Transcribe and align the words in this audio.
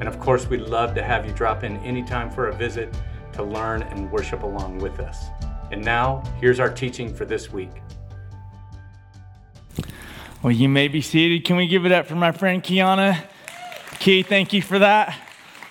And 0.00 0.08
of 0.08 0.20
course, 0.20 0.48
we'd 0.48 0.60
love 0.60 0.94
to 0.94 1.02
have 1.02 1.26
you 1.26 1.32
drop 1.32 1.64
in 1.64 1.76
anytime 1.78 2.30
for 2.30 2.48
a 2.48 2.54
visit 2.54 2.94
to 3.32 3.42
learn 3.42 3.82
and 3.82 4.10
worship 4.10 4.42
along 4.42 4.78
with 4.78 5.00
us. 5.00 5.26
And 5.70 5.84
now, 5.84 6.22
here's 6.40 6.60
our 6.60 6.70
teaching 6.70 7.14
for 7.14 7.24
this 7.24 7.52
week. 7.52 7.70
Well, 10.42 10.52
you 10.52 10.68
may 10.68 10.88
be 10.88 11.00
seated. 11.00 11.44
Can 11.44 11.56
we 11.56 11.66
give 11.66 11.84
it 11.84 11.92
up 11.92 12.06
for 12.06 12.14
my 12.14 12.32
friend 12.32 12.62
Kiana? 12.62 13.24
Key, 13.98 14.22
thank 14.22 14.52
you 14.52 14.62
for 14.62 14.78
that. 14.78 15.18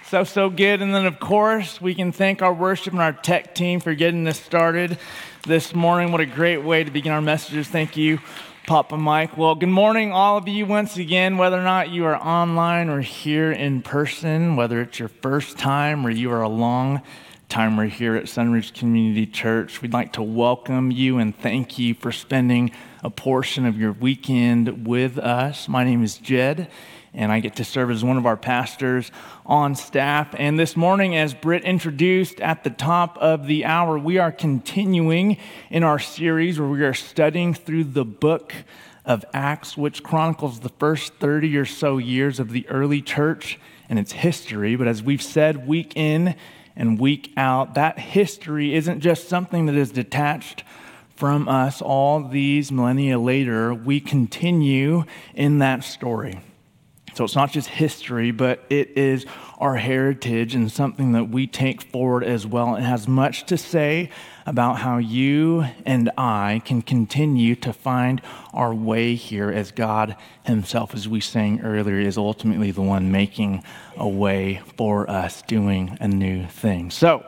So, 0.09 0.23
so 0.23 0.49
good. 0.49 0.81
And 0.81 0.93
then, 0.93 1.05
of 1.05 1.19
course, 1.19 1.81
we 1.81 1.95
can 1.95 2.11
thank 2.11 2.41
our 2.41 2.53
worship 2.53 2.93
and 2.93 3.01
our 3.01 3.13
tech 3.13 3.55
team 3.55 3.79
for 3.79 3.93
getting 3.93 4.23
this 4.23 4.39
started 4.39 4.97
this 5.45 5.73
morning. 5.73 6.11
What 6.11 6.21
a 6.21 6.25
great 6.25 6.63
way 6.63 6.83
to 6.83 6.91
begin 6.91 7.11
our 7.11 7.21
messages. 7.21 7.67
Thank 7.67 7.97
you, 7.97 8.19
Papa 8.67 8.97
Mike. 8.97 9.37
Well, 9.37 9.55
good 9.55 9.69
morning, 9.69 10.11
all 10.11 10.35
of 10.35 10.45
you, 10.49 10.65
once 10.65 10.97
again, 10.97 11.37
whether 11.37 11.57
or 11.57 11.63
not 11.63 11.89
you 11.89 12.03
are 12.03 12.17
online 12.17 12.89
or 12.89 12.99
here 12.99 13.49
in 13.49 13.81
person, 13.81 14.57
whether 14.57 14.81
it's 14.81 14.99
your 14.99 15.07
first 15.07 15.57
time 15.57 16.05
or 16.05 16.09
you 16.09 16.29
are 16.33 16.41
a 16.41 16.49
long 16.49 17.01
timer 17.47 17.85
here 17.85 18.17
at 18.17 18.25
Sunridge 18.25 18.73
Community 18.73 19.25
Church. 19.25 19.81
We'd 19.81 19.93
like 19.93 20.11
to 20.13 20.21
welcome 20.21 20.91
you 20.91 21.17
and 21.17 21.33
thank 21.33 21.79
you 21.79 21.93
for 21.93 22.11
spending 22.11 22.71
a 23.05 23.09
portion 23.09 23.65
of 23.65 23.77
your 23.77 23.93
weekend 23.93 24.85
with 24.85 25.17
us. 25.17 25.69
My 25.69 25.85
name 25.85 26.03
is 26.03 26.17
Jed 26.17 26.69
and 27.13 27.31
I 27.31 27.39
get 27.39 27.55
to 27.57 27.63
serve 27.63 27.91
as 27.91 28.03
one 28.03 28.17
of 28.17 28.25
our 28.25 28.37
pastors 28.37 29.11
on 29.45 29.75
staff. 29.75 30.35
And 30.37 30.59
this 30.59 30.75
morning, 30.75 31.15
as 31.15 31.33
Britt 31.33 31.63
introduced 31.63 32.39
at 32.41 32.63
the 32.63 32.69
top 32.69 33.17
of 33.17 33.47
the 33.47 33.65
hour, 33.65 33.97
we 33.97 34.17
are 34.17 34.31
continuing 34.31 35.37
in 35.69 35.83
our 35.83 35.99
series 35.99 36.59
where 36.59 36.69
we 36.69 36.83
are 36.83 36.93
studying 36.93 37.53
through 37.53 37.85
the 37.85 38.05
book 38.05 38.53
of 39.05 39.23
Acts, 39.33 39.77
which 39.77 40.03
chronicles 40.03 40.59
the 40.59 40.69
first 40.69 41.13
30 41.15 41.57
or 41.57 41.65
so 41.65 41.97
years 41.97 42.39
of 42.39 42.51
the 42.51 42.67
early 42.69 43.01
church 43.01 43.57
and 43.89 43.97
its 43.97 44.11
history. 44.11 44.75
But 44.75 44.87
as 44.87 45.01
we've 45.01 45.21
said 45.21 45.65
week 45.67 45.95
in 45.95 46.35
and 46.75 46.99
week 46.99 47.31
out, 47.37 47.75
that 47.75 47.97
history 47.97 48.75
isn't 48.75 48.99
just 48.99 49.29
something 49.29 49.65
that 49.67 49.75
is 49.75 49.91
detached 49.91 50.63
from 51.15 51.47
us 51.47 51.81
all 51.81 52.27
these 52.27 52.71
millennia 52.71 53.17
later. 53.17 53.73
We 53.73 53.99
continue 53.99 55.05
in 55.33 55.59
that 55.59 55.83
story. 55.83 56.41
So 57.17 57.23
it's 57.23 57.35
not 57.35 57.51
just 57.51 57.69
history, 57.69 58.29
but 58.29 58.63
it 58.69 58.95
is 58.95 59.25
our 59.57 59.75
heritage 59.75 60.53
and 60.53 60.71
something 60.71 61.13
that 61.13 61.29
we 61.29 61.47
take 61.47 61.81
forward 61.81 62.23
as 62.23 62.45
well. 62.45 62.75
It 62.75 62.83
has 62.83 63.07
much 63.07 63.47
to 63.47 63.57
say 63.57 64.11
about 64.45 64.77
how 64.77 64.99
you 64.99 65.65
and 65.83 66.11
I 66.15 66.61
can 66.63 66.83
continue 66.83 67.55
to 67.55 67.73
find 67.73 68.21
our 68.53 68.71
way 68.71 69.15
here 69.15 69.49
as 69.49 69.71
God 69.71 70.15
Himself, 70.43 70.93
as 70.93 71.09
we 71.09 71.19
sang 71.19 71.61
earlier, 71.61 71.99
is 71.99 72.19
ultimately 72.19 72.69
the 72.69 72.83
one 72.83 73.11
making 73.11 73.63
a 73.95 74.07
way 74.07 74.61
for 74.77 75.09
us, 75.09 75.41
doing 75.41 75.97
a 75.99 76.07
new 76.07 76.45
thing. 76.45 76.91
So, 76.91 77.25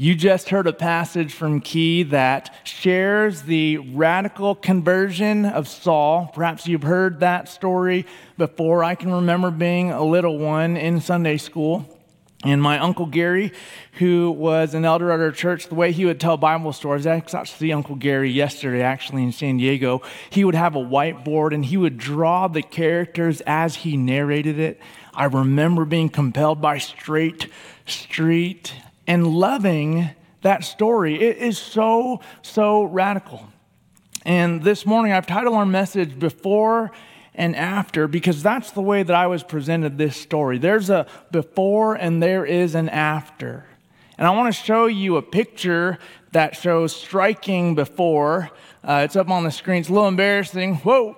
you 0.00 0.14
just 0.14 0.50
heard 0.50 0.68
a 0.68 0.72
passage 0.72 1.32
from 1.34 1.60
Key 1.60 2.04
that 2.04 2.54
shares 2.62 3.42
the 3.42 3.78
radical 3.78 4.54
conversion 4.54 5.44
of 5.44 5.66
Saul. 5.66 6.30
Perhaps 6.32 6.68
you've 6.68 6.84
heard 6.84 7.18
that 7.18 7.48
story 7.48 8.06
before. 8.36 8.84
I 8.84 8.94
can 8.94 9.10
remember 9.10 9.50
being 9.50 9.90
a 9.90 10.04
little 10.04 10.38
one 10.38 10.76
in 10.76 11.00
Sunday 11.00 11.36
school. 11.36 11.84
And 12.44 12.62
my 12.62 12.78
Uncle 12.78 13.06
Gary, 13.06 13.50
who 13.94 14.30
was 14.30 14.72
an 14.74 14.84
elder 14.84 15.10
at 15.10 15.18
our 15.18 15.32
church, 15.32 15.66
the 15.66 15.74
way 15.74 15.90
he 15.90 16.04
would 16.04 16.20
tell 16.20 16.36
Bible 16.36 16.72
stories, 16.72 17.04
I 17.04 17.18
got 17.18 17.46
to 17.46 17.52
see 17.52 17.72
Uncle 17.72 17.96
Gary 17.96 18.30
yesterday 18.30 18.82
actually 18.82 19.24
in 19.24 19.32
San 19.32 19.56
Diego. 19.56 20.02
He 20.30 20.44
would 20.44 20.54
have 20.54 20.76
a 20.76 20.78
whiteboard 20.78 21.52
and 21.52 21.64
he 21.64 21.76
would 21.76 21.98
draw 21.98 22.46
the 22.46 22.62
characters 22.62 23.40
as 23.48 23.74
he 23.74 23.96
narrated 23.96 24.60
it. 24.60 24.80
I 25.12 25.24
remember 25.24 25.84
being 25.84 26.08
compelled 26.08 26.60
by 26.60 26.78
Straight 26.78 27.48
Street 27.84 28.72
and 29.08 29.26
loving 29.26 30.10
that 30.42 30.62
story. 30.62 31.20
It 31.20 31.38
is 31.38 31.58
so, 31.58 32.20
so 32.42 32.84
radical. 32.84 33.48
And 34.24 34.62
this 34.62 34.84
morning, 34.84 35.12
I've 35.12 35.26
titled 35.26 35.56
our 35.56 35.66
message 35.66 36.16
Before 36.16 36.92
and 37.34 37.56
After 37.56 38.06
because 38.06 38.42
that's 38.42 38.70
the 38.72 38.82
way 38.82 39.02
that 39.02 39.16
I 39.16 39.26
was 39.26 39.42
presented 39.42 39.96
this 39.96 40.16
story. 40.16 40.58
There's 40.58 40.90
a 40.90 41.06
before 41.32 41.94
and 41.94 42.22
there 42.22 42.44
is 42.44 42.74
an 42.74 42.90
after. 42.90 43.64
And 44.18 44.26
I 44.26 44.30
want 44.30 44.54
to 44.54 44.62
show 44.62 44.86
you 44.86 45.16
a 45.16 45.22
picture 45.22 45.98
that 46.32 46.54
shows 46.54 46.94
striking 46.94 47.74
before. 47.74 48.50
Uh, 48.84 49.02
it's 49.04 49.16
up 49.16 49.30
on 49.30 49.44
the 49.44 49.50
screen. 49.50 49.80
It's 49.80 49.88
a 49.88 49.92
little 49.92 50.08
embarrassing. 50.08 50.76
Whoa. 50.76 51.16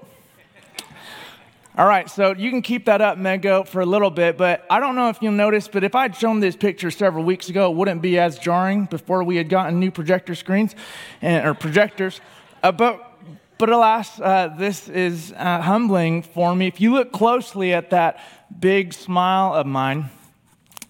All 1.80 1.86
right, 1.86 2.10
so 2.10 2.34
you 2.36 2.50
can 2.50 2.60
keep 2.60 2.84
that 2.84 3.00
up, 3.00 3.16
Mego, 3.16 3.66
for 3.66 3.80
a 3.80 3.86
little 3.86 4.10
bit, 4.10 4.36
but 4.36 4.66
I 4.68 4.80
don't 4.80 4.96
know 4.96 5.08
if 5.08 5.16
you'll 5.22 5.32
notice, 5.32 5.66
but 5.66 5.82
if 5.82 5.94
I'd 5.94 6.14
shown 6.14 6.38
this 6.38 6.54
picture 6.54 6.90
several 6.90 7.24
weeks 7.24 7.48
ago, 7.48 7.70
it 7.70 7.74
wouldn't 7.74 8.02
be 8.02 8.18
as 8.18 8.38
jarring 8.38 8.84
before 8.84 9.24
we 9.24 9.36
had 9.36 9.48
gotten 9.48 9.80
new 9.80 9.90
projector 9.90 10.34
screens 10.34 10.74
and, 11.22 11.46
or 11.46 11.54
projectors. 11.54 12.20
Uh, 12.62 12.70
but, 12.70 13.18
but 13.56 13.70
alas, 13.70 14.20
uh, 14.20 14.54
this 14.58 14.90
is 14.90 15.32
uh, 15.38 15.62
humbling 15.62 16.20
for 16.22 16.54
me. 16.54 16.66
If 16.66 16.82
you 16.82 16.92
look 16.92 17.12
closely 17.12 17.72
at 17.72 17.88
that 17.88 18.22
big 18.60 18.92
smile 18.92 19.54
of 19.54 19.66
mine, 19.66 20.10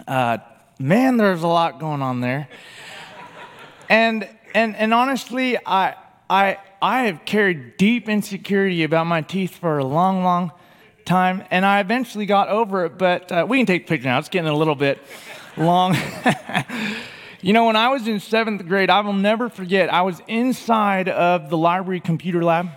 uh, 0.09 0.39
man, 0.81 1.19
there's 1.19 1.45
a 1.45 1.47
lot 1.47 1.79
going 1.79 2.03
on 2.03 2.21
there. 2.21 2.49
and, 3.89 4.29
and, 4.57 4.75
and 4.75 4.93
honestly, 4.93 5.57
I, 5.65 5.95
I, 6.29 6.59
I 6.83 7.05
have 7.05 7.25
carried 7.25 7.77
deep 7.77 8.09
insecurity 8.09 8.83
about 8.83 9.07
my 9.07 9.21
teeth 9.21 9.57
for 9.57 9.79
a 9.79 9.85
long, 9.85 10.25
long 10.25 10.51
time, 11.11 11.43
and 11.51 11.67
I 11.67 11.81
eventually 11.81 12.25
got 12.25 12.49
over 12.49 12.87
it, 12.87 12.97
but 12.97 13.33
uh, 13.33 13.45
we 13.49 13.59
can 13.59 13.67
take 13.67 13.85
the 13.85 13.89
picture 13.89 14.09
now. 14.09 14.21
It's 14.21 14.29
getting 14.29 14.49
a 14.49 14.57
little 14.57 14.77
bit 14.77 15.03
long. 15.57 15.97
you 17.43 17.53
know, 17.53 17.67
when 17.67 17.75
I 17.75 17.89
was 17.89 18.07
in 18.07 18.21
seventh 18.21 18.65
grade, 18.69 18.91
I 18.91 19.01
will 19.01 19.13
never 19.13 19.49
forget, 19.49 19.93
I 19.93 20.03
was 20.03 20.23
inside 20.29 21.09
of 21.09 21.51
the 21.51 21.59
library 21.59 21.99
computer 21.99 22.45
lab. 22.45 22.69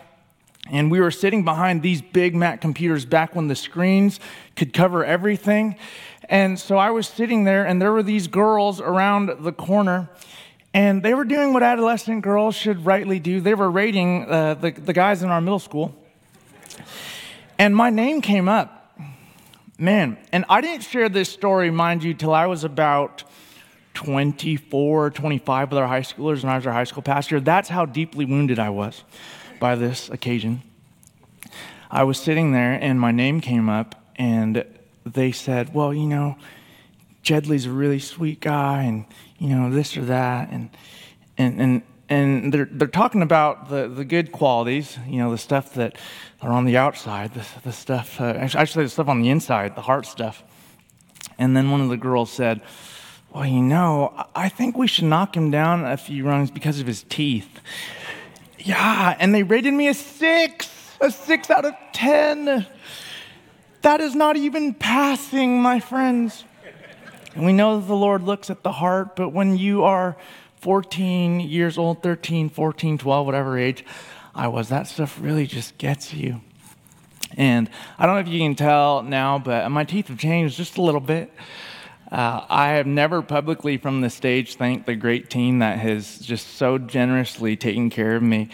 And 0.71 0.89
we 0.89 0.99
were 0.99 1.11
sitting 1.11 1.44
behind 1.44 1.83
these 1.83 2.01
big 2.01 2.33
Mac 2.33 2.59
computers 2.59 3.05
back 3.05 3.35
when 3.35 3.49
the 3.49 3.55
screens 3.55 4.19
could 4.55 4.73
cover 4.73 5.05
everything. 5.05 5.75
And 6.27 6.59
so 6.59 6.77
I 6.77 6.89
was 6.89 7.07
sitting 7.07 7.44
there, 7.44 7.67
and 7.67 7.79
there 7.79 7.91
were 7.91 8.01
these 8.01 8.27
girls 8.27 8.81
around 8.81 9.44
the 9.44 9.51
corner, 9.51 10.09
and 10.73 11.03
they 11.03 11.13
were 11.13 11.25
doing 11.25 11.53
what 11.53 11.61
adolescent 11.61 12.23
girls 12.23 12.55
should 12.55 12.83
rightly 12.83 13.19
do. 13.19 13.41
They 13.41 13.53
were 13.53 13.69
rating 13.69 14.25
uh, 14.27 14.55
the, 14.55 14.71
the 14.71 14.94
guys 14.94 15.21
in 15.21 15.29
our 15.29 15.41
middle 15.41 15.59
school. 15.59 15.94
And 17.57 17.75
my 17.75 17.89
name 17.89 18.21
came 18.21 18.49
up. 18.49 18.79
Man, 19.77 20.17
and 20.31 20.45
I 20.49 20.61
didn't 20.61 20.83
share 20.83 21.09
this 21.09 21.29
story, 21.29 21.71
mind 21.71 22.03
you, 22.03 22.13
till 22.13 22.33
I 22.33 22.45
was 22.45 22.63
about 22.63 23.23
24, 23.95 25.11
25 25.11 25.71
with 25.71 25.77
our 25.77 25.87
high 25.87 26.01
schoolers, 26.01 26.41
and 26.41 26.49
I 26.49 26.55
was 26.57 26.67
our 26.67 26.73
high 26.73 26.83
school 26.83 27.01
pastor. 27.01 27.39
That's 27.39 27.69
how 27.69 27.85
deeply 27.85 28.25
wounded 28.25 28.59
I 28.59 28.69
was 28.69 29.03
by 29.59 29.75
this 29.75 30.09
occasion. 30.09 30.61
I 31.89 32.03
was 32.03 32.19
sitting 32.19 32.53
there, 32.53 32.73
and 32.73 32.99
my 32.99 33.11
name 33.11 33.41
came 33.41 33.69
up, 33.69 33.95
and 34.15 34.63
they 35.05 35.31
said, 35.31 35.73
Well, 35.73 35.93
you 35.93 36.07
know, 36.07 36.38
Jedley's 37.23 37.65
a 37.65 37.71
really 37.71 37.99
sweet 37.99 38.39
guy, 38.41 38.83
and, 38.83 39.06
you 39.38 39.49
know, 39.49 39.69
this 39.69 39.95
or 39.97 40.06
that. 40.06 40.49
And, 40.49 40.69
and, 41.38 41.61
and, 41.61 41.81
and 42.13 42.54
they're, 42.54 42.69
they're 42.69 42.88
talking 42.88 43.24
about 43.24 43.69
the, 43.69 43.88
the 43.88 44.06
good 44.06 44.31
qualities, 44.31 45.00
you 45.07 45.18
know, 45.18 45.31
the 45.31 45.38
stuff 45.38 45.74
that 45.74 45.98
are 46.42 46.51
on 46.51 46.65
the 46.65 46.77
outside, 46.77 47.33
the, 47.33 47.45
the 47.63 47.71
stuff, 47.71 48.21
uh, 48.21 48.25
actually, 48.25 48.86
the 48.86 48.89
stuff 48.89 49.07
on 49.07 49.21
the 49.21 49.30
inside, 49.30 49.75
the 49.75 49.81
heart 49.81 50.06
stuff. 50.06 50.44
And 51.39 51.57
then 51.57 51.71
one 51.71 51.81
of 51.81 51.89
the 51.89 51.98
girls 51.98 52.31
said, 52.31 52.62
Well, 53.33 53.45
you 53.45 53.62
know, 53.62 54.13
I 54.36 54.48
think 54.48 54.77
we 54.77 54.86
should 54.88 55.06
knock 55.06 55.36
him 55.36 55.50
down 55.50 55.86
a 55.86 55.98
few 55.98 56.24
rungs 56.25 56.51
because 56.51 56.80
of 56.80 56.86
his 56.86 57.04
teeth. 57.04 57.60
Yeah, 58.59 59.16
and 59.19 59.33
they 59.33 59.42
rated 59.42 59.74
me 59.74 59.88
a 59.88 59.94
six, 59.94 60.69
a 61.01 61.09
six 61.09 61.50
out 61.50 61.66
of 61.66 61.74
10. 61.94 62.66
That 63.81 64.01
is 64.01 64.13
not 64.13 64.38
even 64.38 64.75
passing, 64.75 65.62
my 65.62 65.80
friends. 65.80 66.45
And 67.36 67.44
we 67.45 67.54
know 67.54 67.80
that 67.80 67.88
the 67.88 67.95
Lord 67.95 68.21
looks 68.21 68.51
at 68.51 68.62
the 68.62 68.71
heart, 68.71 69.16
but 69.16 69.30
when 69.30 69.57
you 69.57 69.83
are 69.83 70.16
14 70.63 71.42
years 71.42 71.77
old, 71.77 72.01
13, 72.01 72.48
14, 72.48 72.98
12, 72.98 73.25
whatever 73.25 73.57
age 73.57 73.83
I 74.33 74.48
was, 74.48 74.69
that 74.69 74.88
stuff 74.88 75.19
really 75.21 75.45
just 75.45 75.77
gets 75.77 76.13
you. 76.13 76.39
And 77.36 77.69
I 78.00 78.06
don't 78.06 78.15
know 78.15 78.21
if 78.21 78.30
you 78.30 78.39
can 78.39 78.56
tell 78.56 79.04
now, 79.04 79.39
but 79.39 79.69
my 79.69 79.83
teeth 79.83 80.07
have 80.07 80.18
changed 80.18 80.56
just 80.56 80.77
a 80.77 80.81
little 80.81 81.01
bit. 81.01 81.33
Uh, 82.10 82.45
I 82.48 82.69
have 82.69 82.88
never 82.88 83.21
publicly 83.21 83.75
from 83.75 84.00
the 84.00 84.10
stage 84.10 84.56
thanked 84.56 84.86
the 84.86 84.95
great 84.95 85.30
team 85.30 85.60
that 85.60 85.80
has 85.80 86.19
just 86.19 86.56
so 86.56 86.77
generously 86.77 87.57
taken 87.57 87.89
care 87.89 88.16
of 88.16 88.24
me. 88.24 88.48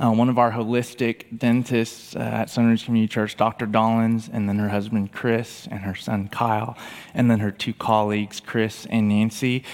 Uh, 0.00 0.12
one 0.12 0.28
of 0.28 0.38
our 0.38 0.52
holistic 0.52 1.36
dentists 1.36 2.14
uh, 2.14 2.20
at 2.20 2.46
Sunridge 2.46 2.84
Community 2.84 3.12
Church, 3.12 3.36
Dr. 3.36 3.66
Dollins, 3.66 4.30
and 4.32 4.48
then 4.48 4.60
her 4.60 4.68
husband 4.68 5.10
Chris 5.10 5.66
and 5.68 5.80
her 5.80 5.96
son 5.96 6.28
Kyle, 6.28 6.76
and 7.12 7.28
then 7.28 7.40
her 7.40 7.50
two 7.50 7.74
colleagues, 7.74 8.38
Chris 8.38 8.86
and 8.86 9.08
Nancy 9.08 9.64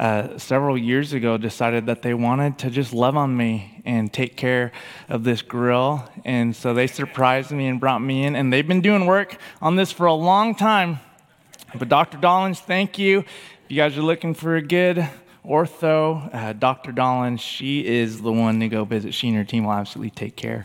uh, 0.00 0.38
several 0.38 0.78
years 0.78 1.12
ago 1.12 1.36
decided 1.36 1.84
that 1.84 2.00
they 2.00 2.14
wanted 2.14 2.56
to 2.56 2.70
just 2.70 2.94
love 2.94 3.18
on 3.18 3.36
me 3.36 3.82
and 3.84 4.10
take 4.10 4.34
care 4.34 4.72
of 5.10 5.24
this 5.24 5.42
grill. 5.42 6.08
And 6.24 6.56
so 6.56 6.72
they 6.72 6.86
surprised 6.86 7.50
me 7.50 7.66
and 7.66 7.78
brought 7.78 8.00
me 8.00 8.24
in. 8.24 8.34
And 8.34 8.50
they've 8.50 8.66
been 8.66 8.80
doing 8.80 9.04
work 9.04 9.36
on 9.60 9.76
this 9.76 9.92
for 9.92 10.06
a 10.06 10.14
long 10.14 10.54
time. 10.54 11.00
But 11.78 11.90
Dr. 11.90 12.16
Dollins, 12.16 12.60
thank 12.60 12.98
you. 12.98 13.18
If 13.18 13.26
you 13.68 13.76
guys 13.76 13.98
are 13.98 14.02
looking 14.02 14.32
for 14.32 14.56
a 14.56 14.62
good 14.62 15.06
ortho, 15.44 16.34
uh, 16.34 16.54
Dr. 16.54 16.92
Dollins, 16.92 17.42
she 17.42 17.86
is 17.86 18.22
the 18.22 18.32
one 18.32 18.58
to 18.60 18.68
go 18.68 18.86
visit. 18.86 19.12
She 19.12 19.28
and 19.28 19.36
her 19.36 19.44
team 19.44 19.64
will 19.64 19.74
absolutely 19.74 20.12
take 20.12 20.34
care 20.34 20.64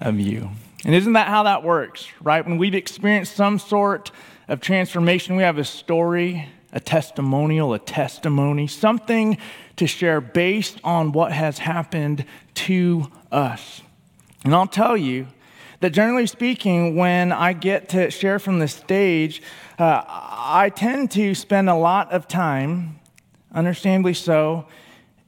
of 0.00 0.18
you. 0.18 0.48
And 0.86 0.94
isn't 0.94 1.12
that 1.12 1.28
how 1.28 1.42
that 1.42 1.64
works, 1.64 2.08
right? 2.22 2.42
When 2.42 2.56
we've 2.56 2.74
experienced 2.74 3.36
some 3.36 3.58
sort 3.58 4.10
of 4.48 4.62
transformation, 4.62 5.36
we 5.36 5.42
have 5.42 5.58
a 5.58 5.64
story 5.64 6.48
a 6.74 6.80
testimonial, 6.80 7.72
a 7.72 7.78
testimony, 7.78 8.66
something 8.66 9.38
to 9.76 9.86
share 9.86 10.20
based 10.20 10.78
on 10.84 11.12
what 11.12 11.32
has 11.32 11.58
happened 11.58 12.26
to 12.54 13.10
us. 13.32 13.80
And 14.44 14.54
I'll 14.54 14.66
tell 14.66 14.96
you 14.96 15.28
that 15.80 15.90
generally 15.90 16.26
speaking, 16.26 16.96
when 16.96 17.32
I 17.32 17.52
get 17.52 17.88
to 17.90 18.10
share 18.10 18.38
from 18.38 18.58
the 18.58 18.68
stage, 18.68 19.40
uh, 19.78 20.02
I 20.06 20.70
tend 20.74 21.12
to 21.12 21.34
spend 21.34 21.70
a 21.70 21.74
lot 21.74 22.12
of 22.12 22.26
time, 22.28 22.98
understandably 23.52 24.14
so, 24.14 24.66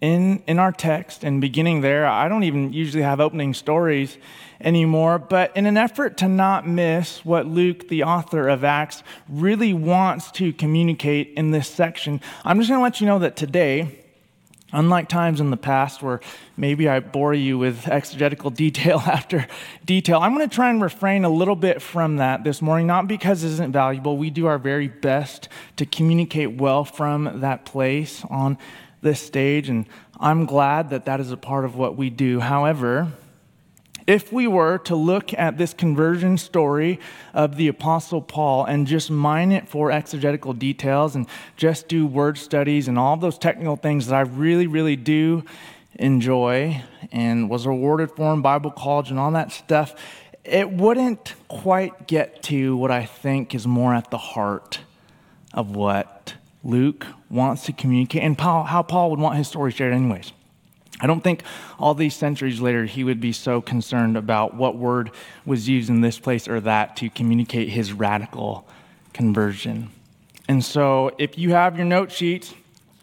in, 0.00 0.42
in 0.46 0.58
our 0.58 0.72
text 0.72 1.24
and 1.24 1.40
beginning 1.40 1.80
there. 1.80 2.06
I 2.06 2.28
don't 2.28 2.42
even 2.42 2.72
usually 2.72 3.02
have 3.02 3.20
opening 3.20 3.54
stories 3.54 4.18
anymore, 4.60 5.18
but 5.18 5.56
in 5.56 5.66
an 5.66 5.76
effort 5.76 6.16
to 6.18 6.28
not 6.28 6.66
miss 6.66 7.24
what 7.24 7.46
Luke, 7.46 7.88
the 7.88 8.02
author 8.02 8.48
of 8.48 8.64
Acts, 8.64 9.02
really 9.28 9.72
wants 9.72 10.30
to 10.32 10.52
communicate 10.52 11.32
in 11.36 11.50
this 11.50 11.68
section, 11.68 12.20
I'm 12.44 12.58
just 12.58 12.68
going 12.68 12.78
to 12.78 12.82
let 12.82 13.00
you 13.00 13.06
know 13.06 13.18
that 13.20 13.36
today, 13.36 14.02
Unlike 14.72 15.08
times 15.08 15.40
in 15.40 15.50
the 15.50 15.56
past 15.56 16.02
where 16.02 16.20
maybe 16.56 16.88
I 16.88 16.98
bore 16.98 17.32
you 17.32 17.56
with 17.56 17.86
exegetical 17.86 18.50
detail 18.64 18.98
after 18.98 19.46
detail, 19.84 20.18
I'm 20.18 20.34
going 20.34 20.48
to 20.48 20.54
try 20.54 20.70
and 20.70 20.82
refrain 20.82 21.24
a 21.24 21.30
little 21.30 21.54
bit 21.54 21.80
from 21.80 22.16
that 22.16 22.42
this 22.42 22.60
morning, 22.60 22.86
not 22.86 23.06
because 23.06 23.44
it 23.44 23.48
isn't 23.48 23.72
valuable. 23.72 24.16
We 24.16 24.28
do 24.28 24.46
our 24.46 24.58
very 24.58 24.88
best 24.88 25.48
to 25.76 25.86
communicate 25.86 26.56
well 26.56 26.84
from 26.84 27.40
that 27.40 27.64
place 27.64 28.24
on 28.28 28.58
this 29.02 29.20
stage, 29.20 29.68
and 29.68 29.86
I'm 30.18 30.46
glad 30.46 30.90
that 30.90 31.04
that 31.04 31.20
is 31.20 31.30
a 31.30 31.36
part 31.36 31.64
of 31.64 31.76
what 31.76 31.96
we 31.96 32.10
do. 32.10 32.40
However, 32.40 33.12
if 34.06 34.32
we 34.32 34.46
were 34.46 34.78
to 34.78 34.94
look 34.94 35.34
at 35.34 35.58
this 35.58 35.74
conversion 35.74 36.38
story 36.38 37.00
of 37.34 37.56
the 37.56 37.68
Apostle 37.68 38.22
Paul 38.22 38.64
and 38.64 38.86
just 38.86 39.10
mine 39.10 39.50
it 39.50 39.68
for 39.68 39.90
exegetical 39.90 40.52
details 40.52 41.16
and 41.16 41.26
just 41.56 41.88
do 41.88 42.06
word 42.06 42.38
studies 42.38 42.86
and 42.86 42.98
all 42.98 43.16
those 43.16 43.38
technical 43.38 43.76
things 43.76 44.06
that 44.06 44.14
I 44.14 44.20
really, 44.20 44.66
really 44.66 44.96
do 44.96 45.44
enjoy 45.94 46.82
and 47.10 47.50
was 47.50 47.66
awarded 47.66 48.12
for 48.12 48.32
in 48.32 48.42
Bible 48.42 48.70
college 48.70 49.10
and 49.10 49.18
all 49.18 49.30
that 49.32 49.50
stuff, 49.50 49.94
it 50.44 50.70
wouldn't 50.70 51.34
quite 51.48 52.06
get 52.06 52.42
to 52.44 52.76
what 52.76 52.92
I 52.92 53.04
think 53.04 53.54
is 53.54 53.66
more 53.66 53.92
at 53.92 54.10
the 54.10 54.18
heart 54.18 54.80
of 55.52 55.74
what 55.74 56.34
Luke 56.62 57.06
wants 57.28 57.64
to 57.66 57.72
communicate 57.72 58.22
and 58.22 58.38
how 58.40 58.84
Paul 58.86 59.10
would 59.10 59.18
want 59.18 59.36
his 59.36 59.48
story 59.48 59.72
shared, 59.72 59.92
anyways. 59.92 60.32
I 61.00 61.06
don't 61.06 61.22
think 61.22 61.42
all 61.78 61.94
these 61.94 62.14
centuries 62.14 62.60
later 62.60 62.86
he 62.86 63.04
would 63.04 63.20
be 63.20 63.32
so 63.32 63.60
concerned 63.60 64.16
about 64.16 64.54
what 64.54 64.76
word 64.76 65.10
was 65.44 65.68
used 65.68 65.90
in 65.90 66.00
this 66.00 66.18
place 66.18 66.48
or 66.48 66.60
that 66.60 66.96
to 66.96 67.10
communicate 67.10 67.68
his 67.68 67.92
radical 67.92 68.66
conversion. 69.12 69.90
And 70.48 70.64
so, 70.64 71.10
if 71.18 71.36
you 71.36 71.50
have 71.50 71.76
your 71.76 71.84
note 71.84 72.12
sheets, 72.12 72.54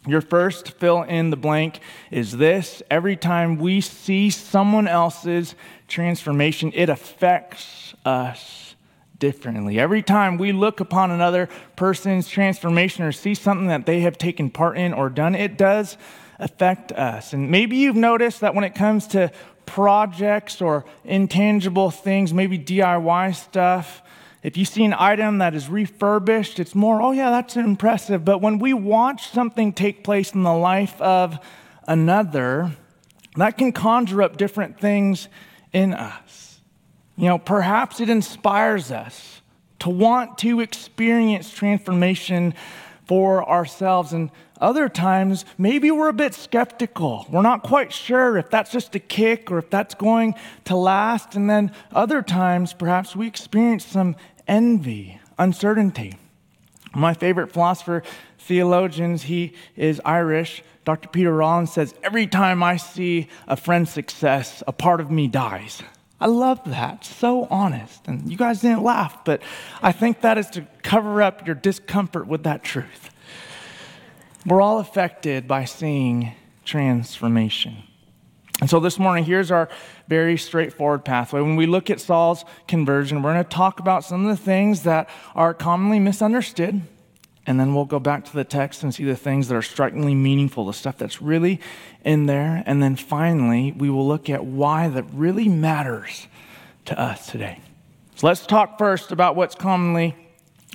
your 0.06 0.20
first 0.20 0.72
fill 0.72 1.02
in 1.02 1.30
the 1.30 1.36
blank 1.36 1.80
is 2.10 2.36
this. 2.36 2.82
Every 2.90 3.16
time 3.16 3.58
we 3.58 3.80
see 3.80 4.30
someone 4.30 4.86
else's 4.86 5.54
transformation, 5.88 6.72
it 6.74 6.88
affects 6.88 7.94
us 8.04 8.74
differently. 9.18 9.78
Every 9.78 10.02
time 10.02 10.36
we 10.36 10.52
look 10.52 10.80
upon 10.80 11.10
another 11.10 11.48
person's 11.76 12.28
transformation 12.28 13.04
or 13.04 13.12
see 13.12 13.34
something 13.34 13.68
that 13.68 13.86
they 13.86 14.00
have 14.00 14.18
taken 14.18 14.50
part 14.50 14.76
in 14.76 14.92
or 14.92 15.08
done, 15.08 15.34
it 15.34 15.56
does 15.56 15.96
affect 16.44 16.92
us. 16.92 17.32
And 17.32 17.50
maybe 17.50 17.78
you've 17.78 17.96
noticed 17.96 18.42
that 18.42 18.54
when 18.54 18.64
it 18.64 18.74
comes 18.74 19.08
to 19.08 19.32
projects 19.66 20.60
or 20.60 20.84
intangible 21.04 21.90
things, 21.90 22.32
maybe 22.32 22.58
DIY 22.58 23.34
stuff, 23.34 24.02
if 24.42 24.58
you 24.58 24.66
see 24.66 24.84
an 24.84 24.94
item 24.96 25.38
that 25.38 25.54
is 25.54 25.70
refurbished, 25.70 26.60
it's 26.60 26.74
more, 26.74 27.00
oh 27.00 27.12
yeah, 27.12 27.30
that's 27.30 27.56
impressive. 27.56 28.26
But 28.26 28.42
when 28.42 28.58
we 28.58 28.74
watch 28.74 29.30
something 29.30 29.72
take 29.72 30.04
place 30.04 30.34
in 30.34 30.42
the 30.42 30.52
life 30.52 31.00
of 31.00 31.38
another, 31.88 32.72
that 33.36 33.56
can 33.56 33.72
conjure 33.72 34.20
up 34.22 34.36
different 34.36 34.78
things 34.78 35.28
in 35.72 35.94
us. 35.94 36.60
You 37.16 37.28
know, 37.28 37.38
perhaps 37.38 38.00
it 38.00 38.10
inspires 38.10 38.92
us 38.92 39.40
to 39.78 39.88
want 39.88 40.36
to 40.38 40.60
experience 40.60 41.50
transformation 41.50 42.52
for 43.06 43.48
ourselves. 43.48 44.12
And 44.12 44.30
other 44.60 44.88
times, 44.88 45.44
maybe 45.58 45.90
we're 45.90 46.08
a 46.08 46.12
bit 46.12 46.34
skeptical. 46.34 47.26
We're 47.28 47.42
not 47.42 47.62
quite 47.62 47.92
sure 47.92 48.36
if 48.38 48.50
that's 48.50 48.70
just 48.70 48.94
a 48.94 49.00
kick 49.00 49.50
or 49.50 49.58
if 49.58 49.68
that's 49.68 49.94
going 49.94 50.34
to 50.64 50.76
last. 50.76 51.34
And 51.34 51.50
then 51.50 51.72
other 51.92 52.22
times, 52.22 52.72
perhaps 52.72 53.16
we 53.16 53.26
experience 53.26 53.84
some 53.84 54.16
envy, 54.46 55.20
uncertainty. 55.38 56.16
My 56.94 57.14
favorite 57.14 57.52
philosopher, 57.52 58.04
theologians, 58.38 59.24
he 59.24 59.54
is 59.74 60.00
Irish. 60.04 60.62
Dr. 60.84 61.08
Peter 61.08 61.34
Rollins 61.34 61.72
says, 61.72 61.94
Every 62.04 62.26
time 62.26 62.62
I 62.62 62.76
see 62.76 63.28
a 63.48 63.56
friend's 63.56 63.90
success, 63.90 64.62
a 64.68 64.72
part 64.72 65.00
of 65.00 65.10
me 65.10 65.26
dies. 65.26 65.82
I 66.20 66.26
love 66.26 66.60
that. 66.66 67.04
So 67.04 67.48
honest. 67.50 68.06
And 68.06 68.30
you 68.30 68.36
guys 68.36 68.60
didn't 68.60 68.84
laugh, 68.84 69.24
but 69.24 69.42
I 69.82 69.90
think 69.90 70.20
that 70.20 70.38
is 70.38 70.48
to 70.50 70.66
cover 70.82 71.20
up 71.20 71.44
your 71.46 71.56
discomfort 71.56 72.28
with 72.28 72.44
that 72.44 72.62
truth. 72.62 73.10
We're 74.46 74.60
all 74.60 74.78
affected 74.78 75.48
by 75.48 75.64
seeing 75.64 76.32
transformation. 76.66 77.82
And 78.60 78.68
so 78.68 78.78
this 78.78 78.98
morning, 78.98 79.24
here's 79.24 79.50
our 79.50 79.70
very 80.06 80.36
straightforward 80.36 81.02
pathway. 81.02 81.40
When 81.40 81.56
we 81.56 81.64
look 81.64 81.88
at 81.88 81.98
Saul's 81.98 82.44
conversion, 82.68 83.22
we're 83.22 83.32
going 83.32 83.44
to 83.44 83.48
talk 83.48 83.80
about 83.80 84.04
some 84.04 84.26
of 84.26 84.36
the 84.36 84.42
things 84.42 84.82
that 84.82 85.08
are 85.34 85.54
commonly 85.54 85.98
misunderstood. 85.98 86.82
And 87.46 87.58
then 87.58 87.74
we'll 87.74 87.86
go 87.86 87.98
back 87.98 88.26
to 88.26 88.32
the 88.34 88.44
text 88.44 88.82
and 88.82 88.94
see 88.94 89.04
the 89.04 89.16
things 89.16 89.48
that 89.48 89.54
are 89.54 89.62
strikingly 89.62 90.14
meaningful, 90.14 90.66
the 90.66 90.72
stuff 90.74 90.98
that's 90.98 91.22
really 91.22 91.58
in 92.04 92.26
there. 92.26 92.62
And 92.66 92.82
then 92.82 92.96
finally, 92.96 93.72
we 93.72 93.88
will 93.88 94.06
look 94.06 94.28
at 94.28 94.44
why 94.44 94.88
that 94.88 95.04
really 95.12 95.48
matters 95.48 96.26
to 96.84 96.98
us 97.00 97.26
today. 97.26 97.60
So 98.14 98.26
let's 98.26 98.46
talk 98.46 98.76
first 98.76 99.10
about 99.10 99.36
what's 99.36 99.54
commonly 99.54 100.14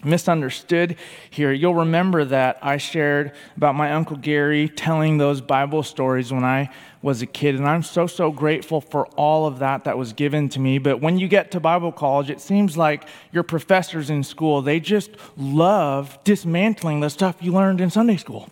misunderstood 0.04 0.96
here. 1.30 1.52
You'll 1.52 1.76
remember 1.76 2.26
that 2.26 2.60
I 2.62 2.78
shared 2.78 3.34
about 3.58 3.76
my 3.76 3.92
Uncle 3.94 4.18
Gary 4.18 4.70
telling 4.70 5.18
those 5.18 5.42
Bible 5.42 5.84
stories 5.84 6.32
when 6.32 6.44
I 6.44 6.70
was 7.02 7.22
a 7.22 7.26
kid, 7.26 7.56
and 7.56 7.68
I'm 7.68 7.84
so, 7.84 8.08
so 8.08 8.32
grateful 8.32 8.82
for 8.82 9.08
all 9.16 9.46
of 9.46 9.60
that 9.60 9.86
that 9.86 9.98
was 9.98 10.14
given 10.14 10.50
to 10.50 10.60
me. 10.60 10.78
But 10.78 11.00
when 11.00 11.18
you 11.18 11.28
get 11.28 11.52
to 11.52 11.60
Bible 11.60 11.92
college, 11.92 12.30
it 12.30 12.42
seems 12.42 12.78
like 12.78 13.08
your 13.32 13.44
professors 13.44 14.10
in 14.10 14.24
school, 14.24 14.62
they 14.62 14.80
just 14.80 15.12
love 15.38 16.20
dismantling 16.24 17.00
the 17.00 17.10
stuff 17.10 17.38
you 17.42 17.54
learned 17.54 17.80
in 17.80 17.90
Sunday 17.90 18.18
school. 18.18 18.50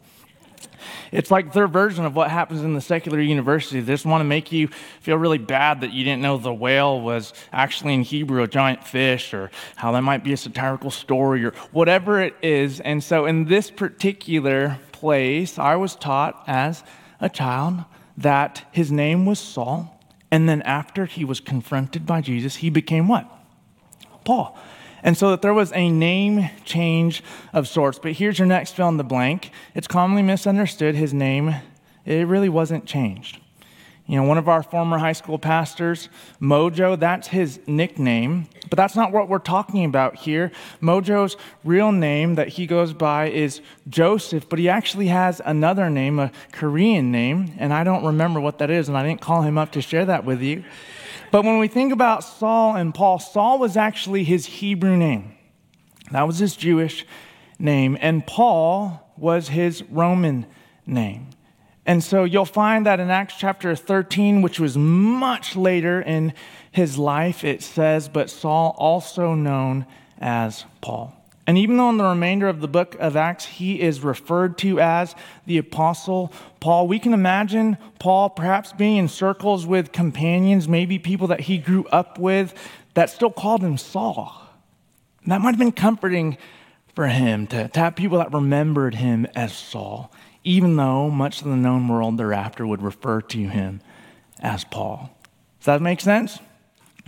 It's 1.12 1.32
like 1.32 1.54
their 1.54 1.68
version 1.68 2.06
of 2.06 2.16
what 2.16 2.30
happens 2.30 2.62
in 2.62 2.74
the 2.74 2.82
secular 2.82 3.20
university. 3.20 3.80
They 3.80 3.94
just 3.94 4.06
want 4.06 4.22
to 4.22 4.26
make 4.26 4.52
you 4.52 4.68
feel 5.02 5.18
really 5.18 5.38
bad 5.38 5.82
that 5.82 5.94
you 5.94 6.04
didn't 6.04 6.22
know 6.22 6.38
the 6.38 6.54
whale 6.54 7.02
was 7.02 7.34
actually 7.52 7.94
in 7.94 8.04
Hebrew 8.04 8.44
a 8.44 8.48
giant 8.48 8.86
fish, 8.86 9.34
or 9.34 9.52
how 9.76 9.92
that 9.92 10.02
might 10.02 10.24
be 10.24 10.34
a 10.34 10.38
satirical 10.38 10.92
story, 10.92 11.46
or 11.46 11.52
whatever 11.72 12.22
it 12.22 12.36
is. 12.42 12.80
And 12.80 13.04
so, 13.04 13.26
in 13.26 13.46
this 13.46 13.72
particular 13.72 14.80
place, 14.92 15.60
I 15.60 15.76
was 15.76 15.96
taught 15.96 16.44
as 16.48 16.84
a 17.20 17.30
child 17.30 17.86
that 18.18 18.66
his 18.72 18.92
name 18.92 19.26
was 19.26 19.40
Saul. 19.40 19.94
And 20.30 20.50
then, 20.50 20.62
after 20.64 21.06
he 21.06 21.24
was 21.24 21.40
confronted 21.40 22.06
by 22.06 22.22
Jesus, 22.22 22.58
he 22.58 22.70
became 22.70 23.08
what? 23.08 23.30
Paul. 24.26 24.58
And 25.08 25.18
so 25.18 25.30
that 25.30 25.42
there 25.42 25.54
was 25.54 25.72
a 25.72 25.90
name 25.90 26.50
change 26.66 27.24
of 27.54 27.66
sorts. 27.66 27.98
But 27.98 28.12
here's 28.12 28.38
your 28.38 28.46
next 28.46 28.74
fill 28.76 28.90
in 28.90 28.98
the 28.98 29.06
blank. 29.06 29.52
It's 29.74 29.88
commonly 29.88 30.22
misunderstood. 30.22 30.96
His 30.96 31.14
name, 31.14 31.56
it 32.04 32.28
really 32.28 32.50
wasn't 32.50 32.86
changed. 32.86 33.40
You 34.06 34.18
know, 34.18 34.24
one 34.24 34.38
of 34.38 34.50
our 34.50 34.62
former 34.62 34.98
high 34.98 35.14
school 35.14 35.40
pastors, 35.40 36.10
Mojo, 36.42 37.00
that's 37.00 37.30
his 37.30 37.62
nickname, 37.68 38.50
but 38.70 38.76
that's 38.76 38.98
not 38.98 39.14
what 39.14 39.30
we're 39.30 39.40
talking 39.40 39.86
about 39.86 40.18
here. 40.18 40.52
Mojo's 40.82 41.38
real 41.64 41.94
name 41.94 42.36
that 42.36 42.50
he 42.50 42.68
goes 42.68 42.92
by 42.92 43.30
is 43.30 43.62
Joseph, 43.88 44.50
but 44.50 44.60
he 44.60 44.68
actually 44.68 45.08
has 45.08 45.42
another 45.46 45.90
name, 45.90 46.20
a 46.20 46.34
Korean 46.52 47.14
name, 47.14 47.54
and 47.58 47.74
I 47.74 47.86
don't 47.86 48.04
remember 48.04 48.42
what 48.42 48.58
that 48.58 48.70
is, 48.70 48.90
and 48.90 48.98
I 48.98 49.08
didn't 49.08 49.22
call 49.22 49.44
him 49.44 49.58
up 49.58 49.72
to 49.72 49.82
share 49.82 50.06
that 50.06 50.26
with 50.26 50.42
you. 50.42 50.66
But 51.32 51.44
when 51.44 51.60
we 51.60 51.68
think 51.68 51.92
about 51.92 52.24
Saul 52.24 52.76
and 52.76 52.94
Paul, 52.94 53.20
Saul 53.20 53.60
was 53.60 53.76
actually 53.76 54.24
his 54.24 54.46
Hebrew 54.46 54.96
name. 54.96 55.36
That 56.12 56.26
was 56.26 56.40
his 56.40 56.56
Jewish 56.56 57.06
name, 57.60 57.98
and 58.00 58.26
Paul 58.26 59.14
was 59.18 59.50
his 59.50 59.84
Roman 59.84 60.46
name. 60.86 61.30
And 61.86 62.04
so 62.04 62.24
you'll 62.24 62.46
find 62.46 62.86
that 62.86 63.00
in 63.00 63.10
Acts 63.10 63.36
chapter 63.38 63.76
13, 63.76 64.42
which 64.42 64.60
was 64.60 64.78
much 64.78 65.56
later 65.56 66.02
in 66.02 66.34
his 66.72 66.98
life, 66.98 67.44
it 67.44 67.64
says, 67.64 68.10
But 68.10 68.30
Saul, 68.30 68.76
also 68.78 69.34
known 69.34 69.86
as 70.20 70.66
Paul. 70.82 71.17
And 71.48 71.58
even 71.58 71.78
though 71.78 71.90
in 71.90 71.98
the 71.98 72.04
remainder 72.04 72.48
of 72.48 72.60
the 72.60 72.68
book 72.68 72.96
of 73.00 73.16
Acts 73.16 73.46
he 73.46 73.82
is 73.82 74.02
referred 74.02 74.58
to 74.60 74.80
as 74.80 75.16
the 75.46 75.58
Apostle 75.58 76.32
Paul, 76.60 76.88
we 76.88 77.00
can 77.00 77.14
imagine 77.14 77.78
Paul 78.00 78.30
perhaps 78.30 78.74
being 78.74 78.98
in 78.98 79.08
circles 79.08 79.66
with 79.66 79.92
companions, 79.92 80.68
maybe 80.68 81.00
people 81.00 81.28
that 81.28 81.40
he 81.40 81.58
grew 81.58 81.86
up 81.86 82.20
with, 82.20 82.54
that 82.94 83.10
still 83.10 83.32
called 83.32 83.62
him 83.62 83.78
Saul. 83.78 84.42
And 85.24 85.32
that 85.32 85.42
might 85.42 85.52
have 85.52 85.60
been 85.60 85.72
comforting 85.72 86.38
for 86.94 87.08
him 87.08 87.48
to, 87.48 87.70
to 87.70 87.80
have 87.80 87.96
people 87.96 88.18
that 88.18 88.34
remembered 88.34 88.96
him 88.96 89.26
as 89.34 89.56
Saul 89.56 90.12
even 90.48 90.78
though 90.78 91.10
much 91.10 91.42
of 91.42 91.48
the 91.50 91.56
known 91.58 91.90
world 91.90 92.18
thereafter 92.18 92.66
would 92.66 92.82
refer 92.82 93.20
to 93.20 93.50
him 93.50 93.82
as 94.40 94.64
Paul. 94.64 95.10
Does 95.60 95.66
that 95.66 95.82
make 95.82 96.00
sense? 96.00 96.40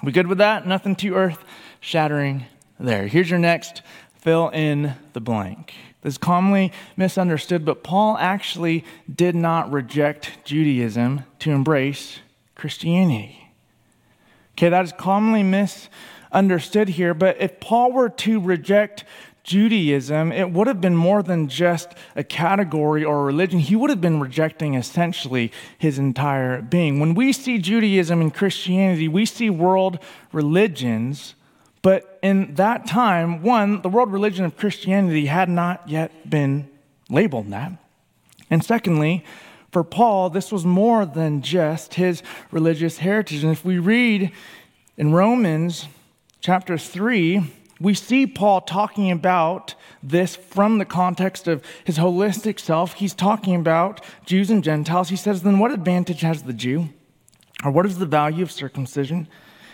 We 0.03 0.11
good 0.11 0.27
with 0.27 0.39
that? 0.39 0.67
Nothing 0.67 0.93
too 0.93 1.15
earth 1.15 1.41
shattering 1.79 2.45
there. 2.77 3.07
Here's 3.07 3.29
your 3.29 3.39
next 3.39 3.81
fill 4.19 4.49
in 4.49 4.95
the 5.13 5.21
blank. 5.21 5.73
This 6.01 6.13
is 6.13 6.17
commonly 6.17 6.71
misunderstood, 6.95 7.65
but 7.65 7.83
Paul 7.83 8.17
actually 8.17 8.85
did 9.13 9.35
not 9.35 9.71
reject 9.71 10.45
Judaism 10.45 11.23
to 11.39 11.51
embrace 11.51 12.19
Christianity. 12.55 13.51
Okay, 14.53 14.69
that 14.69 14.85
is 14.85 14.93
commonly 14.93 15.43
misunderstood 15.43 16.89
here, 16.89 17.13
but 17.13 17.37
if 17.39 17.59
Paul 17.59 17.91
were 17.91 18.09
to 18.09 18.39
reject 18.39 19.03
Judaism, 19.43 20.31
it 20.31 20.51
would 20.51 20.67
have 20.67 20.79
been 20.79 20.95
more 20.95 21.23
than 21.23 21.47
just 21.47 21.93
a 22.15 22.23
category 22.23 23.03
or 23.03 23.21
a 23.21 23.23
religion. 23.23 23.59
He 23.59 23.75
would 23.75 23.89
have 23.89 24.01
been 24.01 24.19
rejecting 24.19 24.75
essentially 24.75 25.51
his 25.77 25.97
entire 25.97 26.61
being. 26.61 26.99
When 26.99 27.15
we 27.15 27.33
see 27.33 27.57
Judaism 27.57 28.21
and 28.21 28.33
Christianity, 28.33 29.07
we 29.07 29.25
see 29.25 29.49
world 29.49 29.97
religions, 30.31 31.35
but 31.81 32.19
in 32.21 32.55
that 32.55 32.85
time, 32.85 33.41
one, 33.41 33.81
the 33.81 33.89
world 33.89 34.11
religion 34.11 34.45
of 34.45 34.57
Christianity 34.57 35.27
had 35.27 35.49
not 35.49 35.87
yet 35.87 36.29
been 36.29 36.69
labeled 37.09 37.49
that. 37.51 37.71
And 38.49 38.63
secondly, 38.63 39.23
for 39.71 39.83
Paul, 39.83 40.29
this 40.29 40.51
was 40.51 40.65
more 40.65 41.05
than 41.05 41.41
just 41.41 41.93
his 41.93 42.23
religious 42.51 42.97
heritage. 42.97 43.43
And 43.43 43.51
if 43.51 43.63
we 43.63 43.77
read 43.77 44.31
in 44.97 45.13
Romans 45.13 45.87
chapter 46.41 46.77
3, 46.77 47.43
we 47.79 47.93
see 47.93 48.27
Paul 48.27 48.61
talking 48.61 49.11
about 49.11 49.75
this 50.03 50.35
from 50.35 50.79
the 50.79 50.85
context 50.85 51.47
of 51.47 51.63
his 51.83 51.97
holistic 51.97 52.59
self. 52.59 52.93
He's 52.93 53.13
talking 53.13 53.55
about 53.55 54.03
Jews 54.25 54.49
and 54.49 54.63
Gentiles. 54.63 55.09
He 55.09 55.15
says, 55.15 55.43
Then 55.43 55.59
what 55.59 55.71
advantage 55.71 56.21
has 56.21 56.43
the 56.43 56.53
Jew? 56.53 56.89
Or 57.63 57.71
what 57.71 57.85
is 57.85 57.97
the 57.97 58.05
value 58.05 58.43
of 58.43 58.51
circumcision? 58.51 59.27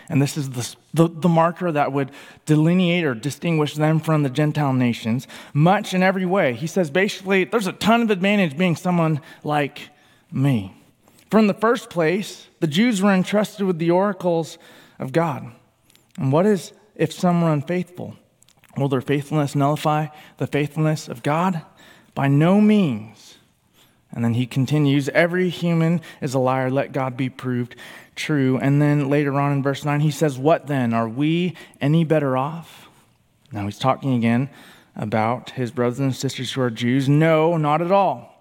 And 0.08 0.22
this 0.22 0.36
is 0.36 0.50
the, 0.50 0.76
the, 0.94 1.08
the, 1.08 1.28
marker 1.28 1.72
that 1.72 1.92
would 1.92 2.12
delineate 2.44 3.04
or 3.04 3.14
distinguish 3.14 3.74
them 3.74 3.98
from 3.98 4.22
the 4.22 4.30
Gentile 4.30 4.72
nations, 4.72 5.26
much 5.52 5.94
in 5.94 6.02
every 6.02 6.24
way. 6.24 6.54
He 6.54 6.68
says 6.68 6.90
basically, 6.90 7.44
there's 7.44 7.66
a 7.66 7.72
ton 7.72 8.02
of 8.02 8.10
advantage 8.10 8.56
being 8.56 8.76
someone 8.76 9.20
like 9.42 9.90
me. 10.30 10.74
From 11.30 11.48
the 11.48 11.54
first 11.54 11.90
place, 11.90 12.46
the 12.60 12.68
Jews 12.68 13.02
were 13.02 13.12
entrusted 13.12 13.66
with 13.66 13.78
the 13.78 13.90
oracles 13.90 14.58
of 14.98 15.12
God. 15.12 15.50
And 16.18 16.30
what 16.30 16.46
is 16.46 16.72
if 16.94 17.12
some 17.12 17.42
are 17.42 17.52
unfaithful? 17.52 18.16
Will 18.76 18.88
their 18.88 19.00
faithfulness 19.00 19.54
nullify 19.54 20.08
the 20.36 20.46
faithfulness 20.46 21.08
of 21.08 21.22
God? 21.22 21.62
By 22.14 22.28
no 22.28 22.60
means. 22.60 23.38
And 24.16 24.24
then 24.24 24.32
he 24.32 24.46
continues, 24.46 25.10
Every 25.10 25.50
human 25.50 26.00
is 26.22 26.32
a 26.32 26.38
liar, 26.38 26.70
let 26.70 26.92
God 26.92 27.18
be 27.18 27.28
proved 27.28 27.76
true. 28.16 28.58
And 28.58 28.80
then 28.80 29.10
later 29.10 29.38
on 29.38 29.52
in 29.52 29.62
verse 29.62 29.84
9, 29.84 30.00
he 30.00 30.10
says, 30.10 30.38
What 30.38 30.66
then? 30.66 30.94
Are 30.94 31.08
we 31.08 31.54
any 31.82 32.02
better 32.02 32.34
off? 32.34 32.88
Now 33.52 33.66
he's 33.66 33.78
talking 33.78 34.14
again 34.14 34.48
about 34.96 35.50
his 35.50 35.70
brothers 35.70 36.00
and 36.00 36.16
sisters 36.16 36.50
who 36.50 36.62
are 36.62 36.70
Jews. 36.70 37.10
No, 37.10 37.58
not 37.58 37.82
at 37.82 37.92
all. 37.92 38.32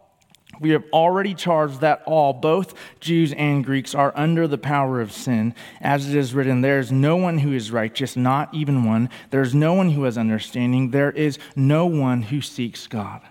We 0.61 0.69
have 0.69 0.85
already 0.93 1.33
charged 1.33 1.81
that 1.81 2.01
all, 2.05 2.31
both 2.31 2.73
Jews 3.01 3.33
and 3.33 3.65
Greeks, 3.65 3.93
are 3.93 4.13
under 4.15 4.47
the 4.47 4.57
power 4.57 5.01
of 5.01 5.11
sin. 5.11 5.53
As 5.81 6.07
it 6.07 6.15
is 6.15 6.33
written, 6.33 6.61
there 6.61 6.79
is 6.79 6.93
no 6.93 7.17
one 7.17 7.39
who 7.39 7.51
is 7.51 7.69
righteous, 7.69 8.15
not 8.15 8.53
even 8.53 8.85
one. 8.85 9.09
There 9.31 9.41
is 9.41 9.53
no 9.53 9.73
one 9.73 9.89
who 9.89 10.03
has 10.03 10.17
understanding. 10.17 10.91
There 10.91 11.11
is 11.11 11.37
no 11.53 11.85
one 11.85 12.21
who 12.21 12.39
seeks 12.39 12.87
God. 12.87 13.21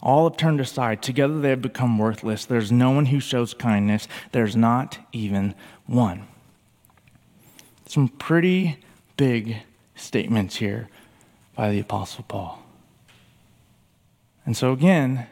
All 0.00 0.28
have 0.28 0.36
turned 0.36 0.60
aside. 0.60 1.02
Together 1.02 1.40
they 1.40 1.50
have 1.50 1.62
become 1.62 1.98
worthless. 1.98 2.44
There's 2.44 2.70
no 2.70 2.90
one 2.90 3.06
who 3.06 3.20
shows 3.20 3.54
kindness. 3.54 4.06
There's 4.32 4.54
not 4.54 4.98
even 5.12 5.54
one. 5.86 6.28
Some 7.86 8.08
pretty 8.08 8.78
big 9.16 9.56
statements 9.96 10.56
here 10.56 10.88
by 11.56 11.70
the 11.70 11.80
Apostle 11.80 12.24
Paul. 12.28 12.62
And 14.46 14.56
so, 14.56 14.72
again, 14.72 15.26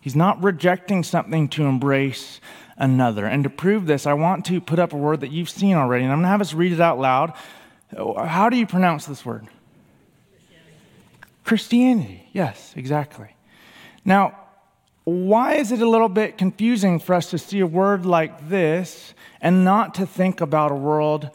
He's 0.00 0.16
not 0.16 0.42
rejecting 0.42 1.02
something 1.02 1.48
to 1.50 1.64
embrace 1.64 2.40
another. 2.78 3.26
And 3.26 3.44
to 3.44 3.50
prove 3.50 3.86
this, 3.86 4.06
I 4.06 4.14
want 4.14 4.46
to 4.46 4.60
put 4.60 4.78
up 4.78 4.94
a 4.94 4.96
word 4.96 5.20
that 5.20 5.30
you've 5.30 5.50
seen 5.50 5.76
already, 5.76 6.04
and 6.04 6.12
I'm 6.12 6.18
going 6.18 6.24
to 6.24 6.30
have 6.30 6.40
us 6.40 6.54
read 6.54 6.72
it 6.72 6.80
out 6.80 6.98
loud. 6.98 7.34
How 7.94 8.48
do 8.48 8.56
you 8.56 8.66
pronounce 8.66 9.04
this 9.04 9.26
word? 9.26 9.46
Christianity. 10.30 10.76
Christianity. 11.44 12.28
Yes, 12.32 12.72
exactly. 12.76 13.34
Now, 14.04 14.36
why 15.04 15.54
is 15.54 15.72
it 15.72 15.80
a 15.80 15.88
little 15.88 16.08
bit 16.08 16.38
confusing 16.38 16.98
for 16.98 17.14
us 17.14 17.30
to 17.30 17.38
see 17.38 17.60
a 17.60 17.66
word 17.66 18.06
like 18.06 18.48
this 18.48 19.14
and 19.40 19.64
not 19.64 19.94
to 19.96 20.06
think 20.06 20.40
about 20.40 20.70
a 20.70 20.74
world 20.74 21.30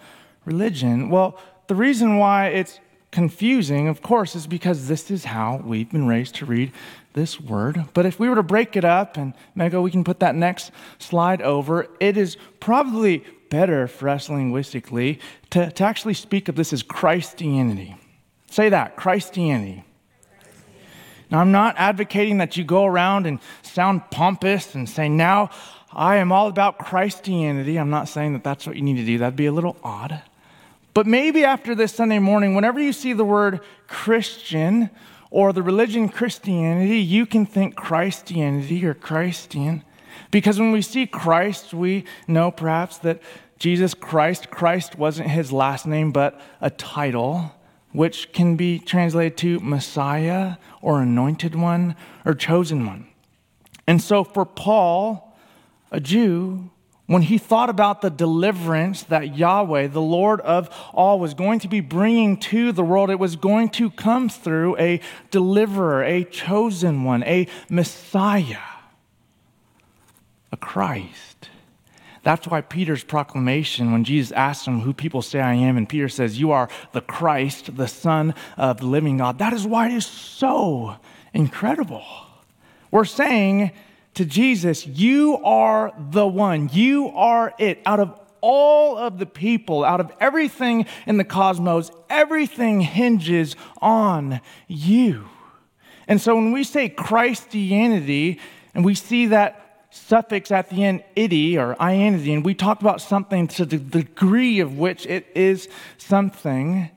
religion? 0.46 1.10
Well, 1.10 1.40
the 1.68 1.76
reason 1.76 2.18
why 2.18 2.48
it's 2.48 2.80
confusing, 3.12 3.88
of 3.88 4.02
course, 4.02 4.36
is 4.36 4.46
because 4.46 4.88
this 4.88 5.10
is 5.10 5.26
how 5.26 5.62
we've 5.64 5.90
been 5.90 6.08
raised 6.08 6.36
to 6.36 6.46
read 6.46 6.72
this 7.14 7.40
word. 7.40 7.86
But 7.94 8.06
if 8.06 8.20
we 8.20 8.30
were 8.30 8.36
to 8.36 8.44
break 8.44 8.76
it 8.76 8.86
up, 8.86 9.18
and 9.18 9.34
Mego, 9.58 9.82
we 9.82 9.90
can 9.90 10.04
put 10.04 10.20
that 10.20 10.36
next 10.36 10.72
slide 11.00 11.42
over, 11.42 11.88
it 12.00 12.18
is 12.18 12.38
probably 12.60 13.24
better 13.50 13.88
for 13.88 14.10
us 14.10 14.30
linguistically 14.30 15.20
to, 15.50 15.72
to 15.72 15.84
actually 15.84 16.14
speak 16.14 16.50
of 16.50 16.56
this 16.56 16.74
as 16.74 16.84
Christianity. 16.84 17.96
Say 18.52 18.70
that, 18.70 18.96
Christianity. 18.96 19.86
Now, 21.32 21.40
I'm 21.40 21.52
not 21.52 21.76
advocating 21.78 22.38
that 22.38 22.56
you 22.58 22.64
go 22.64 22.86
around 22.86 23.26
and 23.26 23.40
sound 23.64 24.10
pompous 24.12 24.76
and 24.76 24.88
say, 24.88 25.10
now 25.10 25.50
I 25.92 26.18
am 26.18 26.32
all 26.32 26.48
about 26.48 26.78
Christianity. 26.78 27.78
I'm 27.78 27.90
not 27.90 28.10
saying 28.10 28.34
that 28.34 28.44
that's 28.44 28.68
what 28.68 28.76
you 28.76 28.82
need 28.82 28.98
to 28.98 29.06
do. 29.06 29.18
That'd 29.18 29.36
be 29.36 29.46
a 29.46 29.52
little 29.52 29.78
odd. 29.84 30.22
But 30.94 31.08
maybe 31.08 31.44
after 31.44 31.76
this 31.76 31.94
Sunday 31.94 32.20
morning, 32.20 32.56
whenever 32.56 32.80
you 32.80 32.94
see 32.94 33.14
the 33.14 33.26
word 33.26 33.62
Christian 33.88 34.90
or 35.30 35.52
the 35.52 35.64
religion 35.64 36.08
Christianity, 36.10 37.00
you 37.00 37.26
can 37.26 37.46
think 37.46 37.76
Christianity 37.76 38.86
or 38.86 38.94
Christian. 38.94 39.84
Because 40.32 40.60
when 40.60 40.72
we 40.72 40.82
see 40.82 41.06
Christ, 41.08 41.74
we 41.74 42.06
know 42.28 42.52
perhaps 42.52 42.98
that 43.00 43.22
Jesus 43.58 43.94
Christ, 43.94 44.52
Christ 44.52 44.98
wasn't 44.98 45.30
his 45.30 45.52
last 45.52 45.86
name, 45.86 46.12
but 46.12 46.40
a 46.62 46.70
title, 46.70 47.55
which 47.96 48.32
can 48.34 48.56
be 48.56 48.80
translated 48.80 49.38
to 49.38 49.60
Messiah 49.62 50.58
or 50.82 51.02
anointed 51.02 51.56
one 51.56 51.96
or 52.26 52.34
chosen 52.34 52.86
one. 52.86 53.08
And 53.88 54.02
so 54.02 54.24
for 54.24 54.46
Paul, 54.46 55.38
a 55.92 56.00
Jew, 56.00 56.70
when 57.08 57.22
he 57.22 57.38
thought 57.38 57.70
about 57.70 58.02
the 58.02 58.10
deliverance 58.10 59.04
that 59.04 59.38
Yahweh, 59.38 59.88
the 59.88 60.02
Lord 60.02 60.42
of 60.42 60.70
all, 60.94 61.20
was 61.20 61.36
going 61.36 61.60
to 61.60 61.68
be 61.68 61.80
bringing 61.80 62.38
to 62.38 62.72
the 62.72 62.84
world, 62.84 63.12
it 63.12 63.20
was 63.20 63.36
going 63.36 63.70
to 63.70 63.92
come 63.92 64.28
through 64.28 64.78
a 64.78 65.00
deliverer, 65.30 66.04
a 66.04 66.24
chosen 66.24 67.04
one, 67.04 67.24
a 67.24 67.48
Messiah, 67.70 68.58
a 70.52 70.58
Christ. 70.58 71.35
That's 72.26 72.48
why 72.48 72.62
Peter's 72.62 73.04
proclamation, 73.04 73.92
when 73.92 74.04
Jesus 74.04 74.32
asked 74.32 74.68
him 74.68 74.80
who 74.82 74.94
people 74.94 75.22
say 75.22 75.40
I 75.40 75.54
am, 75.54 75.78
and 75.78 75.88
Peter 75.88 76.10
says, 76.10 76.40
You 76.40 76.50
are 76.50 76.70
the 76.92 77.02
Christ, 77.02 77.78
the 77.78 77.88
Son 77.88 78.34
of 78.58 78.80
the 78.80 78.88
living 78.88 79.18
God, 79.18 79.38
that 79.38 79.54
is 79.54 79.68
why 79.68 79.90
it 79.90 79.94
is 79.94 80.08
so 80.08 80.96
incredible. 81.36 82.04
We're 82.90 83.06
saying 83.06 83.74
to 84.16 84.26
Jesus, 84.26 84.88
You 84.88 85.38
are 85.44 85.94
the 85.98 86.26
one. 86.26 86.72
You 86.74 87.10
are 87.10 87.54
it. 87.60 87.80
Out 87.86 88.00
of 88.00 88.20
all 88.42 88.98
of 88.98 89.20
the 89.20 89.28
people, 89.28 89.86
out 89.86 90.00
of 90.00 90.12
everything 90.20 90.88
in 91.06 91.18
the 91.18 91.24
cosmos, 91.24 91.92
everything 92.10 92.82
hinges 92.82 93.56
on 93.84 94.42
you. 94.68 95.30
And 96.08 96.20
so 96.20 96.34
when 96.34 96.52
we 96.52 96.64
say 96.64 96.90
Christianity, 96.90 98.40
and 98.74 98.84
we 98.84 98.96
see 98.96 99.28
that 99.28 99.65
suffix 99.96 100.52
at 100.52 100.70
the 100.70 100.84
end, 100.84 101.04
ity 101.16 101.58
or 101.58 101.76
and 101.80 102.46
we 102.46 102.54
talk 102.54 102.82
about 102.82 103.02
something 103.02 103.48
to 103.48 103.66
the 103.66 103.78
degree 103.78 104.60
of 104.60 104.78
which 104.78 105.06
it 105.06 105.26
is 105.34 105.70
something, 105.98 106.90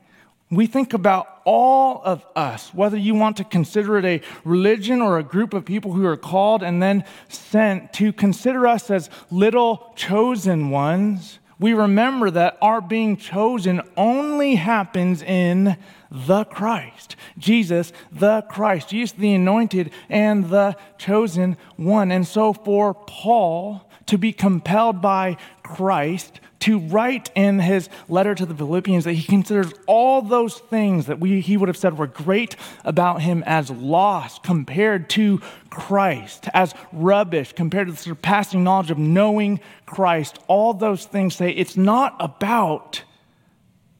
we 0.51 0.67
think 0.67 0.93
about 0.93 1.41
all 1.45 2.01
of 2.03 2.25
us, 2.35 2.73
whether 2.73 2.97
you 2.97 3.15
want 3.15 3.37
to 3.37 3.43
consider 3.43 3.97
it 3.97 4.05
a 4.05 4.21
religion 4.43 5.01
or 5.01 5.17
a 5.17 5.23
group 5.23 5.53
of 5.53 5.63
people 5.63 5.93
who 5.93 6.05
are 6.05 6.17
called 6.17 6.63
and 6.63 6.81
then 6.81 7.03
sent 7.29 7.93
to 7.93 8.11
consider 8.11 8.67
us 8.67 8.89
as 8.89 9.09
little 9.31 9.93
chosen 9.95 10.69
ones. 10.69 11.39
We 11.59 11.73
remember 11.73 12.31
that 12.31 12.57
our 12.61 12.79
being 12.79 13.17
chosen 13.17 13.81
only 13.97 14.55
happens 14.55 15.21
in 15.21 15.77
the 16.09 16.45
Christ. 16.45 17.17
Jesus, 17.37 17.91
the 18.11 18.43
Christ. 18.43 18.89
Jesus, 18.89 19.17
the 19.17 19.33
anointed 19.33 19.91
and 20.07 20.49
the 20.49 20.77
chosen 20.97 21.57
one. 21.75 22.11
And 22.11 22.25
so 22.25 22.53
for 22.53 22.93
Paul 22.93 23.89
to 24.05 24.17
be 24.17 24.31
compelled 24.31 25.01
by 25.01 25.37
Christ 25.61 26.39
to 26.59 26.79
write 26.79 27.31
in 27.35 27.59
his 27.59 27.89
letter 28.07 28.35
to 28.35 28.45
the 28.45 28.53
Philippians 28.53 29.05
that 29.05 29.13
he 29.13 29.23
considers 29.23 29.71
all 29.87 30.21
those 30.21 30.57
things 30.57 31.05
that 31.05 31.19
we, 31.19 31.39
he 31.41 31.57
would 31.57 31.69
have 31.69 31.77
said 31.77 31.97
were 31.97 32.07
great 32.07 32.55
about 32.83 33.21
him 33.21 33.43
as 33.45 33.69
lost 33.69 34.43
compared 34.43 35.09
to 35.11 35.39
Christ, 35.69 36.49
as 36.53 36.73
rubbish 36.91 37.53
compared 37.53 37.87
to 37.87 37.93
the 37.93 37.97
surpassing 37.97 38.63
knowledge 38.63 38.91
of 38.91 38.97
knowing 38.97 39.59
Christ. 39.85 40.39
All 40.47 40.73
those 40.73 41.05
things 41.05 41.35
say 41.35 41.51
it's 41.51 41.77
not 41.77 42.15
about 42.19 43.03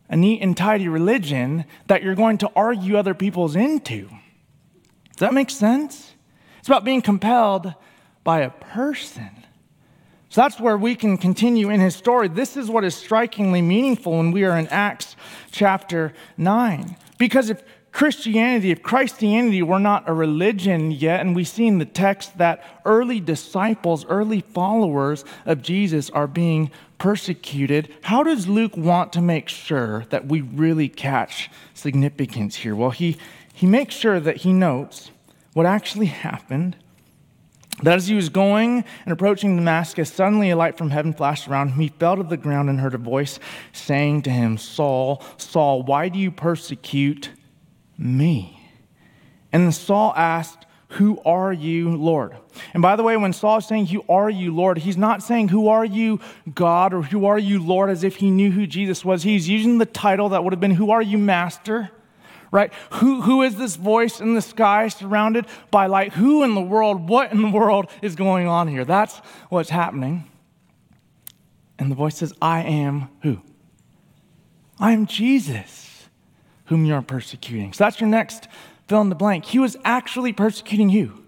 a 0.10 0.18
neat 0.18 0.42
and 0.42 0.58
tidy 0.58 0.88
religion 0.88 1.66
that 1.88 2.04
you're 2.04 2.16
going 2.16 2.40
to 2.40 2.52
argue 2.56 2.98
other 2.98 3.14
people's 3.14 3.56
into. 3.56 4.10
Does 5.12 5.20
that 5.20 5.34
make 5.34 5.50
sense? 5.50 6.14
It's 6.60 6.68
about 6.68 6.84
being 6.84 7.02
compelled 7.02 7.74
by 8.24 8.42
a 8.42 8.50
person. 8.50 9.39
So 10.30 10.42
that's 10.42 10.60
where 10.60 10.78
we 10.78 10.96
can 10.96 11.18
continue 11.18 11.72
in 11.72 11.80
his 11.80 11.96
story. 11.96 12.28
This 12.28 12.56
is 12.56 12.70
what 12.70 12.84
is 12.84 12.94
strikingly 12.94 13.64
meaningful 13.64 14.18
when 14.18 14.32
we 14.32 14.44
are 14.44 14.58
in 14.58 14.68
Acts 14.68 15.16
chapter 15.52 16.14
9. 16.38 16.96
Because 17.18 17.50
if 17.50 17.64
Christianity, 17.92 18.70
if 18.70 18.84
Christianity 18.84 19.64
were 19.64 19.80
not 19.80 20.08
a 20.08 20.14
religion 20.14 20.92
yet, 20.92 21.22
and 21.22 21.36
we 21.36 21.44
see 21.44 21.66
in 21.66 21.80
the 21.80 21.86
text 21.86 22.38
that 22.38 22.64
early 22.86 23.20
disciples, 23.20 24.06
early 24.06 24.42
followers 24.42 25.26
of 25.48 25.64
Jesus 25.64 26.12
are 26.12 26.28
being 26.28 26.70
persecuted, 27.00 27.92
how 28.04 28.22
does 28.22 28.48
Luke 28.48 28.78
want 28.78 29.12
to 29.14 29.22
make 29.22 29.50
sure 29.50 30.06
that 30.12 30.28
we 30.28 30.42
really 30.42 30.90
catch 30.90 31.50
significance 31.74 32.58
here? 32.58 32.76
Well, 32.76 32.92
he, 32.92 33.18
he 33.52 33.66
makes 33.66 33.96
sure 33.96 34.20
that 34.20 34.38
he 34.38 34.54
notes 34.54 35.10
what 35.54 35.66
actually 35.66 36.06
happened 36.06 36.76
that 37.84 37.96
as 37.96 38.08
he 38.08 38.16
was 38.16 38.30
going 38.30 38.84
and 39.06 39.14
approaching 39.14 39.56
Damascus, 39.56 40.12
suddenly 40.12 40.50
a 40.50 40.56
light 40.56 40.78
from 40.78 40.90
heaven 40.90 41.14
flashed 41.14 41.48
around 41.48 41.70
him. 41.70 41.80
He 41.80 41.88
fell 41.90 42.18
to 42.18 42.24
the 42.24 42.38
ground 42.38 42.70
and 42.70 42.80
heard 42.80 42.94
a 42.94 43.00
voice 43.00 43.40
saying 43.72 44.24
to 44.24 44.30
him, 44.30 44.58
Saul, 44.58 45.24
Saul, 45.38 45.84
why 45.84 46.10
do 46.10 46.20
you 46.20 46.32
persecute 46.32 47.32
me? 47.98 48.60
And 49.52 49.64
then 49.64 49.72
Saul 49.72 50.14
asked, 50.16 50.66
Who 50.90 51.20
are 51.26 51.54
you, 51.54 51.96
Lord? 51.96 52.36
And 52.74 52.82
by 52.82 52.96
the 52.96 53.04
way, 53.04 53.18
when 53.18 53.34
Saul 53.34 53.58
is 53.58 53.66
saying, 53.66 53.88
Who 53.88 54.04
are 54.10 54.30
you, 54.30 54.54
Lord, 54.54 54.80
he's 54.80 54.98
not 54.98 55.24
saying, 55.24 55.50
Who 55.50 55.68
are 55.70 55.86
you, 55.86 56.20
God, 56.54 56.94
or 56.94 57.04
Who 57.04 57.26
are 57.26 57.40
you, 57.40 57.62
Lord, 57.62 57.90
as 57.90 58.04
if 58.04 58.18
he 58.18 58.30
knew 58.30 58.52
who 58.52 58.68
Jesus 58.68 59.04
was. 59.04 59.24
He's 59.24 59.50
using 59.50 59.78
the 59.78 59.86
title 59.86 60.30
that 60.30 60.44
would 60.44 60.54
have 60.54 60.60
been, 60.60 60.76
Who 60.76 60.92
are 60.92 61.02
you, 61.02 61.18
Master? 61.18 61.92
Right? 62.52 62.74
Who, 62.94 63.22
who 63.22 63.42
is 63.42 63.56
this 63.56 63.76
voice 63.76 64.20
in 64.20 64.34
the 64.34 64.42
sky 64.42 64.88
surrounded 64.88 65.46
by 65.72 65.88
light? 65.88 66.14
Who 66.14 66.44
in 66.44 66.56
the 66.56 66.62
world, 66.62 67.08
what 67.08 67.32
in 67.32 67.42
the 67.42 67.50
world 67.50 67.90
is 68.02 68.16
going 68.16 68.48
on 68.48 68.68
here? 68.68 68.86
That's 68.86 69.18
what's 69.50 69.70
happening. 69.70 70.30
And 71.78 71.90
the 71.90 71.96
voice 71.96 72.18
says, 72.18 72.34
I 72.42 72.64
am 72.64 73.10
who? 73.22 73.42
I 74.80 74.92
am 74.92 75.06
Jesus, 75.06 76.10
whom 76.66 76.86
you 76.86 76.94
are 76.94 77.02
persecuting. 77.02 77.74
So 77.74 77.84
that's 77.84 78.00
your 78.00 78.10
next 78.10 78.48
fill 78.88 79.02
in 79.02 79.10
the 79.10 79.16
blank. 79.16 79.46
He 79.46 79.60
was 79.60 79.78
actually 79.86 80.34
persecuting 80.34 80.90
you. 80.90 81.24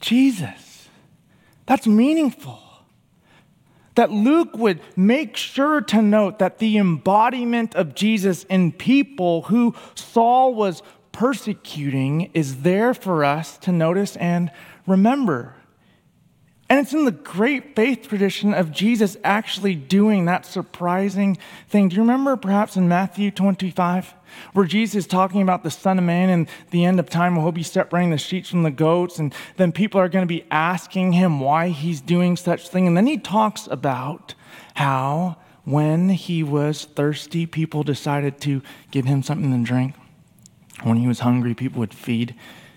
Jesus. 0.00 0.88
That's 1.66 1.86
meaningful 1.86 2.67
that 3.98 4.12
Luke 4.12 4.56
would 4.56 4.80
make 4.94 5.36
sure 5.36 5.80
to 5.80 6.00
note 6.00 6.38
that 6.38 6.58
the 6.58 6.78
embodiment 6.78 7.74
of 7.74 7.96
Jesus 7.96 8.44
in 8.44 8.70
people 8.70 9.42
who 9.42 9.74
Saul 9.96 10.54
was 10.54 10.84
persecuting 11.10 12.30
is 12.32 12.62
there 12.62 12.94
for 12.94 13.24
us 13.24 13.58
to 13.58 13.72
notice 13.72 14.14
and 14.14 14.52
remember. 14.86 15.56
And 16.70 16.78
it's 16.80 16.92
in 16.92 17.06
the 17.06 17.12
great 17.12 17.74
faith 17.74 18.08
tradition 18.08 18.52
of 18.52 18.70
Jesus 18.70 19.16
actually 19.24 19.74
doing 19.74 20.26
that 20.26 20.44
surprising 20.44 21.38
thing. 21.68 21.88
Do 21.88 21.96
you 21.96 22.02
remember 22.02 22.36
perhaps 22.36 22.76
in 22.76 22.88
Matthew 22.88 23.30
25, 23.30 24.12
where 24.52 24.66
Jesus 24.66 24.96
is 24.96 25.06
talking 25.06 25.40
about 25.40 25.62
the 25.62 25.70
Son 25.70 25.96
of 25.96 26.04
Man 26.04 26.28
and 26.28 26.46
the 26.70 26.84
end 26.84 27.00
of 27.00 27.08
time, 27.08 27.34
where 27.34 27.44
he'll 27.44 27.52
be 27.52 27.62
separating 27.62 28.10
the 28.10 28.18
sheep 28.18 28.44
from 28.44 28.64
the 28.64 28.70
goats, 28.70 29.18
and 29.18 29.32
then 29.56 29.72
people 29.72 29.98
are 29.98 30.10
going 30.10 30.24
to 30.24 30.26
be 30.26 30.44
asking 30.50 31.12
him 31.12 31.40
why 31.40 31.68
he's 31.68 32.02
doing 32.02 32.36
such 32.36 32.68
thing. 32.68 32.86
And 32.86 32.94
then 32.94 33.06
he 33.06 33.16
talks 33.16 33.66
about 33.70 34.34
how 34.74 35.38
when 35.64 36.10
he 36.10 36.42
was 36.42 36.84
thirsty, 36.84 37.46
people 37.46 37.82
decided 37.82 38.42
to 38.42 38.60
give 38.90 39.06
him 39.06 39.22
something 39.22 39.52
to 39.52 39.66
drink. 39.66 39.94
When 40.82 40.98
he 40.98 41.08
was 41.08 41.20
hungry, 41.20 41.54
people 41.54 41.80
would 41.80 41.94
feed 41.94 42.34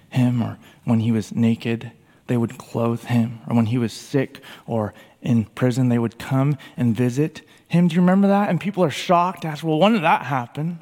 him, 0.10 0.42
or 0.42 0.58
when 0.86 1.02
he 1.02 1.12
was 1.12 1.34
naked, 1.34 1.92
they 2.32 2.38
would 2.38 2.58
clothe 2.58 3.04
him. 3.04 3.42
Or 3.46 3.58
when 3.58 3.66
he 3.66 3.78
was 3.78 3.92
sick 3.92 4.40
or 4.66 4.94
in 5.22 5.44
prison, 5.44 5.90
they 5.90 6.00
would 6.00 6.18
come 6.18 6.58
and 6.78 6.96
visit 6.96 7.42
him. 7.68 7.90
Do 7.90 7.96
you 7.96 8.02
remember 8.02 8.30
that? 8.30 8.50
And 8.50 8.58
people 8.58 8.86
are 8.86 8.90
shocked, 8.90 9.44
ask, 9.44 9.66
well, 9.66 9.78
when 9.78 9.92
did 9.92 10.04
that 10.04 10.24
happen? 10.24 10.80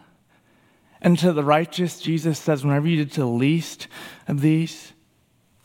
And 1.02 1.18
to 1.18 1.34
the 1.34 1.44
righteous, 1.44 2.00
Jesus 2.00 2.38
says, 2.38 2.64
whenever 2.64 2.88
you 2.88 2.98
did 2.98 3.12
to 3.14 3.22
the 3.22 3.26
least 3.26 3.88
of 4.28 4.42
these, 4.42 4.94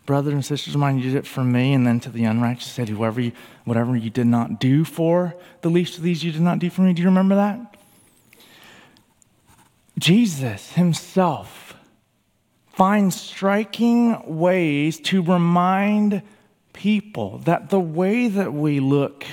brothers 0.07 0.33
and 0.33 0.43
sisters 0.43 0.75
of 0.75 0.81
mine, 0.81 0.97
you 0.97 1.03
did 1.03 1.17
it 1.17 1.27
for 1.27 1.45
me. 1.45 1.75
And 1.75 1.87
then 1.87 2.01
to 2.01 2.11
the 2.11 2.25
unrighteous, 2.25 2.73
said, 2.73 2.89
whoever 2.89 3.21
you, 3.21 3.33
whatever 3.67 3.95
you 3.95 4.09
did 4.09 4.27
not 4.27 4.59
do 4.59 4.85
for 4.85 5.35
the 5.61 5.69
least 5.69 5.99
of 5.99 6.03
these, 6.03 6.25
you 6.25 6.33
did 6.33 6.41
not 6.41 6.61
do 6.61 6.71
for 6.71 6.81
me. 6.81 6.95
Do 6.95 7.03
you 7.03 7.09
remember 7.09 7.35
that? 7.35 7.77
Jesus 9.99 10.73
himself 10.73 11.64
find 12.77 13.13
striking 13.13 14.39
ways 14.39 14.99
to 15.01 15.23
remind 15.23 16.23
people 16.73 17.39
that 17.39 17.71
the 17.71 17.81
way 17.81 18.29
that 18.29 18.53
we 18.53 18.81
look 18.81 19.25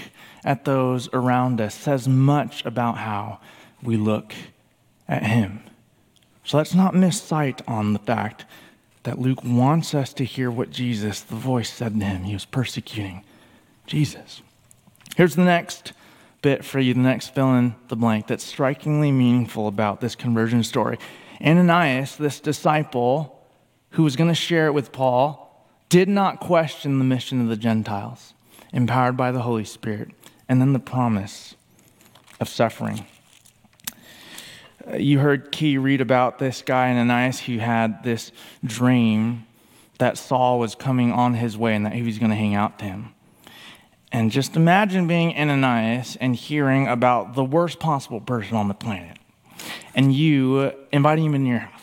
at 0.43 0.65
those 0.65 1.09
around 1.13 1.59
us 1.59 1.75
says 1.75 2.07
much 2.07 2.65
about 2.65 2.97
how 2.97 3.39
we 3.81 3.97
look 3.97 4.33
at 5.07 5.23
Him. 5.23 5.61
So 6.43 6.57
let's 6.57 6.73
not 6.73 6.95
miss 6.95 7.21
sight 7.21 7.61
on 7.67 7.93
the 7.93 7.99
fact 7.99 8.45
that 9.03 9.19
Luke 9.19 9.43
wants 9.43 9.93
us 9.93 10.13
to 10.13 10.25
hear 10.25 10.51
what 10.51 10.69
Jesus, 10.69 11.21
the 11.21 11.35
voice, 11.35 11.71
said 11.71 11.99
to 11.99 12.05
him. 12.05 12.23
He 12.23 12.33
was 12.33 12.45
persecuting 12.45 13.23
Jesus. 13.87 14.41
Here's 15.15 15.35
the 15.35 15.43
next 15.43 15.93
bit 16.41 16.63
for 16.63 16.79
you, 16.79 16.93
the 16.93 16.99
next 16.99 17.33
fill 17.33 17.55
in 17.55 17.75
the 17.87 17.95
blank 17.95 18.27
that's 18.27 18.43
strikingly 18.43 19.11
meaningful 19.11 19.67
about 19.67 20.01
this 20.01 20.15
conversion 20.15 20.63
story. 20.63 20.97
Ananias, 21.43 22.15
this 22.15 22.39
disciple 22.39 23.43
who 23.91 24.03
was 24.03 24.15
going 24.15 24.29
to 24.29 24.35
share 24.35 24.67
it 24.67 24.73
with 24.73 24.91
Paul, 24.91 25.67
did 25.89 26.07
not 26.07 26.39
question 26.39 26.99
the 26.99 27.05
mission 27.05 27.41
of 27.41 27.47
the 27.47 27.57
Gentiles, 27.57 28.33
empowered 28.71 29.17
by 29.17 29.31
the 29.31 29.41
Holy 29.41 29.65
Spirit, 29.65 30.09
and 30.47 30.61
then 30.61 30.73
the 30.73 30.79
promise 30.79 31.55
of 32.39 32.47
suffering. 32.47 33.05
You 34.97 35.19
heard 35.19 35.51
Key 35.51 35.77
read 35.77 36.01
about 36.01 36.39
this 36.39 36.61
guy, 36.61 36.89
Ananias, 36.89 37.41
who 37.41 37.59
had 37.59 38.03
this 38.03 38.31
dream 38.63 39.45
that 39.99 40.17
Saul 40.17 40.57
was 40.57 40.73
coming 40.73 41.11
on 41.11 41.35
his 41.35 41.57
way 41.57 41.75
and 41.75 41.85
that 41.85 41.93
he 41.93 42.01
was 42.01 42.17
going 42.17 42.31
to 42.31 42.35
hang 42.35 42.55
out 42.55 42.79
to 42.79 42.85
him. 42.85 43.13
And 44.11 44.31
just 44.31 44.55
imagine 44.55 45.07
being 45.07 45.35
Ananias 45.37 46.17
and 46.19 46.35
hearing 46.35 46.87
about 46.87 47.35
the 47.35 47.43
worst 47.43 47.79
possible 47.79 48.19
person 48.19 48.57
on 48.57 48.67
the 48.67 48.73
planet, 48.73 49.17
and 49.95 50.13
you 50.13 50.57
uh, 50.57 50.71
inviting 50.91 51.25
him 51.25 51.35
in 51.35 51.45
your 51.45 51.59
house 51.59 51.81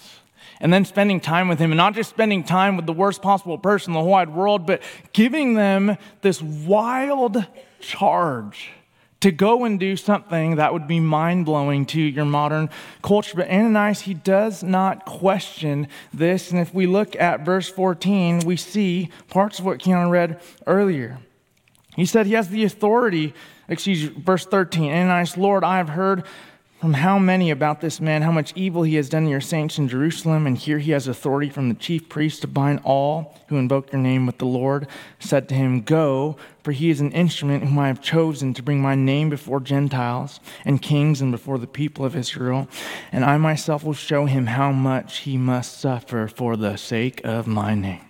and 0.61 0.73
then 0.73 0.85
spending 0.85 1.21
time 1.21 1.49
with 1.49 1.59
him, 1.59 1.71
and 1.71 1.77
not 1.77 1.95
just 1.95 2.11
spending 2.11 2.43
time 2.43 2.77
with 2.77 2.87
the 2.87 2.93
worst 2.93 3.23
possible 3.23 3.59
person 3.59 3.91
in 3.91 3.95
the 3.95 4.01
whole 4.01 4.11
wide 4.11 4.35
world, 4.35 4.67
but 4.67 4.83
giving 5.13 5.55
them 5.55 5.97
this 6.23 6.43
wild 6.43 7.47
charge 7.81 8.71
to 9.21 9.33
go 9.33 9.65
and 9.65 9.81
do 9.81 9.97
something 9.97 10.57
that 10.57 10.73
would 10.73 10.87
be 10.87 11.01
mind 11.01 11.45
blowing 11.45 11.85
to 11.85 12.01
your 12.01 12.25
modern 12.25 12.71
culture. 13.03 13.37
But 13.37 13.49
Ananias, 13.49 14.03
he 14.03 14.15
does 14.15 14.63
not 14.63 15.07
question 15.07 15.89
this. 16.13 16.51
And 16.53 16.61
if 16.61 16.73
we 16.73 16.87
look 16.87 17.17
at 17.17 17.45
verse 17.45 17.69
14, 17.69 18.41
we 18.41 18.57
see 18.57 19.11
parts 19.29 19.59
of 19.59 19.65
what 19.65 19.81
Kiana 19.81 20.09
read 20.09 20.41
earlier. 20.67 21.19
He 21.97 22.07
said 22.07 22.27
he 22.27 22.35
has 22.35 22.49
the 22.49 22.63
authority, 22.63 23.35
excuse 23.69 24.05
me, 24.05 24.23
verse 24.23 24.47
13, 24.47 24.85
Ananias, 24.85 25.37
Lord, 25.37 25.65
I 25.65 25.79
have 25.79 25.89
heard 25.89 26.25
from 26.81 26.93
how 26.95 27.19
many 27.19 27.51
about 27.51 27.81
this 27.81 28.01
man, 28.01 28.23
how 28.23 28.31
much 28.31 28.53
evil 28.55 28.85
he 28.85 28.95
has 28.95 29.09
done 29.09 29.25
to 29.25 29.31
your 29.31 29.41
saints 29.41 29.79
in 29.79 29.89
Jerusalem, 29.89 30.47
and 30.47 30.57
here 30.57 30.79
he 30.79 30.93
has 30.93 31.09
authority 31.09 31.51
from 31.51 31.69
the 31.69 31.75
chief 31.75 32.09
priest 32.09 32.43
to 32.43 32.47
bind 32.47 32.81
all 32.85 33.37
who 33.49 33.57
invoke 33.57 33.93
your 33.93 34.01
name 34.01 34.27
with 34.27 34.39
the 34.39 34.47
Lord, 34.47 34.87
said 35.19 35.49
to 35.49 35.57
him, 35.57 35.83
Go, 35.83 36.37
for 36.63 36.71
he 36.71 36.89
is 36.89 37.01
an 37.01 37.11
instrument 37.11 37.65
whom 37.65 37.79
I 37.81 37.89
have 37.89 38.01
chosen 38.01 38.55
to 38.55 38.63
bring 38.63 38.81
my 38.81 38.95
name 38.95 39.29
before 39.29 39.59
Gentiles 39.59 40.39
and 40.65 40.81
kings 40.81 41.21
and 41.21 41.33
before 41.33 41.59
the 41.59 41.67
people 41.67 42.05
of 42.05 42.15
Israel, 42.15 42.69
and 43.11 43.25
I 43.25 43.39
myself 43.39 43.83
will 43.83 43.93
show 43.93 44.27
him 44.27 44.47
how 44.47 44.71
much 44.71 45.19
he 45.19 45.37
must 45.37 45.81
suffer 45.81 46.29
for 46.29 46.57
the 46.57 46.77
sake 46.77 47.21
of 47.25 47.49
my 47.49 47.75
name. 47.75 48.05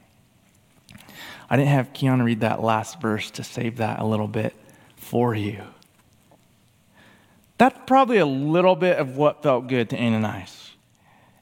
I 1.49 1.57
didn't 1.57 1.71
have 1.71 1.95
Kiana 1.95 2.23
read 2.23 2.41
that 2.41 2.63
last 2.63 3.01
verse 3.01 3.31
to 3.33 3.45
save 3.45 3.79
that 3.79 3.99
a 3.99 4.05
little 4.05 4.29
bit 4.29 4.55
for 4.97 5.35
you. 5.35 5.63
That's 7.59 7.79
probably 7.87 8.19
a 8.19 8.27
little 8.27 8.77
bit 8.77 8.99
of 8.99 9.17
what 9.17 9.43
felt 9.43 9.67
good 9.67 9.91
to 9.91 9.97
Ananias. 9.97 10.73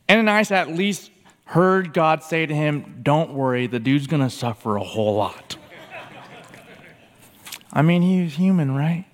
Ananias 0.08 0.50
at 0.50 0.68
least 0.68 1.10
heard 1.44 1.92
God 1.92 2.22
say 2.22 2.46
to 2.46 2.54
him, 2.54 3.00
Don't 3.02 3.34
worry, 3.34 3.66
the 3.66 3.78
dude's 3.78 4.06
going 4.06 4.22
to 4.22 4.30
suffer 4.30 4.76
a 4.76 4.82
whole 4.82 5.14
lot. 5.14 5.56
I 7.72 7.82
mean, 7.82 8.00
he's 8.00 8.34
human, 8.34 8.74
right? 8.74 9.04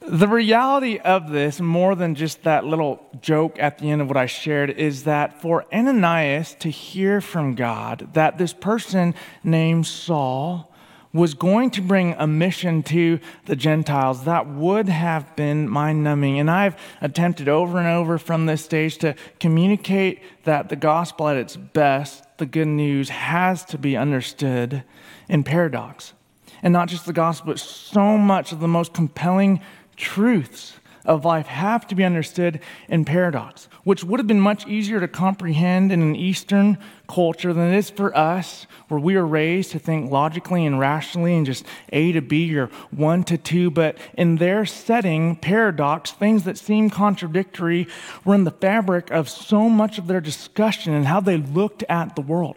The 0.00 0.26
reality 0.28 0.98
of 0.98 1.30
this, 1.30 1.60
more 1.60 1.94
than 1.94 2.16
just 2.16 2.42
that 2.42 2.66
little 2.66 3.06
joke 3.20 3.56
at 3.58 3.78
the 3.78 3.90
end 3.90 4.02
of 4.02 4.08
what 4.08 4.16
I 4.16 4.26
shared, 4.26 4.70
is 4.70 5.04
that 5.04 5.40
for 5.40 5.64
Ananias 5.72 6.54
to 6.56 6.70
hear 6.70 7.20
from 7.20 7.54
God 7.54 8.08
that 8.14 8.36
this 8.36 8.52
person 8.52 9.14
named 9.44 9.86
Saul 9.86 10.71
was 11.12 11.34
going 11.34 11.70
to 11.70 11.82
bring 11.82 12.14
a 12.18 12.26
mission 12.26 12.82
to 12.82 13.20
the 13.44 13.56
Gentiles 13.56 14.24
that 14.24 14.46
would 14.48 14.88
have 14.88 15.36
been 15.36 15.68
mind 15.68 16.02
numbing. 16.02 16.38
And 16.38 16.50
I've 16.50 16.76
attempted 17.00 17.48
over 17.48 17.78
and 17.78 17.86
over 17.86 18.18
from 18.18 18.46
this 18.46 18.64
stage 18.64 18.98
to 18.98 19.14
communicate 19.38 20.22
that 20.44 20.68
the 20.68 20.76
gospel 20.76 21.28
at 21.28 21.36
its 21.36 21.56
best, 21.56 22.24
the 22.38 22.46
good 22.46 22.68
news, 22.68 23.10
has 23.10 23.64
to 23.66 23.78
be 23.78 23.96
understood 23.96 24.84
in 25.28 25.44
paradox. 25.44 26.14
And 26.62 26.72
not 26.72 26.88
just 26.88 27.06
the 27.06 27.12
gospel, 27.12 27.48
but 27.48 27.58
so 27.58 28.16
much 28.16 28.52
of 28.52 28.60
the 28.60 28.68
most 28.68 28.94
compelling 28.94 29.60
truths 29.96 30.78
of 31.04 31.24
life 31.24 31.46
have 31.46 31.86
to 31.88 31.94
be 31.94 32.04
understood 32.04 32.60
in 32.88 33.04
paradox, 33.04 33.68
which 33.84 34.04
would 34.04 34.20
have 34.20 34.26
been 34.26 34.40
much 34.40 34.66
easier 34.66 35.00
to 35.00 35.08
comprehend 35.08 35.90
in 35.92 36.02
an 36.02 36.16
Eastern 36.16 36.78
culture 37.08 37.52
than 37.52 37.72
it 37.72 37.76
is 37.76 37.90
for 37.90 38.16
us, 38.16 38.66
where 38.88 39.00
we 39.00 39.16
are 39.16 39.26
raised 39.26 39.72
to 39.72 39.78
think 39.78 40.10
logically 40.10 40.64
and 40.64 40.78
rationally 40.78 41.34
and 41.34 41.46
just 41.46 41.64
A 41.92 42.12
to 42.12 42.20
B 42.20 42.56
or 42.56 42.66
one 42.90 43.24
to 43.24 43.36
two. 43.36 43.70
But 43.70 43.98
in 44.14 44.36
their 44.36 44.64
setting, 44.64 45.36
paradox, 45.36 46.12
things 46.12 46.44
that 46.44 46.58
seem 46.58 46.90
contradictory, 46.90 47.88
were 48.24 48.34
in 48.34 48.44
the 48.44 48.50
fabric 48.50 49.10
of 49.10 49.28
so 49.28 49.68
much 49.68 49.98
of 49.98 50.06
their 50.06 50.20
discussion 50.20 50.94
and 50.94 51.06
how 51.06 51.20
they 51.20 51.36
looked 51.36 51.84
at 51.88 52.16
the 52.16 52.22
world. 52.22 52.56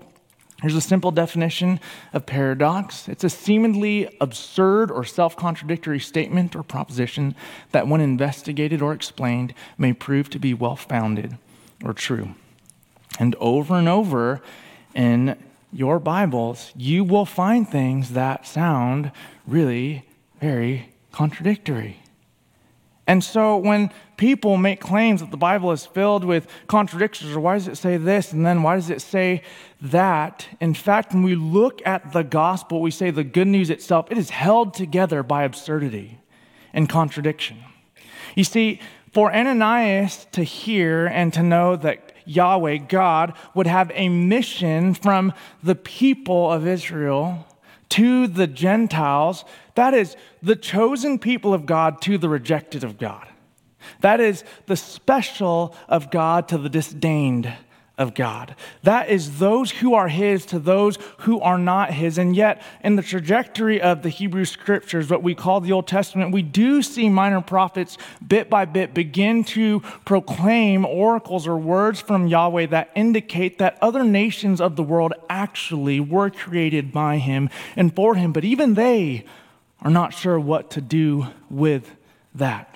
Here's 0.61 0.75
a 0.75 0.81
simple 0.81 1.11
definition 1.11 1.79
of 2.13 2.25
paradox 2.25 3.09
it's 3.09 3.23
a 3.23 3.29
seemingly 3.29 4.15
absurd 4.21 4.89
or 4.89 5.03
self 5.03 5.35
contradictory 5.35 5.99
statement 5.99 6.55
or 6.55 6.63
proposition 6.63 7.35
that, 7.71 7.87
when 7.87 8.01
investigated 8.01 8.81
or 8.81 8.93
explained, 8.93 9.53
may 9.77 9.91
prove 9.93 10.29
to 10.29 10.39
be 10.39 10.53
well 10.53 10.75
founded 10.75 11.37
or 11.83 11.93
true. 11.93 12.35
And 13.19 13.35
over 13.39 13.77
and 13.77 13.89
over 13.89 14.41
in 14.93 15.37
your 15.71 15.99
Bibles, 15.99 16.71
you 16.75 17.03
will 17.03 17.25
find 17.25 17.67
things 17.67 18.11
that 18.11 18.47
sound 18.47 19.11
really 19.45 20.07
very 20.39 20.89
contradictory. 21.11 21.97
And 23.07 23.23
so 23.23 23.57
when 23.57 23.91
people 24.17 24.57
make 24.57 24.79
claims 24.79 25.21
that 25.21 25.29
the 25.29 25.37
Bible 25.37 25.71
is 25.71 25.85
filled 25.85 26.23
with 26.23 26.47
contradictions, 26.67 27.35
or 27.35 27.39
why 27.39 27.53
does 27.53 27.67
it 27.67 27.77
say 27.77 27.97
this, 27.97 28.33
and 28.33 28.45
then 28.45 28.63
why 28.63 28.75
does 28.75 28.89
it 28.89 29.01
say 29.01 29.43
that? 29.81 30.47
In 30.59 30.73
fact, 30.73 31.13
when 31.13 31.23
we 31.23 31.35
look 31.35 31.85
at 31.85 32.13
the 32.13 32.23
gospel, 32.23 32.81
we 32.81 32.91
say 32.91 33.11
the 33.11 33.23
good 33.23 33.47
news 33.47 33.69
itself, 33.69 34.07
it 34.09 34.17
is 34.17 34.31
held 34.31 34.73
together 34.73 35.21
by 35.21 35.43
absurdity 35.43 36.19
and 36.73 36.89
contradiction. 36.89 37.57
You 38.35 38.43
see, 38.43 38.81
for 39.13 39.33
Ananias 39.33 40.27
to 40.31 40.43
hear 40.43 41.05
and 41.05 41.31
to 41.33 41.43
know 41.43 41.75
that 41.77 42.11
Yahweh, 42.25 42.77
God, 42.89 43.33
would 43.53 43.67
have 43.67 43.91
a 43.93 44.09
mission 44.09 44.93
from 44.93 45.31
the 45.63 45.75
people 45.75 46.51
of 46.51 46.67
Israel 46.67 47.45
to 47.89 48.27
the 48.27 48.47
Gentiles 48.47 49.45
that 49.75 49.93
is 49.93 50.15
the 50.41 50.55
chosen 50.55 51.19
people 51.19 51.53
of 51.53 51.65
God 51.65 52.01
to 52.03 52.17
the 52.17 52.29
rejected 52.29 52.83
of 52.83 52.97
God. 52.97 53.27
That 54.01 54.19
is 54.19 54.43
the 54.65 54.75
special 54.75 55.75
of 55.87 56.09
God 56.11 56.47
to 56.49 56.57
the 56.57 56.69
disdained 56.69 57.53
of 57.97 58.13
God. 58.13 58.55
That 58.83 59.09
is 59.09 59.39
those 59.39 59.71
who 59.71 59.93
are 59.93 60.09
His 60.09 60.45
to 60.47 60.59
those 60.59 60.97
who 61.19 61.39
are 61.39 61.57
not 61.57 61.93
His. 61.93 62.17
And 62.17 62.35
yet, 62.35 62.61
in 62.83 62.97
the 62.97 63.01
trajectory 63.01 63.81
of 63.81 64.01
the 64.01 64.09
Hebrew 64.09 64.43
Scriptures, 64.43 65.09
what 65.09 65.23
we 65.23 65.33
call 65.33 65.61
the 65.61 65.71
Old 65.71 65.87
Testament, 65.87 66.33
we 66.33 66.41
do 66.41 66.81
see 66.81 67.07
minor 67.07 67.41
prophets 67.41 67.97
bit 68.25 68.49
by 68.49 68.65
bit 68.65 68.93
begin 68.93 69.43
to 69.45 69.79
proclaim 70.03 70.85
oracles 70.85 71.47
or 71.47 71.57
words 71.57 72.01
from 72.01 72.27
Yahweh 72.27 72.65
that 72.67 72.91
indicate 72.95 73.59
that 73.59 73.77
other 73.81 74.03
nations 74.03 74.59
of 74.59 74.75
the 74.75 74.83
world 74.83 75.13
actually 75.29 75.99
were 75.99 76.29
created 76.29 76.91
by 76.91 77.17
Him 77.17 77.49
and 77.77 77.95
for 77.95 78.15
Him. 78.15 78.33
But 78.33 78.43
even 78.43 78.73
they 78.73 79.25
are 79.81 79.91
not 79.91 80.13
sure 80.13 80.39
what 80.39 80.71
to 80.71 80.81
do 80.81 81.27
with 81.49 81.91
that. 82.33 82.75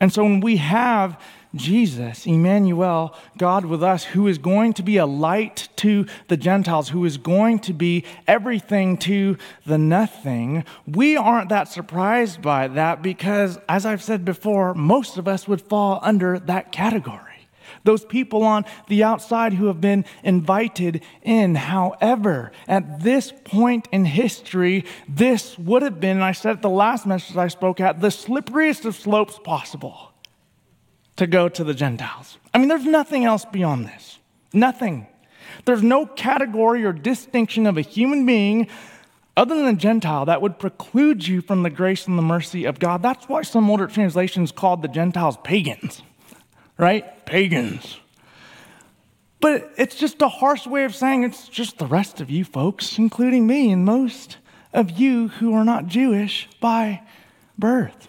And 0.00 0.12
so 0.12 0.24
when 0.24 0.40
we 0.40 0.56
have 0.56 1.20
Jesus, 1.54 2.26
Emmanuel, 2.26 3.16
God 3.38 3.64
with 3.64 3.82
us, 3.82 4.02
who 4.04 4.26
is 4.26 4.38
going 4.38 4.72
to 4.74 4.82
be 4.82 4.96
a 4.96 5.06
light 5.06 5.68
to 5.76 6.06
the 6.28 6.36
Gentiles, 6.36 6.88
who 6.88 7.04
is 7.04 7.16
going 7.16 7.60
to 7.60 7.72
be 7.72 8.04
everything 8.26 8.96
to 8.98 9.36
the 9.64 9.78
nothing, 9.78 10.64
we 10.86 11.16
aren't 11.16 11.50
that 11.50 11.68
surprised 11.68 12.42
by 12.42 12.66
that 12.68 13.02
because, 13.02 13.58
as 13.68 13.86
I've 13.86 14.02
said 14.02 14.24
before, 14.24 14.74
most 14.74 15.16
of 15.16 15.28
us 15.28 15.46
would 15.46 15.62
fall 15.62 16.00
under 16.02 16.40
that 16.40 16.72
category 16.72 17.23
those 17.84 18.04
people 18.04 18.42
on 18.42 18.64
the 18.88 19.04
outside 19.04 19.52
who 19.52 19.66
have 19.66 19.80
been 19.80 20.04
invited 20.22 21.02
in. 21.22 21.54
However, 21.54 22.50
at 22.66 23.02
this 23.02 23.32
point 23.44 23.88
in 23.92 24.04
history, 24.04 24.84
this 25.08 25.58
would 25.58 25.82
have 25.82 26.00
been, 26.00 26.16
and 26.16 26.24
I 26.24 26.32
said 26.32 26.52
at 26.52 26.62
the 26.62 26.70
last 26.70 27.06
message 27.06 27.36
I 27.36 27.48
spoke 27.48 27.80
at, 27.80 28.00
the 28.00 28.08
slipperiest 28.08 28.84
of 28.84 28.96
slopes 28.96 29.38
possible 29.38 30.12
to 31.16 31.26
go 31.26 31.48
to 31.48 31.62
the 31.62 31.74
Gentiles. 31.74 32.38
I 32.52 32.58
mean, 32.58 32.68
there's 32.68 32.86
nothing 32.86 33.24
else 33.24 33.44
beyond 33.44 33.86
this. 33.86 34.18
Nothing. 34.52 35.06
There's 35.64 35.82
no 35.82 36.06
category 36.06 36.84
or 36.84 36.92
distinction 36.92 37.66
of 37.66 37.76
a 37.78 37.82
human 37.82 38.26
being 38.26 38.68
other 39.36 39.56
than 39.56 39.66
a 39.66 39.74
Gentile 39.74 40.24
that 40.26 40.40
would 40.42 40.58
preclude 40.58 41.26
you 41.26 41.40
from 41.40 41.64
the 41.64 41.70
grace 41.70 42.06
and 42.06 42.16
the 42.16 42.22
mercy 42.22 42.64
of 42.64 42.78
God. 42.78 43.02
That's 43.02 43.28
why 43.28 43.42
some 43.42 43.68
older 43.68 43.86
translations 43.86 44.52
called 44.52 44.82
the 44.82 44.88
Gentiles 44.88 45.36
pagans 45.42 46.02
right? 46.76 47.06
Pagans. 47.26 47.98
But 49.40 49.72
it's 49.76 49.96
just 49.96 50.22
a 50.22 50.28
harsh 50.28 50.66
way 50.66 50.84
of 50.84 50.94
saying 50.94 51.24
it's 51.24 51.48
just 51.48 51.78
the 51.78 51.86
rest 51.86 52.20
of 52.20 52.30
you 52.30 52.44
folks, 52.44 52.98
including 52.98 53.46
me 53.46 53.70
and 53.70 53.84
most 53.84 54.38
of 54.72 54.92
you 54.92 55.28
who 55.28 55.52
are 55.54 55.64
not 55.64 55.86
Jewish 55.86 56.48
by 56.60 57.02
birth. 57.58 58.08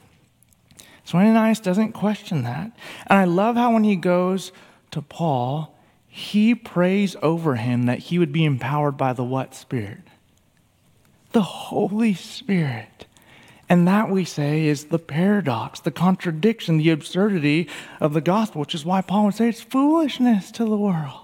So 1.04 1.18
Ananias 1.18 1.60
doesn't 1.60 1.92
question 1.92 2.44
that. 2.44 2.72
And 3.08 3.20
I 3.20 3.26
love 3.26 3.56
how 3.56 3.74
when 3.74 3.84
he 3.84 3.96
goes 3.96 4.52
to 4.92 5.02
Paul, 5.02 5.78
he 6.08 6.56
prays 6.56 7.16
over 7.22 7.56
him 7.56 7.86
that 7.86 8.00
he 8.00 8.18
would 8.18 8.32
be 8.32 8.46
empowered 8.46 8.98
by 8.98 9.14
the 9.14 9.24
what 9.24 9.54
spirit? 9.54 10.02
The 11.34 11.42
Holy 11.42 12.14
Spirit. 12.14 13.06
And 13.68 13.88
that, 13.88 14.10
we 14.10 14.26
say, 14.26 14.68
is 14.68 14.86
the 14.86 15.00
paradox, 15.00 15.80
the 15.80 15.92
contradiction, 15.92 16.78
the 16.78 16.92
absurdity 16.92 17.68
of 18.00 18.14
the 18.14 18.22
gospel, 18.22 18.62
which 18.62 18.76
is 18.76 18.86
why 18.86 19.02
Paul 19.02 19.26
would 19.26 19.36
say 19.36 19.50
it's 19.50 19.62
foolishness 19.62 20.52
to 20.52 20.66
the 20.66 20.78
world. 20.78 21.22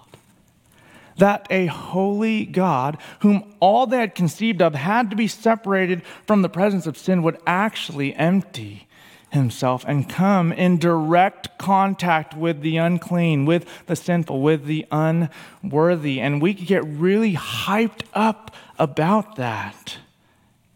That 1.18 1.46
a 1.52 1.68
holy 1.68 2.46
God, 2.46 2.98
whom 3.20 3.54
all 3.60 3.86
they 3.86 4.00
had 4.00 4.16
conceived 4.16 4.62
of 4.62 4.74
had 4.74 5.12
to 5.12 5.16
be 5.16 5.28
separated 5.28 6.02
from 6.26 6.42
the 6.42 6.50
presence 6.50 6.88
of 6.88 6.98
sin, 6.98 7.22
would 7.22 7.38
actually 7.46 8.16
empty 8.16 8.88
himself 9.30 9.86
and 9.88 10.10
come 10.10 10.52
in 10.52 10.78
direct 10.78 11.58
contact 11.58 12.36
with 12.36 12.62
the 12.62 12.78
unclean, 12.78 13.46
with 13.46 13.66
the 13.86 13.96
sinful, 13.96 14.42
with 14.42 14.66
the 14.66 14.86
unworthy. 14.92 16.20
And 16.20 16.42
we 16.42 16.54
could 16.54 16.68
get 16.68 16.84
really 16.86 17.36
hyped 17.36 18.02
up 18.14 18.56
about 18.80 19.36
that. 19.36 19.98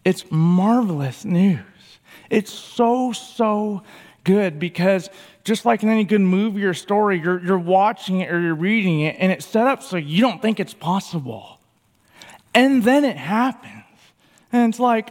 It's 0.05 0.23
marvelous 0.29 1.25
news. 1.25 1.59
It's 2.29 2.51
so, 2.51 3.11
so 3.11 3.81
good 4.23 4.59
because 4.59 5.09
just 5.43 5.65
like 5.65 5.83
in 5.83 5.89
any 5.89 6.03
good 6.03 6.21
movie 6.21 6.63
or 6.63 6.73
story, 6.73 7.19
you're, 7.19 7.43
you're 7.43 7.59
watching 7.59 8.21
it 8.21 8.31
or 8.31 8.39
you're 8.39 8.55
reading 8.55 9.01
it, 9.01 9.15
and 9.19 9.31
it's 9.31 9.45
set 9.45 9.67
up 9.67 9.83
so 9.83 9.97
you 9.97 10.21
don't 10.21 10.41
think 10.41 10.59
it's 10.59 10.73
possible. 10.73 11.59
And 12.53 12.83
then 12.83 13.03
it 13.03 13.17
happens. 13.17 13.83
And 14.51 14.71
it's 14.71 14.79
like, 14.79 15.09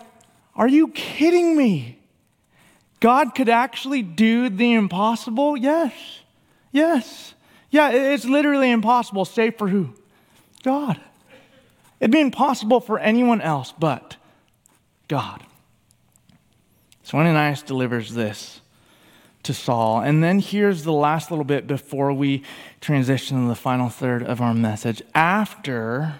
are 0.56 0.68
you 0.68 0.88
kidding 0.88 1.56
me? 1.56 1.98
God 3.00 3.34
could 3.34 3.48
actually 3.48 4.02
do 4.02 4.48
the 4.48 4.72
impossible? 4.74 5.56
Yes. 5.56 5.92
Yes. 6.72 7.34
Yeah, 7.70 7.90
it's 7.90 8.24
literally 8.24 8.70
impossible, 8.70 9.24
save 9.24 9.58
for 9.58 9.68
who? 9.68 9.94
God. 10.62 11.00
It'd 12.00 12.10
be 12.12 12.20
impossible 12.20 12.80
for 12.80 12.98
anyone 12.98 13.40
else 13.40 13.72
but 13.78 14.16
God. 15.08 15.44
So 17.02 17.18
Ananias 17.18 17.62
delivers 17.62 18.14
this 18.14 18.60
to 19.42 19.52
Saul. 19.52 20.00
And 20.00 20.24
then 20.24 20.40
here's 20.40 20.84
the 20.84 20.92
last 20.92 21.30
little 21.30 21.44
bit 21.44 21.66
before 21.66 22.12
we 22.12 22.42
transition 22.80 23.42
to 23.42 23.48
the 23.48 23.54
final 23.54 23.88
third 23.88 24.22
of 24.22 24.40
our 24.40 24.54
message. 24.54 25.02
After 25.14 26.14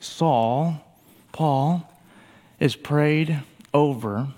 Saul, 0.00 0.80
Paul, 1.32 1.88
is 2.58 2.74
prayed 2.74 3.42
over, 3.74 4.28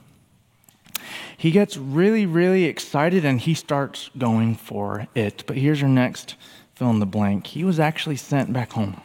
he 1.37 1.50
gets 1.50 1.76
really, 1.76 2.26
really 2.26 2.64
excited 2.64 3.24
and 3.24 3.40
he 3.40 3.54
starts 3.54 4.11
going 4.16 4.57
for 4.57 5.07
it. 5.14 5.44
But 5.46 5.57
here's 5.57 5.80
your 5.80 5.90
next 5.90 6.35
fill 6.74 6.90
in 6.90 6.98
the 6.98 7.07
blank. 7.07 7.46
He 7.48 7.64
was 7.64 7.78
actually 7.78 8.16
sent 8.16 8.52
back 8.52 8.72
home. 8.72 9.00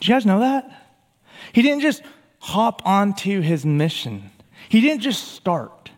Did 0.00 0.08
you 0.08 0.14
guys 0.14 0.26
know 0.26 0.40
that? 0.40 0.86
He 1.52 1.62
didn't 1.62 1.80
just 1.80 2.02
hop 2.44 2.82
onto 2.84 3.40
his 3.40 3.64
mission, 3.64 4.30
he 4.68 4.80
didn't 4.82 5.00
just 5.00 5.32
start. 5.32 5.90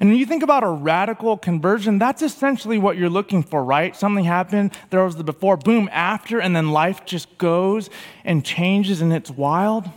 And 0.00 0.08
when 0.08 0.18
you 0.18 0.26
think 0.26 0.42
about 0.42 0.64
a 0.64 0.68
radical 0.68 1.36
conversion, 1.36 1.98
that's 1.98 2.22
essentially 2.22 2.78
what 2.78 2.96
you're 2.96 3.10
looking 3.10 3.42
for, 3.42 3.62
right? 3.62 3.94
Something 3.94 4.24
happened, 4.24 4.72
there 4.90 5.04
was 5.04 5.16
the 5.16 5.24
before, 5.24 5.56
boom, 5.58 5.88
after, 5.92 6.40
and 6.40 6.56
then 6.56 6.72
life 6.72 7.04
just 7.04 7.36
goes 7.36 7.90
and 8.24 8.44
changes 8.44 9.02
and 9.02 9.12
it's 9.12 9.30
wild. 9.30 9.88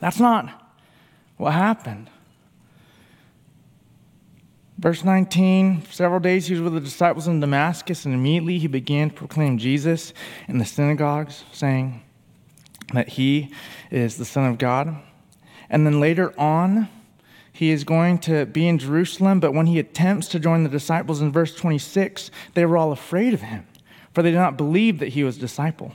That's 0.00 0.20
not 0.20 0.48
what 1.36 1.52
happened. 1.54 2.08
Verse 4.78 5.04
19 5.04 5.86
Several 5.90 6.20
days 6.20 6.46
he 6.46 6.54
was 6.54 6.62
with 6.62 6.74
the 6.74 6.80
disciples 6.80 7.26
in 7.26 7.40
Damascus, 7.40 8.04
and 8.04 8.14
immediately 8.14 8.58
he 8.58 8.68
began 8.68 9.10
to 9.10 9.16
proclaim 9.16 9.58
Jesus 9.58 10.14
in 10.46 10.58
the 10.58 10.64
synagogues, 10.64 11.44
saying 11.52 12.02
that 12.92 13.10
he 13.10 13.50
is 13.90 14.16
the 14.16 14.24
Son 14.24 14.44
of 14.44 14.58
God. 14.58 14.96
And 15.68 15.86
then 15.86 16.00
later 16.00 16.38
on, 16.38 16.88
he 17.52 17.70
is 17.70 17.84
going 17.84 18.18
to 18.20 18.46
be 18.46 18.66
in 18.66 18.78
Jerusalem, 18.78 19.38
but 19.38 19.52
when 19.52 19.66
he 19.66 19.78
attempts 19.78 20.28
to 20.28 20.40
join 20.40 20.62
the 20.62 20.70
disciples 20.70 21.20
in 21.20 21.30
verse 21.30 21.54
26, 21.54 22.30
they 22.54 22.64
were 22.64 22.76
all 22.76 22.90
afraid 22.92 23.34
of 23.34 23.42
him, 23.42 23.66
for 24.14 24.22
they 24.22 24.30
did 24.30 24.38
not 24.38 24.56
believe 24.56 24.98
that 24.98 25.08
he 25.08 25.22
was 25.22 25.36
a 25.36 25.40
disciple. 25.40 25.94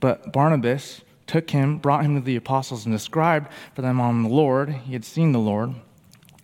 But 0.00 0.32
Barnabas 0.32 1.02
took 1.26 1.50
him, 1.50 1.78
brought 1.78 2.04
him 2.04 2.16
to 2.16 2.20
the 2.20 2.36
apostles, 2.36 2.84
and 2.84 2.94
described 2.94 3.50
for 3.74 3.82
them 3.82 4.00
on 4.00 4.22
the 4.22 4.28
Lord. 4.28 4.70
He 4.70 4.92
had 4.92 5.04
seen 5.04 5.32
the 5.32 5.38
Lord 5.38 5.74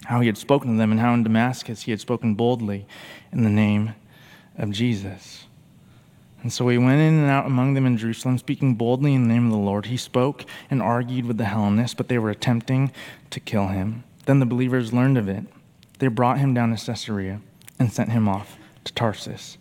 how 0.07 0.21
he 0.21 0.27
had 0.27 0.39
spoken 0.39 0.73
to 0.73 0.79
them, 0.79 0.93
and 0.93 1.01
how 1.01 1.13
in 1.13 1.23
Damascus 1.23 1.83
he 1.83 1.91
had 1.91 2.01
spoken 2.01 2.35
boldly 2.35 2.87
in 3.33 3.43
the 3.43 3.51
name 3.51 3.95
of 4.57 4.71
Jesus. 4.71 5.47
And 6.43 6.53
so 6.53 6.69
he 6.69 6.79
went 6.79 7.01
in 7.01 7.15
and 7.15 7.31
out 7.31 7.47
among 7.47 7.75
them 7.75 7.87
in 7.87 7.99
Jerusalem, 7.99 8.39
speaking 8.39 8.75
boldly 8.75 9.15
in 9.15 9.23
the 9.23 9.35
name 9.35 9.47
of 9.47 9.53
the 9.53 9.59
Lord. 9.59 9.87
He 9.87 9.97
spoke 9.97 10.45
and 10.71 10.81
argued 10.81 11.27
with 11.27 11.39
the 11.39 11.45
Hellenists, 11.45 11.95
but 11.95 12.09
they 12.09 12.19
were 12.19 12.31
attempting 12.31 12.93
to 13.31 13.41
kill 13.41 13.69
him. 13.69 14.05
Then 14.27 14.41
the 14.41 14.47
believers 14.47 14.93
learned 14.93 15.19
of 15.19 15.29
it. 15.29 15.45
They 15.99 16.09
brought 16.09 16.39
him 16.39 16.55
down 16.55 16.75
to 16.75 16.85
Caesarea 16.85 17.41
and 17.79 17.93
sent 17.93 18.11
him 18.11 18.29
off 18.29 18.57
to 18.85 18.93
Tarsus. 18.95 19.59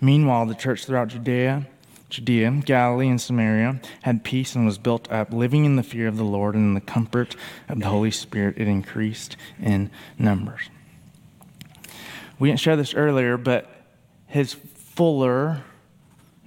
Meanwhile, 0.00 0.46
the 0.46 0.54
church 0.54 0.84
throughout 0.84 1.08
Judea 1.08 1.66
Judea, 2.10 2.50
Galilee, 2.64 3.08
and 3.08 3.20
Samaria 3.20 3.80
had 4.02 4.24
peace 4.24 4.54
and 4.54 4.64
was 4.64 4.78
built 4.78 5.10
up, 5.12 5.32
living 5.32 5.64
in 5.64 5.76
the 5.76 5.82
fear 5.82 6.08
of 6.08 6.16
the 6.16 6.24
Lord 6.24 6.54
and 6.54 6.64
in 6.64 6.74
the 6.74 6.80
comfort 6.80 7.36
of 7.68 7.80
the 7.80 7.86
Holy 7.86 8.10
Spirit. 8.10 8.56
It 8.56 8.66
increased 8.66 9.36
in 9.60 9.90
numbers. 10.18 10.70
We 12.38 12.48
didn't 12.48 12.60
share 12.60 12.76
this 12.76 12.94
earlier, 12.94 13.36
but 13.36 13.70
his 14.26 14.54
fuller 14.54 15.62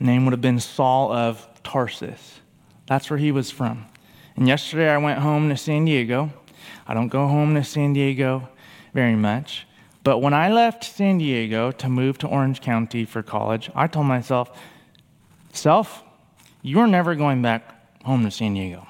name 0.01 0.25
would 0.25 0.31
have 0.31 0.41
been 0.41 0.59
Saul 0.59 1.11
of 1.11 1.47
Tarsus. 1.63 2.39
That's 2.87 3.09
where 3.09 3.19
he 3.19 3.31
was 3.31 3.51
from. 3.51 3.85
And 4.35 4.47
yesterday 4.47 4.89
I 4.89 4.97
went 4.97 5.19
home 5.19 5.49
to 5.49 5.57
San 5.57 5.85
Diego. 5.85 6.31
I 6.87 6.93
don't 6.93 7.09
go 7.09 7.27
home 7.27 7.55
to 7.55 7.63
San 7.63 7.93
Diego 7.93 8.49
very 8.93 9.15
much. 9.15 9.67
But 10.03 10.19
when 10.19 10.33
I 10.33 10.51
left 10.51 10.83
San 10.83 11.19
Diego 11.19 11.71
to 11.71 11.87
move 11.87 12.17
to 12.19 12.27
Orange 12.27 12.61
County 12.61 13.05
for 13.05 13.21
college, 13.21 13.69
I 13.75 13.87
told 13.87 14.07
myself, 14.07 14.59
Self, 15.53 16.03
you're 16.61 16.87
never 16.87 17.13
going 17.13 17.41
back 17.41 18.03
home 18.03 18.23
to 18.23 18.31
San 18.31 18.53
Diego. 18.53 18.87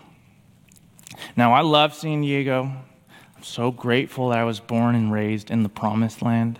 Now, 1.35 1.53
I 1.53 1.61
love 1.61 1.93
San 1.93 2.21
Diego. 2.21 2.63
I'm 2.63 3.43
so 3.43 3.71
grateful 3.71 4.29
that 4.29 4.39
I 4.39 4.43
was 4.43 4.59
born 4.59 4.95
and 4.95 5.11
raised 5.11 5.51
in 5.51 5.63
the 5.63 5.69
promised 5.69 6.21
land. 6.21 6.59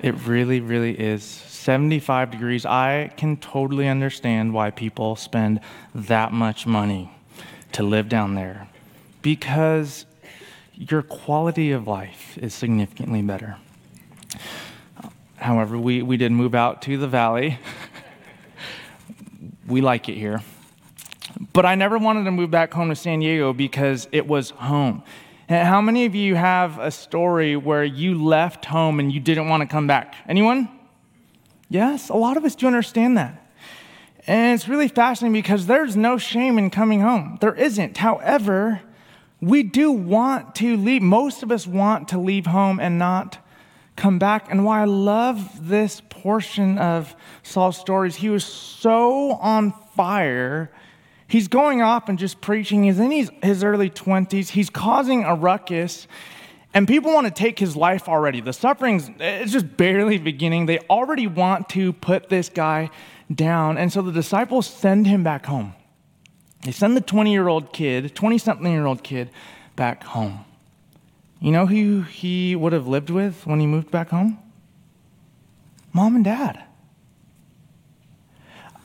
It 0.00 0.14
really, 0.26 0.60
really 0.60 0.98
is. 0.98 1.43
75 1.64 2.30
degrees. 2.30 2.66
I 2.66 3.10
can 3.16 3.38
totally 3.38 3.88
understand 3.88 4.52
why 4.52 4.70
people 4.70 5.16
spend 5.16 5.60
that 5.94 6.30
much 6.30 6.66
money 6.66 7.10
to 7.72 7.82
live 7.82 8.10
down 8.10 8.34
there 8.34 8.68
because 9.22 10.04
your 10.74 11.00
quality 11.00 11.72
of 11.72 11.88
life 11.88 12.36
is 12.36 12.52
significantly 12.52 13.22
better. 13.22 13.56
However, 15.36 15.78
we, 15.78 16.02
we 16.02 16.18
did 16.18 16.32
move 16.32 16.54
out 16.54 16.82
to 16.82 16.98
the 16.98 17.08
valley. 17.08 17.58
we 19.66 19.80
like 19.80 20.10
it 20.10 20.18
here. 20.18 20.42
But 21.54 21.64
I 21.64 21.76
never 21.76 21.96
wanted 21.96 22.24
to 22.24 22.30
move 22.30 22.50
back 22.50 22.74
home 22.74 22.90
to 22.90 22.94
San 22.94 23.20
Diego 23.20 23.54
because 23.54 24.06
it 24.12 24.26
was 24.26 24.50
home. 24.50 25.02
And 25.48 25.66
how 25.66 25.80
many 25.80 26.04
of 26.04 26.14
you 26.14 26.34
have 26.34 26.78
a 26.78 26.90
story 26.90 27.56
where 27.56 27.84
you 27.84 28.22
left 28.22 28.66
home 28.66 29.00
and 29.00 29.10
you 29.10 29.18
didn't 29.18 29.48
want 29.48 29.62
to 29.62 29.66
come 29.66 29.86
back? 29.86 30.14
Anyone? 30.28 30.68
Yes, 31.74 32.08
a 32.08 32.14
lot 32.14 32.36
of 32.36 32.44
us 32.44 32.54
do 32.54 32.68
understand 32.68 33.18
that. 33.18 33.50
And 34.28 34.54
it's 34.54 34.68
really 34.68 34.86
fascinating 34.86 35.32
because 35.32 35.66
there's 35.66 35.96
no 35.96 36.18
shame 36.18 36.56
in 36.56 36.70
coming 36.70 37.00
home. 37.00 37.36
There 37.40 37.52
isn't. 37.52 37.96
However, 37.96 38.80
we 39.40 39.64
do 39.64 39.90
want 39.90 40.54
to 40.54 40.76
leave. 40.76 41.02
Most 41.02 41.42
of 41.42 41.50
us 41.50 41.66
want 41.66 42.06
to 42.10 42.18
leave 42.20 42.46
home 42.46 42.78
and 42.78 42.96
not 42.96 43.44
come 43.96 44.20
back. 44.20 44.52
And 44.52 44.64
why 44.64 44.82
I 44.82 44.84
love 44.84 45.68
this 45.68 46.00
portion 46.10 46.78
of 46.78 47.16
Saul's 47.42 47.76
stories, 47.76 48.14
he 48.14 48.30
was 48.30 48.44
so 48.44 49.32
on 49.32 49.72
fire. 49.96 50.70
He's 51.26 51.48
going 51.48 51.82
off 51.82 52.08
and 52.08 52.20
just 52.20 52.40
preaching. 52.40 52.84
He's 52.84 53.00
in 53.00 53.10
his, 53.10 53.32
his 53.42 53.64
early 53.64 53.90
20s. 53.90 54.50
He's 54.50 54.70
causing 54.70 55.24
a 55.24 55.34
ruckus. 55.34 56.06
And 56.74 56.88
people 56.88 57.14
want 57.14 57.28
to 57.28 57.32
take 57.32 57.58
his 57.60 57.76
life 57.76 58.08
already. 58.08 58.40
The 58.40 58.52
suffering's 58.52 59.08
it's 59.20 59.52
just 59.52 59.76
barely 59.76 60.18
beginning. 60.18 60.66
They 60.66 60.80
already 60.90 61.28
want 61.28 61.68
to 61.70 61.92
put 61.92 62.28
this 62.28 62.48
guy 62.48 62.90
down. 63.32 63.78
And 63.78 63.92
so 63.92 64.02
the 64.02 64.10
disciples 64.12 64.66
send 64.66 65.06
him 65.06 65.22
back 65.22 65.46
home. 65.46 65.74
They 66.62 66.72
send 66.72 66.96
the 66.96 67.00
20 67.00 67.30
year 67.30 67.46
old 67.46 67.72
kid, 67.72 68.14
20 68.14 68.38
something 68.38 68.70
year 68.70 68.86
old 68.86 69.04
kid, 69.04 69.30
back 69.76 70.02
home. 70.02 70.44
You 71.40 71.52
know 71.52 71.66
who 71.66 72.02
he 72.02 72.56
would 72.56 72.72
have 72.72 72.88
lived 72.88 73.10
with 73.10 73.46
when 73.46 73.60
he 73.60 73.66
moved 73.66 73.90
back 73.90 74.08
home? 74.08 74.38
Mom 75.92 76.16
and 76.16 76.24
dad. 76.24 76.64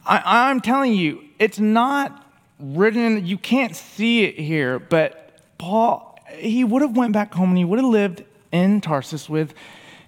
I, 0.05 0.49
am 0.49 0.59
telling 0.59 0.93
you, 0.93 1.23
it's 1.37 1.59
not 1.59 2.25
written, 2.59 3.25
you 3.25 3.37
can't 3.37 3.75
see 3.75 4.23
it 4.23 4.39
here, 4.39 4.79
but 4.79 5.39
Paul, 5.57 6.08
he 6.35 6.63
would 6.63 6.81
have 6.81 6.95
went 6.95 7.13
back 7.13 7.33
home 7.33 7.49
and 7.49 7.57
he 7.57 7.65
would 7.65 7.79
have 7.79 7.89
lived 7.89 8.23
in 8.51 8.81
Tarsus 8.81 9.29
with 9.29 9.53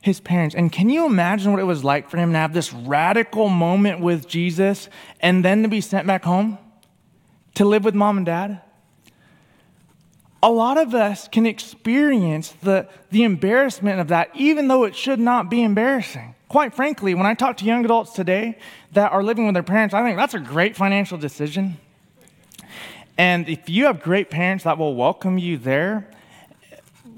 his 0.01 0.19
parents. 0.19 0.55
And 0.55 0.71
can 0.71 0.89
you 0.89 1.05
imagine 1.05 1.51
what 1.51 1.60
it 1.60 1.65
was 1.65 1.84
like 1.84 2.10
for 2.10 2.17
him 2.17 2.31
to 2.34 2.38
have 2.38 2.53
this 2.53 2.73
radical 2.73 3.49
moment 3.49 3.99
with 3.99 4.27
Jesus 4.27 4.89
and 5.19 5.45
then 5.45 5.62
to 5.63 5.69
be 5.69 5.81
sent 5.81 6.07
back 6.07 6.23
home 6.23 6.57
to 7.55 7.65
live 7.65 7.84
with 7.84 7.93
mom 7.93 8.17
and 8.17 8.25
dad? 8.25 8.62
a 10.43 10.49
lot 10.49 10.77
of 10.77 10.95
us 10.95 11.27
can 11.27 11.45
experience 11.45 12.53
the, 12.63 12.88
the 13.12 13.23
embarrassment 13.23 13.99
of 13.99 14.07
that, 14.07 14.29
even 14.34 14.67
though 14.67 14.84
it 14.86 14.95
should 14.95 15.19
not 15.19 15.49
be 15.49 15.62
embarrassing. 15.62 16.36
Quite 16.49 16.73
frankly, 16.73 17.13
when 17.13 17.25
I 17.25 17.34
talk 17.34 17.57
to 17.57 17.65
young 17.65 17.86
adults 17.86 18.12
today 18.13 18.57
that 18.93 19.12
are 19.12 19.23
living 19.23 19.45
with 19.45 19.53
their 19.53 19.63
parents, 19.63 19.93
I 19.93 20.03
think 20.03 20.17
that's 20.17 20.34
a 20.34 20.39
great 20.39 20.75
financial 20.75 21.17
decision. 21.17 21.77
And 23.17 23.47
if 23.50 23.69
you 23.69 23.86
have 23.86 24.02
great 24.02 24.30
parents 24.30 24.63
that 24.63 24.78
will 24.78 24.95
welcome 24.95 25.38
you 25.38 25.58
there, 25.58 26.10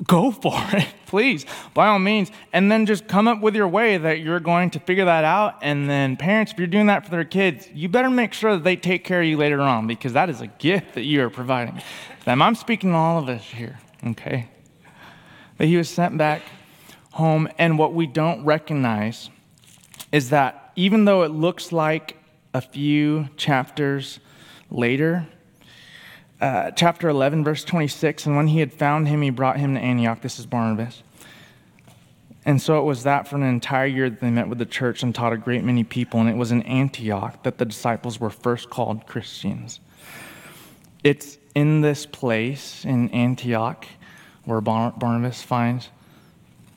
go 0.07 0.31
for 0.31 0.53
it, 0.73 0.87
please, 1.05 1.45
by 1.73 1.87
all 1.87 1.99
means. 1.99 2.31
And 2.51 2.71
then 2.71 2.85
just 2.85 3.07
come 3.07 3.27
up 3.27 3.41
with 3.41 3.55
your 3.55 3.67
way 3.67 3.97
that 3.97 4.19
you're 4.19 4.39
going 4.39 4.71
to 4.71 4.79
figure 4.79 5.05
that 5.05 5.23
out. 5.23 5.59
And 5.61 5.89
then, 5.89 6.17
parents, 6.17 6.51
if 6.51 6.57
you're 6.57 6.67
doing 6.67 6.87
that 6.87 7.05
for 7.05 7.11
their 7.11 7.25
kids, 7.25 7.67
you 7.73 7.89
better 7.89 8.09
make 8.09 8.33
sure 8.33 8.55
that 8.55 8.63
they 8.63 8.75
take 8.75 9.03
care 9.03 9.21
of 9.21 9.27
you 9.27 9.37
later 9.37 9.61
on 9.61 9.87
because 9.87 10.13
that 10.13 10.29
is 10.29 10.41
a 10.41 10.47
gift 10.47 10.93
that 10.95 11.03
you 11.03 11.23
are 11.23 11.29
providing 11.29 11.81
them. 12.25 12.41
I'm 12.41 12.55
speaking 12.55 12.91
to 12.91 12.95
all 12.95 13.19
of 13.19 13.29
us 13.29 13.43
here, 13.43 13.79
okay? 14.05 14.49
But 15.57 15.67
he 15.67 15.77
was 15.77 15.89
sent 15.89 16.17
back 16.17 16.41
home. 17.11 17.47
And 17.57 17.77
what 17.77 17.93
we 17.93 18.07
don't 18.07 18.43
recognize 18.43 19.29
is 20.11 20.29
that 20.29 20.71
even 20.75 21.05
though 21.05 21.23
it 21.23 21.29
looks 21.29 21.71
like 21.71 22.17
a 22.53 22.61
few 22.61 23.29
chapters 23.37 24.19
later, 24.69 25.27
uh, 26.43 26.71
chapter 26.71 27.07
11, 27.07 27.45
verse 27.45 27.63
26, 27.63 28.25
and 28.25 28.35
when 28.35 28.47
he 28.47 28.59
had 28.59 28.73
found 28.73 29.07
him, 29.07 29.21
he 29.21 29.29
brought 29.29 29.57
him 29.57 29.75
to 29.75 29.79
Antioch. 29.79 30.19
This 30.21 30.39
is 30.39 30.45
Barnabas. 30.45 31.01
And 32.45 32.61
so 32.61 32.77
it 32.79 32.83
was 32.83 33.03
that 33.03 33.29
for 33.29 33.37
an 33.37 33.43
entire 33.43 33.85
year 33.85 34.09
that 34.09 34.19
they 34.19 34.29
met 34.29 34.49
with 34.49 34.57
the 34.57 34.65
church 34.65 35.03
and 35.03 35.15
taught 35.15 35.31
a 35.31 35.37
great 35.37 35.63
many 35.63 35.85
people. 35.85 36.19
And 36.19 36.29
it 36.29 36.35
was 36.35 36.51
in 36.51 36.61
Antioch 36.63 37.41
that 37.43 37.59
the 37.59 37.63
disciples 37.63 38.19
were 38.19 38.29
first 38.29 38.69
called 38.69 39.07
Christians. 39.07 39.79
It's 41.01 41.37
in 41.55 41.79
this 41.79 42.05
place 42.05 42.83
in 42.83 43.09
Antioch 43.11 43.87
where 44.43 44.59
Barnabas 44.59 45.41
finds 45.41 45.87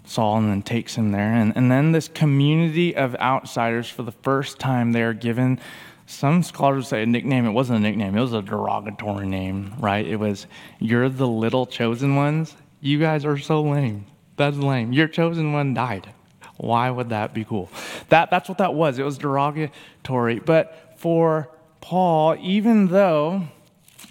Saul 0.05 0.39
and 0.39 0.49
then 0.49 0.63
takes 0.63 0.95
him 0.95 1.11
there. 1.11 1.33
And, 1.33 1.53
and 1.57 1.73
then 1.73 1.91
this 1.91 2.07
community 2.07 2.95
of 2.95 3.17
outsiders, 3.17 3.91
for 3.91 4.05
the 4.05 4.13
first 4.13 4.61
time, 4.61 4.93
they 4.93 5.03
are 5.03 5.13
given 5.13 5.59
some 6.07 6.43
scholars 6.43 6.89
say 6.89 7.03
a 7.03 7.07
nickname. 7.07 7.47
It 7.47 7.51
wasn't 7.51 7.79
a 7.79 7.83
nickname, 7.83 8.17
it 8.17 8.21
was 8.21 8.33
a 8.33 8.43
derogatory 8.43 9.27
name, 9.27 9.75
right? 9.79 10.07
It 10.07 10.17
was, 10.17 10.47
You're 10.79 11.09
the 11.09 11.29
little 11.29 11.67
chosen 11.67 12.17
ones. 12.17 12.55
You 12.81 12.99
guys 12.99 13.25
are 13.25 13.39
so 13.39 13.63
lame. 13.63 14.07
That's 14.37 14.57
lame. 14.57 14.93
Your 14.93 15.09
chosen 15.09 15.53
one 15.53 15.75
died. 15.75 16.13
Why 16.57 16.91
would 16.91 17.11
that 17.11 17.35
be 17.35 17.45
cool? 17.45 17.69
That, 18.09 18.31
that's 18.31 18.49
what 18.49 18.59
that 18.59 18.75
was. 18.75 18.99
It 18.99 19.05
was 19.05 19.19
derogatory. 19.19 20.39
But 20.39 20.95
for 20.97 21.51
Paul, 21.81 22.37
even 22.41 22.89
though 22.89 23.49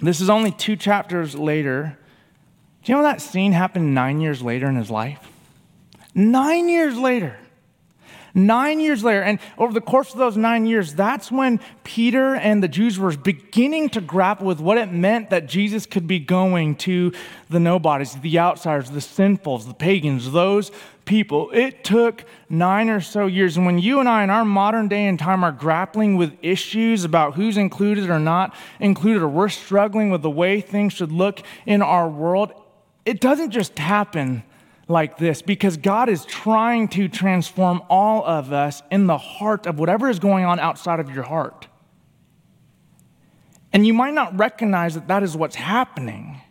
this 0.02 0.22
is 0.22 0.30
only 0.30 0.52
two 0.52 0.76
chapters 0.76 1.36
later, 1.36 1.98
do 2.84 2.92
you 2.92 2.98
know 2.98 3.04
that 3.04 3.22
scene 3.22 3.52
happened 3.52 3.96
nine 3.96 4.20
years 4.20 4.42
later 4.42 4.68
in 4.68 4.76
his 4.76 4.92
life? 4.92 5.20
Nine 6.14 6.70
years 6.70 6.98
later. 6.98 7.38
Nine 8.38 8.82
years 8.82 9.02
later, 9.02 9.22
and 9.24 9.40
over 9.58 9.72
the 9.72 9.80
course 9.80 10.12
of 10.12 10.18
those 10.18 10.36
nine 10.36 10.66
years, 10.66 10.94
that's 10.94 11.32
when 11.32 11.62
Peter 11.86 12.36
and 12.36 12.62
the 12.62 12.68
Jews 12.68 13.00
were 13.00 13.16
beginning 13.16 13.88
to 13.92 14.02
grapple 14.02 14.46
with 14.46 14.60
what 14.60 14.78
it 14.78 14.92
meant 14.92 15.30
that 15.30 15.48
Jesus 15.48 15.86
could 15.86 16.06
be 16.06 16.20
going 16.20 16.76
to 16.78 17.14
the 17.50 17.62
nobodies, 17.62 18.14
the 18.16 18.38
outsiders, 18.38 18.92
the 18.92 19.00
sinfuls, 19.00 19.66
the 19.66 19.74
pagans, 19.74 20.34
those 20.34 20.70
people. 21.06 21.50
It 21.52 21.86
took 21.86 22.26
nine 22.50 22.90
or 22.90 23.00
so 23.00 23.26
years. 23.26 23.56
And 23.56 23.66
when 23.66 23.80
you 23.80 24.02
and 24.02 24.10
I, 24.10 24.26
in 24.26 24.30
our 24.30 24.44
modern 24.44 24.90
day 24.90 25.08
and 25.08 25.18
time, 25.18 25.42
are 25.46 25.54
grappling 25.54 26.18
with 26.18 26.38
issues 26.42 27.06
about 27.06 27.36
who's 27.36 27.56
included 27.56 28.10
or 28.10 28.20
not 28.20 28.54
included, 28.82 29.22
or 29.22 29.30
we're 29.30 29.48
struggling 29.48 30.10
with 30.10 30.24
the 30.24 30.30
way 30.30 30.60
things 30.60 30.92
should 30.92 31.14
look 31.14 31.42
in 31.66 31.82
our 31.82 32.10
world, 32.10 32.52
it 33.06 33.22
doesn't 33.22 33.52
just 33.52 33.80
happen 33.80 34.44
like 34.88 35.18
this 35.18 35.42
because 35.42 35.78
God 35.78 36.10
is 36.10 36.26
trying 36.26 36.88
to 36.90 37.08
transform 37.08 37.82
all 37.90 38.24
of 38.26 38.54
us 38.54 38.84
in 38.92 39.08
the 39.08 39.18
heart 39.18 39.66
of 39.66 39.80
whatever 39.80 40.10
is 40.10 40.20
going 40.20 40.46
on 40.46 40.60
outside 40.60 41.00
of 41.00 41.10
your 41.14 41.24
heart. 41.24 41.68
And 43.74 43.86
you 43.86 43.94
might 43.94 44.14
not 44.14 44.38
recognize 44.38 44.94
that 44.94 45.08
that 45.08 45.24
is 45.24 45.36
what's 45.36 45.56
happening. 45.56 46.42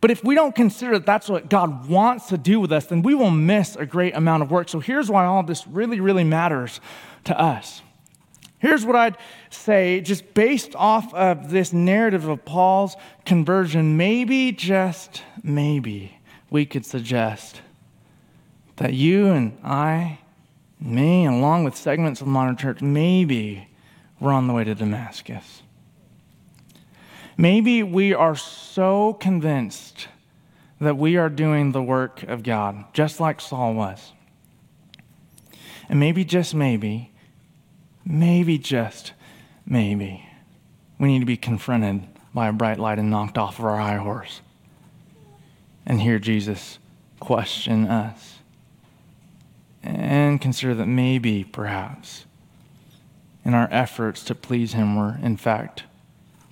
But 0.00 0.10
if 0.10 0.24
we 0.24 0.34
don't 0.34 0.54
consider 0.54 0.94
that 0.94 1.06
that's 1.06 1.28
what 1.28 1.48
God 1.48 1.88
wants 1.88 2.28
to 2.28 2.38
do 2.38 2.60
with 2.60 2.72
us, 2.72 2.86
then 2.86 3.02
we 3.02 3.14
will 3.14 3.30
miss 3.30 3.76
a 3.76 3.86
great 3.86 4.16
amount 4.16 4.42
of 4.42 4.50
work. 4.50 4.68
So 4.68 4.80
here's 4.80 5.10
why 5.10 5.24
all 5.26 5.42
this 5.42 5.66
really, 5.66 6.00
really 6.00 6.24
matters 6.24 6.80
to 7.24 7.38
us. 7.38 7.82
Here's 8.58 8.84
what 8.84 8.96
I'd 8.96 9.16
say, 9.50 10.00
just 10.00 10.32
based 10.34 10.74
off 10.74 11.12
of 11.14 11.50
this 11.50 11.72
narrative 11.72 12.26
of 12.26 12.44
Paul's 12.44 12.96
conversion, 13.24 13.96
maybe, 13.96 14.50
just 14.50 15.22
maybe, 15.42 16.18
we 16.50 16.64
could 16.64 16.86
suggest 16.86 17.60
that 18.76 18.92
you 18.92 19.28
and 19.28 19.58
I, 19.64 20.18
me, 20.80 21.26
along 21.26 21.64
with 21.64 21.76
segments 21.76 22.20
of 22.20 22.26
the 22.26 22.32
modern 22.32 22.56
church, 22.56 22.80
maybe 22.80 23.68
we're 24.20 24.32
on 24.32 24.46
the 24.46 24.52
way 24.52 24.64
to 24.64 24.74
Damascus. 24.74 25.62
Maybe 27.36 27.82
we 27.82 28.14
are 28.14 28.36
so 28.36 29.14
convinced 29.14 30.08
that 30.80 30.96
we 30.96 31.16
are 31.16 31.28
doing 31.28 31.72
the 31.72 31.82
work 31.82 32.22
of 32.22 32.42
God, 32.42 32.84
just 32.92 33.20
like 33.20 33.40
Saul 33.40 33.74
was. 33.74 34.12
And 35.88 36.00
maybe, 36.00 36.24
just 36.24 36.54
maybe, 36.54 37.12
maybe, 38.04 38.58
just 38.58 39.12
maybe, 39.64 40.26
we 40.98 41.08
need 41.08 41.20
to 41.20 41.26
be 41.26 41.36
confronted 41.36 42.02
by 42.34 42.48
a 42.48 42.52
bright 42.52 42.78
light 42.78 42.98
and 42.98 43.10
knocked 43.10 43.38
off 43.38 43.58
of 43.58 43.64
our 43.64 43.78
high 43.78 43.96
horse 43.96 44.40
and 45.86 46.00
hear 46.00 46.18
Jesus 46.18 46.78
question 47.20 47.86
us 47.86 48.35
and 49.86 50.40
consider 50.40 50.74
that 50.74 50.86
maybe, 50.86 51.44
perhaps, 51.44 52.24
in 53.44 53.54
our 53.54 53.68
efforts 53.70 54.24
to 54.24 54.34
please 54.34 54.72
Him, 54.72 54.96
we're 54.96 55.18
in 55.22 55.36
fact 55.36 55.84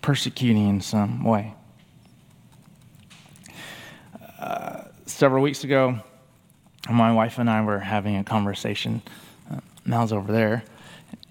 persecuting 0.03 0.69
in 0.69 0.81
some 0.81 1.25
way. 1.25 1.55
Uh, 4.39 4.85
several 5.07 5.43
weeks 5.43 5.65
ago, 5.65 5.99
my 6.91 7.13
wife 7.13 7.39
and 7.39 7.49
I 7.49 7.63
were 7.63 7.79
having 7.79 8.17
a 8.17 8.25
conversation. 8.25 9.03
Uh, 9.51 9.61
Mal's 9.85 10.13
over 10.13 10.31
there. 10.31 10.65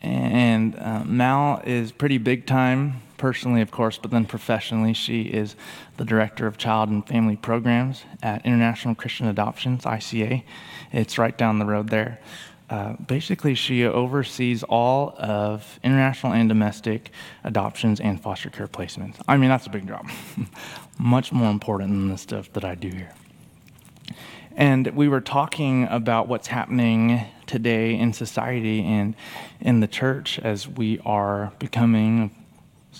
And 0.01 0.75
uh, 0.77 1.03
Mal 1.05 1.61
is 1.65 1.91
pretty 1.91 2.17
big 2.17 2.45
time, 2.45 3.01
personally, 3.23 3.61
of 3.61 3.71
course, 3.71 3.97
but 3.97 4.11
then 4.11 4.25
professionally, 4.25 4.91
she 4.91 5.21
is 5.21 5.55
the 5.95 6.03
director 6.03 6.45
of 6.45 6.57
child 6.57 6.89
and 6.89 7.07
family 7.07 7.37
programs 7.37 8.03
at 8.21 8.45
International 8.45 8.93
Christian 8.93 9.27
Adoptions, 9.27 9.85
ICA. 9.85 10.43
It's 10.91 11.17
right 11.17 11.37
down 11.37 11.57
the 11.57 11.65
road 11.65 11.89
there. 11.89 12.19
Uh, 12.69 12.97
basically, 13.07 13.55
she 13.55 13.85
oversees 13.85 14.61
all 14.63 15.15
of 15.17 15.79
international 15.85 16.33
and 16.33 16.49
domestic 16.49 17.11
adoptions 17.45 18.01
and 18.01 18.21
foster 18.21 18.49
care 18.49 18.67
placements. 18.67 19.15
I 19.25 19.37
mean, 19.37 19.47
that's 19.47 19.67
a 19.67 19.69
big 19.69 19.87
job. 19.87 20.05
Much 20.99 21.31
more 21.31 21.49
important 21.49 21.91
than 21.91 22.09
the 22.09 22.17
stuff 22.17 22.51
that 22.51 22.65
I 22.65 22.75
do 22.75 22.89
here. 22.89 23.13
And 24.57 24.87
we 24.87 25.07
were 25.07 25.21
talking 25.21 25.87
about 25.89 26.27
what's 26.27 26.47
happening 26.47 27.21
today 27.45 27.97
in 27.97 28.11
society 28.11 28.83
and 28.83 29.15
in 29.61 29.79
the 29.79 29.87
church 29.87 30.39
as 30.39 30.67
we 30.67 30.99
are 31.05 31.53
becoming, 31.59 32.42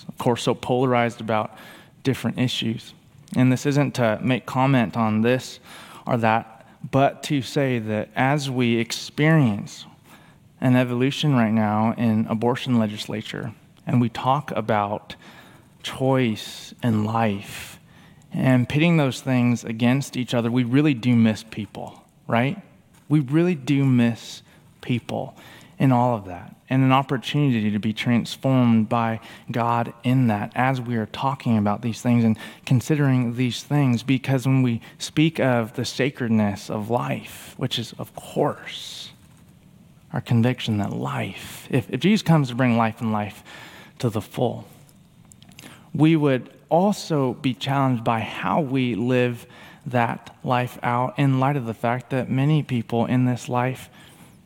of 0.08 0.18
course, 0.18 0.42
so 0.42 0.54
polarized 0.54 1.20
about 1.20 1.56
different 2.02 2.38
issues. 2.38 2.94
And 3.36 3.50
this 3.52 3.66
isn't 3.66 3.94
to 3.94 4.18
make 4.22 4.46
comment 4.46 4.96
on 4.96 5.22
this 5.22 5.60
or 6.06 6.16
that 6.18 6.54
but 6.90 7.22
to 7.24 7.40
say 7.40 7.78
that 7.78 8.10
as 8.14 8.50
we 8.50 8.76
experience 8.76 9.86
an 10.60 10.76
evolution 10.76 11.34
right 11.34 11.52
now 11.52 11.94
in 11.96 12.26
abortion 12.28 12.78
legislature, 12.78 13.52
and 13.86 14.00
we 14.00 14.08
talk 14.08 14.50
about 14.52 15.14
choice 15.82 16.74
and 16.82 17.06
life 17.06 17.78
and 18.32 18.68
pitting 18.68 18.96
those 18.96 19.20
things 19.20 19.64
against 19.64 20.16
each 20.16 20.34
other, 20.34 20.50
we 20.50 20.64
really 20.64 20.94
do 20.94 21.14
miss 21.14 21.42
people, 21.42 22.02
right? 22.26 22.60
We 23.08 23.20
really 23.20 23.54
do 23.54 23.84
miss 23.84 24.42
people 24.80 25.36
in 25.78 25.92
all 25.92 26.16
of 26.16 26.26
that 26.26 26.53
and 26.70 26.82
an 26.82 26.92
opportunity 26.92 27.70
to 27.70 27.78
be 27.78 27.92
transformed 27.92 28.88
by 28.88 29.20
God 29.50 29.92
in 30.02 30.28
that 30.28 30.52
as 30.54 30.80
we 30.80 30.96
are 30.96 31.06
talking 31.06 31.58
about 31.58 31.82
these 31.82 32.00
things 32.00 32.24
and 32.24 32.38
considering 32.64 33.34
these 33.34 33.62
things. 33.62 34.02
Because 34.02 34.46
when 34.46 34.62
we 34.62 34.80
speak 34.98 35.38
of 35.38 35.74
the 35.74 35.84
sacredness 35.84 36.70
of 36.70 36.88
life, 36.88 37.54
which 37.58 37.78
is, 37.78 37.92
of 37.98 38.14
course, 38.14 39.10
our 40.12 40.20
conviction 40.20 40.78
that 40.78 40.92
life, 40.92 41.68
if, 41.70 41.90
if 41.90 42.00
Jesus 42.00 42.22
comes 42.22 42.48
to 42.48 42.54
bring 42.54 42.76
life 42.76 43.00
and 43.00 43.12
life 43.12 43.44
to 43.98 44.08
the 44.08 44.22
full, 44.22 44.66
we 45.94 46.16
would 46.16 46.50
also 46.70 47.34
be 47.34 47.52
challenged 47.52 48.02
by 48.04 48.20
how 48.20 48.60
we 48.60 48.94
live 48.94 49.46
that 49.86 50.34
life 50.42 50.78
out 50.82 51.18
in 51.18 51.38
light 51.38 51.56
of 51.56 51.66
the 51.66 51.74
fact 51.74 52.10
that 52.10 52.30
many 52.30 52.62
people 52.62 53.04
in 53.04 53.26
this 53.26 53.48
life 53.48 53.90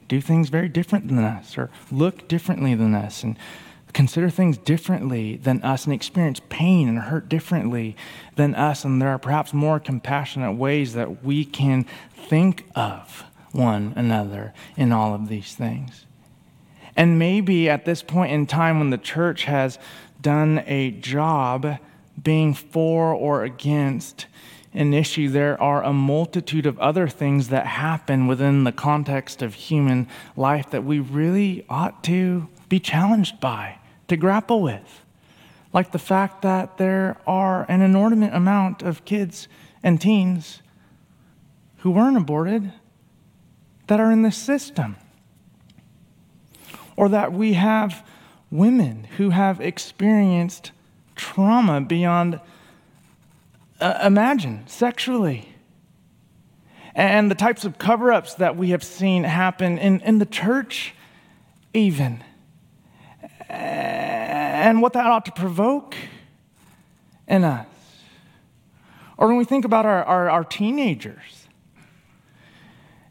do 0.08 0.20
things 0.20 0.48
very 0.48 0.68
different 0.68 1.08
than 1.08 1.18
us 1.18 1.56
or 1.56 1.70
look 1.90 2.26
differently 2.28 2.74
than 2.74 2.94
us 2.94 3.22
and 3.22 3.36
consider 3.92 4.30
things 4.30 4.58
differently 4.58 5.36
than 5.36 5.62
us 5.62 5.84
and 5.84 5.94
experience 5.94 6.40
pain 6.48 6.88
and 6.88 6.98
hurt 6.98 7.28
differently 7.28 7.96
than 8.36 8.54
us. 8.54 8.84
And 8.84 9.00
there 9.00 9.10
are 9.10 9.18
perhaps 9.18 9.52
more 9.52 9.78
compassionate 9.80 10.56
ways 10.56 10.94
that 10.94 11.24
we 11.24 11.44
can 11.44 11.86
think 12.14 12.66
of 12.74 13.24
one 13.52 13.92
another 13.96 14.52
in 14.76 14.92
all 14.92 15.14
of 15.14 15.28
these 15.28 15.54
things. 15.54 16.04
And 16.96 17.18
maybe 17.18 17.70
at 17.70 17.84
this 17.84 18.02
point 18.02 18.32
in 18.32 18.46
time 18.46 18.78
when 18.78 18.90
the 18.90 18.98
church 18.98 19.44
has 19.44 19.78
done 20.20 20.64
a 20.66 20.90
job 20.90 21.78
being 22.20 22.54
for 22.54 23.12
or 23.12 23.44
against 23.44 24.26
an 24.78 24.94
issue, 24.94 25.28
there 25.28 25.60
are 25.60 25.82
a 25.82 25.92
multitude 25.92 26.64
of 26.64 26.78
other 26.78 27.08
things 27.08 27.48
that 27.48 27.66
happen 27.66 28.28
within 28.28 28.62
the 28.62 28.70
context 28.70 29.42
of 29.42 29.54
human 29.54 30.06
life 30.36 30.70
that 30.70 30.84
we 30.84 31.00
really 31.00 31.66
ought 31.68 32.04
to 32.04 32.46
be 32.68 32.78
challenged 32.78 33.40
by, 33.40 33.76
to 34.06 34.16
grapple 34.16 34.62
with. 34.62 35.02
Like 35.72 35.90
the 35.90 35.98
fact 35.98 36.42
that 36.42 36.78
there 36.78 37.16
are 37.26 37.66
an 37.68 37.82
inordinate 37.82 38.32
amount 38.32 38.82
of 38.82 39.04
kids 39.04 39.48
and 39.82 40.00
teens 40.00 40.62
who 41.78 41.90
weren't 41.90 42.16
aborted 42.16 42.72
that 43.88 43.98
are 43.98 44.12
in 44.12 44.22
the 44.22 44.30
system. 44.30 44.94
Or 46.94 47.08
that 47.08 47.32
we 47.32 47.54
have 47.54 48.06
women 48.48 49.08
who 49.16 49.30
have 49.30 49.60
experienced 49.60 50.70
trauma 51.16 51.80
beyond 51.80 52.40
uh, 53.80 54.00
imagine 54.04 54.66
sexually. 54.66 55.54
And 56.94 57.30
the 57.30 57.36
types 57.36 57.64
of 57.64 57.78
cover 57.78 58.12
ups 58.12 58.34
that 58.34 58.56
we 58.56 58.70
have 58.70 58.82
seen 58.82 59.24
happen 59.24 59.78
in, 59.78 60.00
in 60.00 60.18
the 60.18 60.26
church, 60.26 60.94
even. 61.72 62.24
And 63.48 64.82
what 64.82 64.94
that 64.94 65.06
ought 65.06 65.24
to 65.26 65.32
provoke 65.32 65.94
in 67.28 67.44
us. 67.44 67.66
Or 69.16 69.28
when 69.28 69.36
we 69.36 69.44
think 69.44 69.64
about 69.64 69.86
our, 69.86 70.04
our, 70.04 70.30
our 70.30 70.44
teenagers 70.44 71.48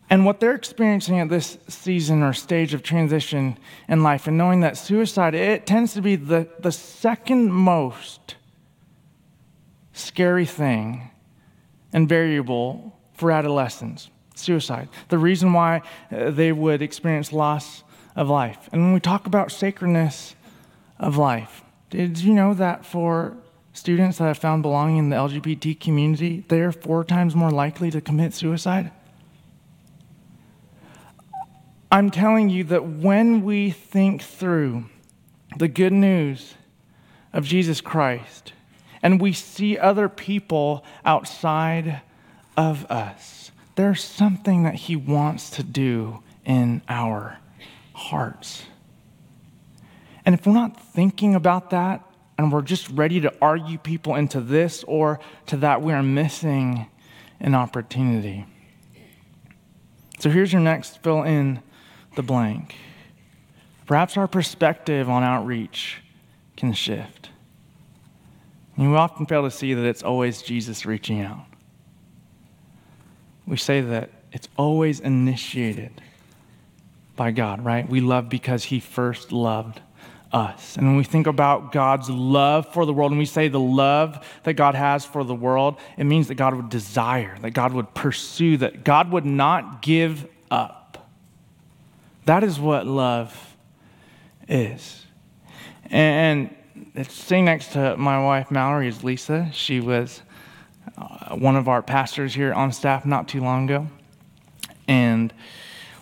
and 0.09 0.26
what 0.26 0.39
they're 0.39 0.55
experiencing 0.55 1.20
at 1.20 1.30
this 1.30 1.57
season 1.68 2.24
or 2.24 2.34
stage 2.34 2.74
of 2.74 2.82
transition 2.82 3.57
in 3.89 4.03
life, 4.03 4.26
and 4.28 4.38
knowing 4.38 4.61
that 4.61 4.78
suicide, 4.78 5.36
it 5.36 5.65
tends 5.65 5.93
to 5.93 6.01
be 6.01 6.15
the, 6.15 6.47
the 6.59 6.72
second 6.72 7.51
most 7.51 8.37
scary 9.98 10.45
thing 10.45 11.10
and 11.93 12.08
variable 12.08 12.98
for 13.14 13.32
adolescents 13.32 14.10
suicide. 14.36 14.88
The 15.10 15.18
reason 15.18 15.54
why 15.54 15.82
uh, 16.12 16.32
they 16.32 16.52
would 16.52 16.82
experience 16.82 17.34
loss 17.34 17.84
of 18.16 18.30
life. 18.30 18.70
And 18.72 18.82
when 18.82 18.93
we 18.93 19.00
talk 19.00 19.26
about 19.26 19.52
sacredness 19.52 20.36
of 21.00 21.18
life, 21.18 21.64
did 21.89 22.20
you 22.20 22.34
know 22.34 22.54
that 22.54 22.86
for 22.86 23.38
students 23.74 24.18
that 24.18 24.26
have 24.26 24.38
found 24.38 24.64
belonging 24.64 24.98
in 24.98 25.10
the 25.10 25.16
LGBT 25.16 25.80
community, 25.80 26.43
they 26.48 26.62
are 26.62 26.72
four 26.72 27.04
times 27.04 27.36
more 27.36 27.52
likely 27.52 27.91
to 27.91 28.02
commit 28.02 28.34
suicide? 28.34 28.91
I'm 31.91 32.12
telling 32.12 32.50
you 32.50 32.64
that 32.66 32.86
when 32.86 33.43
we 33.43 33.72
think 33.72 34.22
through 34.22 34.86
the 35.58 35.70
good 35.70 35.93
news 35.93 36.56
of 37.32 37.45
Jesus 37.45 37.80
Christ 37.80 38.52
and 39.02 39.22
we 39.22 39.34
see 39.34 39.78
other 39.78 40.10
people 40.10 40.84
outside 41.06 42.02
of 42.56 42.86
us, 42.86 43.52
there's 43.76 44.04
something 44.04 44.64
that 44.64 44.76
He 44.76 44.95
wants 44.95 45.50
to 45.52 45.64
do 45.64 46.24
in 46.45 46.82
our 46.89 47.38
hearts. 47.93 48.64
And 50.26 50.36
if 50.36 50.45
we're 50.45 50.54
not 50.54 50.80
thinking 50.93 51.36
about 51.36 51.70
that 51.70 52.04
and 52.38 52.52
we're 52.52 52.62
just 52.62 52.89
ready 52.89 53.22
to 53.22 53.34
argue 53.41 53.78
people 53.78 54.16
into 54.16 54.41
this 54.41 54.84
or 54.84 55.20
to 55.48 55.58
that, 55.58 55.82
we 55.82 55.93
are 55.93 56.04
missing 56.04 56.88
an 57.39 57.56
opportunity. 57.56 58.45
So 60.20 60.30
here's 60.30 60.52
your 60.52 60.62
next 60.62 61.02
fill 61.04 61.24
in 61.24 61.62
the 62.16 62.24
blank. 62.24 62.76
Perhaps 63.86 64.18
our 64.18 64.28
perspective 64.28 65.10
on 65.10 65.24
outreach 65.24 66.02
can 66.58 66.74
shift. 66.74 67.16
And 68.78 68.91
we 68.91 68.97
often 68.97 69.25
fail 69.25 69.43
to 69.43 69.51
see 69.51 69.73
that 69.73 69.84
it's 69.84 70.03
always 70.03 70.41
Jesus 70.41 70.86
reaching 70.86 71.21
out. 71.21 71.45
We 73.45 73.57
say 73.57 73.82
that 73.82 74.11
it's 74.32 74.47
always 74.57 74.99
initiated 74.99 76.01
by 77.15 77.32
God, 77.32 77.65
right? 77.65 77.89
We 77.89 78.01
love 78.01 78.30
because 78.30 78.65
He 78.65 78.80
first 78.80 79.32
loved 79.32 79.82
us. 80.32 80.78
And 80.78 80.86
when 80.86 80.97
we 80.97 81.03
think 81.03 81.25
about 81.25 81.71
God's 81.71 82.09
love 82.09 82.71
for 82.73 82.86
the 82.86 82.93
world, 82.93 83.11
and 83.11 83.17
we 83.17 83.25
say 83.25 83.47
the 83.47 83.59
love 83.59 84.25
that 84.43 84.53
God 84.53 84.75
has 84.75 85.05
for 85.05 85.23
the 85.23 85.34
world, 85.34 85.78
it 85.97 86.03
means 86.03 86.28
that 86.28 86.36
God 86.36 86.53
would 86.53 86.69
desire, 86.69 87.38
that 87.41 87.51
God 87.51 87.73
would 87.73 87.93
pursue, 87.93 88.57
that 88.57 88.84
God 88.84 89.11
would 89.11 89.25
not 89.25 89.82
give 89.82 90.28
up. 90.51 91.09
That 92.25 92.43
is 92.43 92.59
what 92.59 92.86
love 92.86 93.55
is. 94.47 95.05
And 95.86 96.53
sitting 97.07 97.45
next 97.45 97.73
to 97.73 97.95
my 97.97 98.23
wife 98.23 98.51
Mallory 98.51 98.88
is 98.88 99.03
Lisa. 99.03 99.49
She 99.53 99.80
was 99.80 100.21
uh, 100.97 101.36
one 101.36 101.55
of 101.55 101.67
our 101.67 101.82
pastors 101.82 102.34
here 102.34 102.53
on 102.53 102.71
staff 102.71 103.05
not 103.05 103.28
too 103.28 103.41
long 103.41 103.65
ago. 103.65 103.88
And 104.88 105.34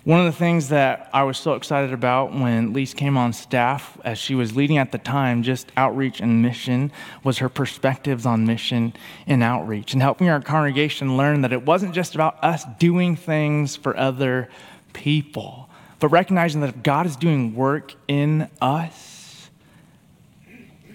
one 0.03 0.19
of 0.19 0.25
the 0.25 0.37
things 0.37 0.69
that 0.69 1.09
I 1.13 1.23
was 1.23 1.37
so 1.37 1.53
excited 1.53 1.91
about 1.91 2.31
when 2.31 2.73
Lisa 2.73 2.95
came 2.95 3.17
on 3.17 3.33
staff, 3.33 3.97
as 4.03 4.19
she 4.19 4.35
was 4.35 4.55
leading 4.55 4.77
at 4.77 4.91
the 4.91 4.99
time, 4.99 5.41
just 5.41 5.71
outreach 5.75 6.19
and 6.21 6.43
mission, 6.43 6.91
was 7.23 7.39
her 7.39 7.49
perspectives 7.49 8.25
on 8.25 8.45
mission 8.45 8.93
and 9.25 9.41
outreach 9.41 9.93
and 9.93 10.01
helping 10.01 10.29
our 10.29 10.41
congregation 10.41 11.17
learn 11.17 11.41
that 11.41 11.51
it 11.51 11.65
wasn't 11.65 11.95
just 11.95 12.13
about 12.13 12.43
us 12.43 12.63
doing 12.77 13.15
things 13.15 13.75
for 13.75 13.97
other 13.97 14.47
people 14.93 15.65
but 15.99 16.09
recognizing 16.09 16.61
that 16.61 16.69
if 16.69 16.83
God 16.83 17.05
is 17.05 17.15
doing 17.15 17.55
work 17.55 17.93
in 18.07 18.49
us, 18.61 19.14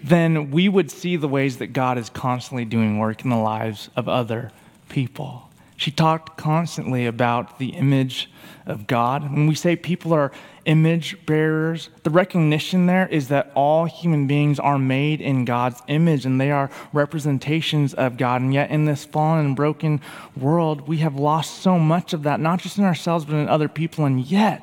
then 0.03 0.51
we 0.51 0.69
would 0.69 0.91
see 0.91 1.17
the 1.17 1.29
ways 1.29 1.59
that 1.59 1.69
God 1.69 1.99
is 1.99 2.11
constantly 2.11 2.65
doing 2.65 2.99
work 2.99 3.23
in 3.25 3.31
the 3.31 3.37
lives 3.37 3.91
of 3.97 4.09
other 4.09 4.51
people. 4.89 5.51
She 5.77 5.91
talked 5.91 6.37
constantly 6.37 7.07
about 7.07 7.59
the 7.59 7.71
image 7.71 8.31
of 8.67 8.87
God. 8.87 9.23
When 9.23 9.47
we 9.47 9.55
say 9.55 9.77
people 9.77 10.13
are 10.13 10.31
image 10.67 11.17
bearers, 11.25 11.89
the 12.03 12.11
recognition 12.11 12.85
there 12.85 13.07
is 13.07 13.29
that 13.29 13.51
all 13.55 13.87
human 13.87 14.27
beings 14.27 14.59
are 14.59 14.79
made 14.79 15.23
in 15.23 15.47
God's 15.47 15.81
image 15.89 16.27
and 16.27 16.39
they 16.39 16.51
are 16.51 16.71
representations 16.93 17.95
of 17.95 18.19
God. 18.19 18.43
And 18.43 18.53
yet, 18.53 18.71
in 18.71 18.85
this 18.85 19.07
fallen 19.07 19.47
and 19.47 19.57
broken 19.57 20.03
world, 20.37 20.87
we 20.87 20.99
have 20.99 21.15
lost 21.15 21.63
so 21.63 21.79
much 21.79 22.13
of 22.13 22.25
that, 22.25 22.41
not 22.41 22.61
just 22.61 22.77
in 22.77 22.85
ourselves, 22.85 23.25
but 23.25 23.37
in 23.37 23.49
other 23.49 23.69
people. 23.69 24.05
And 24.05 24.21
yet, 24.21 24.63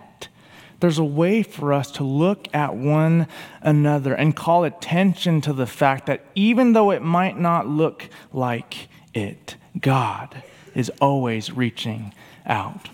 there's 0.80 1.00
a 1.00 1.04
way 1.04 1.44
for 1.44 1.74
us 1.74 1.92
to 1.92 2.04
look 2.04 2.48
at 2.54 2.76
one 2.76 3.28
another 3.62 4.14
and 4.14 4.36
call 4.36 4.64
attention 4.64 5.42
to 5.42 5.54
the 5.54 5.66
fact 5.66 6.06
that 6.06 6.26
even 6.36 6.74
though 6.74 6.92
it 6.92 7.02
might 7.02 7.40
not 7.40 7.68
look 7.68 8.10
like 8.32 8.88
it, 9.14 9.56
God 9.80 10.44
is 10.76 10.92
always 11.02 11.52
reaching 11.52 12.14
out. 12.46 12.90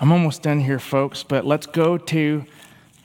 I'm 0.00 0.12
almost 0.12 0.42
done 0.42 0.60
here, 0.60 0.78
folks, 0.78 1.22
but 1.22 1.46
let's 1.46 1.66
go 1.66 1.98
to 1.98 2.44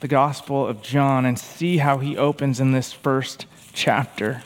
the 0.00 0.08
Gospel 0.08 0.66
of 0.66 0.82
John 0.82 1.24
and 1.24 1.38
see 1.38 1.78
how 1.78 1.98
he 1.98 2.16
opens 2.16 2.60
in 2.60 2.72
this 2.72 2.92
first 2.92 3.46
chapter. 3.72 4.42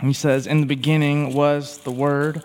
He 0.00 0.12
says, 0.12 0.46
In 0.46 0.60
the 0.60 0.66
beginning 0.66 1.32
was 1.34 1.78
the 1.78 1.90
Word 1.92 2.42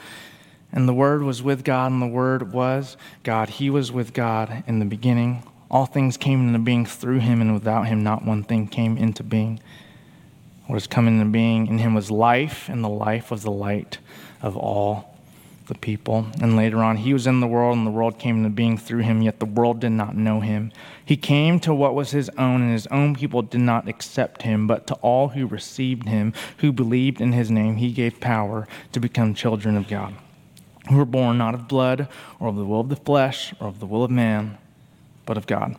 and 0.71 0.87
the 0.87 0.93
Word 0.93 1.23
was 1.23 1.41
with 1.41 1.63
God, 1.63 1.91
and 1.91 2.01
the 2.01 2.07
Word 2.07 2.51
was 2.51 2.97
God. 3.23 3.49
He 3.49 3.69
was 3.69 3.91
with 3.91 4.13
God 4.13 4.63
in 4.67 4.79
the 4.79 4.85
beginning. 4.85 5.43
All 5.71 5.85
things 5.85 6.17
came 6.17 6.47
into 6.47 6.59
being 6.59 6.85
through 6.85 7.19
him, 7.19 7.41
and 7.41 7.53
without 7.53 7.87
him, 7.87 8.03
not 8.03 8.25
one 8.25 8.43
thing 8.43 8.67
came 8.67 8.97
into 8.97 9.23
being. 9.23 9.59
What 10.67 10.75
has 10.75 10.87
come 10.87 11.07
into 11.07 11.25
being 11.25 11.67
in 11.67 11.77
him 11.77 11.93
was 11.93 12.11
life, 12.11 12.67
and 12.69 12.83
the 12.83 12.89
life 12.89 13.31
was 13.31 13.43
the 13.43 13.51
light 13.51 13.99
of 14.41 14.57
all 14.57 15.17
the 15.67 15.75
people. 15.75 16.27
And 16.41 16.55
later 16.55 16.79
on, 16.79 16.97
he 16.97 17.13
was 17.13 17.27
in 17.27 17.39
the 17.39 17.47
world, 17.47 17.77
and 17.77 17.87
the 17.87 17.91
world 17.91 18.19
came 18.19 18.37
into 18.37 18.49
being 18.49 18.77
through 18.77 19.03
him, 19.03 19.21
yet 19.21 19.39
the 19.39 19.45
world 19.45 19.79
did 19.79 19.91
not 19.91 20.17
know 20.17 20.41
him. 20.41 20.71
He 21.03 21.15
came 21.15 21.61
to 21.61 21.73
what 21.73 21.95
was 21.95 22.11
his 22.11 22.29
own, 22.37 22.61
and 22.61 22.73
his 22.73 22.87
own 22.87 23.15
people 23.15 23.41
did 23.41 23.61
not 23.61 23.87
accept 23.87 24.41
him. 24.41 24.67
But 24.67 24.85
to 24.87 24.95
all 24.95 25.29
who 25.29 25.47
received 25.47 26.09
him, 26.09 26.33
who 26.57 26.73
believed 26.73 27.21
in 27.21 27.31
his 27.31 27.49
name, 27.49 27.77
he 27.77 27.91
gave 27.91 28.19
power 28.19 28.67
to 28.91 28.99
become 28.99 29.33
children 29.33 29.77
of 29.77 29.87
God 29.87 30.13
who 30.89 30.97
were 30.97 31.05
born 31.05 31.37
not 31.37 31.53
of 31.53 31.67
blood, 31.67 32.07
or 32.39 32.49
of 32.49 32.55
the 32.55 32.65
will 32.65 32.81
of 32.81 32.89
the 32.89 32.95
flesh, 32.95 33.53
or 33.59 33.67
of 33.67 33.79
the 33.79 33.85
will 33.85 34.03
of 34.03 34.11
man, 34.11 34.57
but 35.25 35.37
of 35.37 35.47
God. 35.47 35.75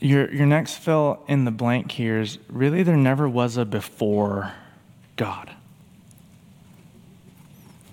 Your, 0.00 0.32
your 0.32 0.46
next 0.46 0.78
fill 0.78 1.22
in 1.28 1.44
the 1.44 1.52
blank 1.52 1.92
here 1.92 2.20
is 2.20 2.38
really 2.48 2.82
there 2.82 2.96
never 2.96 3.28
was 3.28 3.56
a 3.56 3.64
before 3.64 4.52
God. 5.16 5.52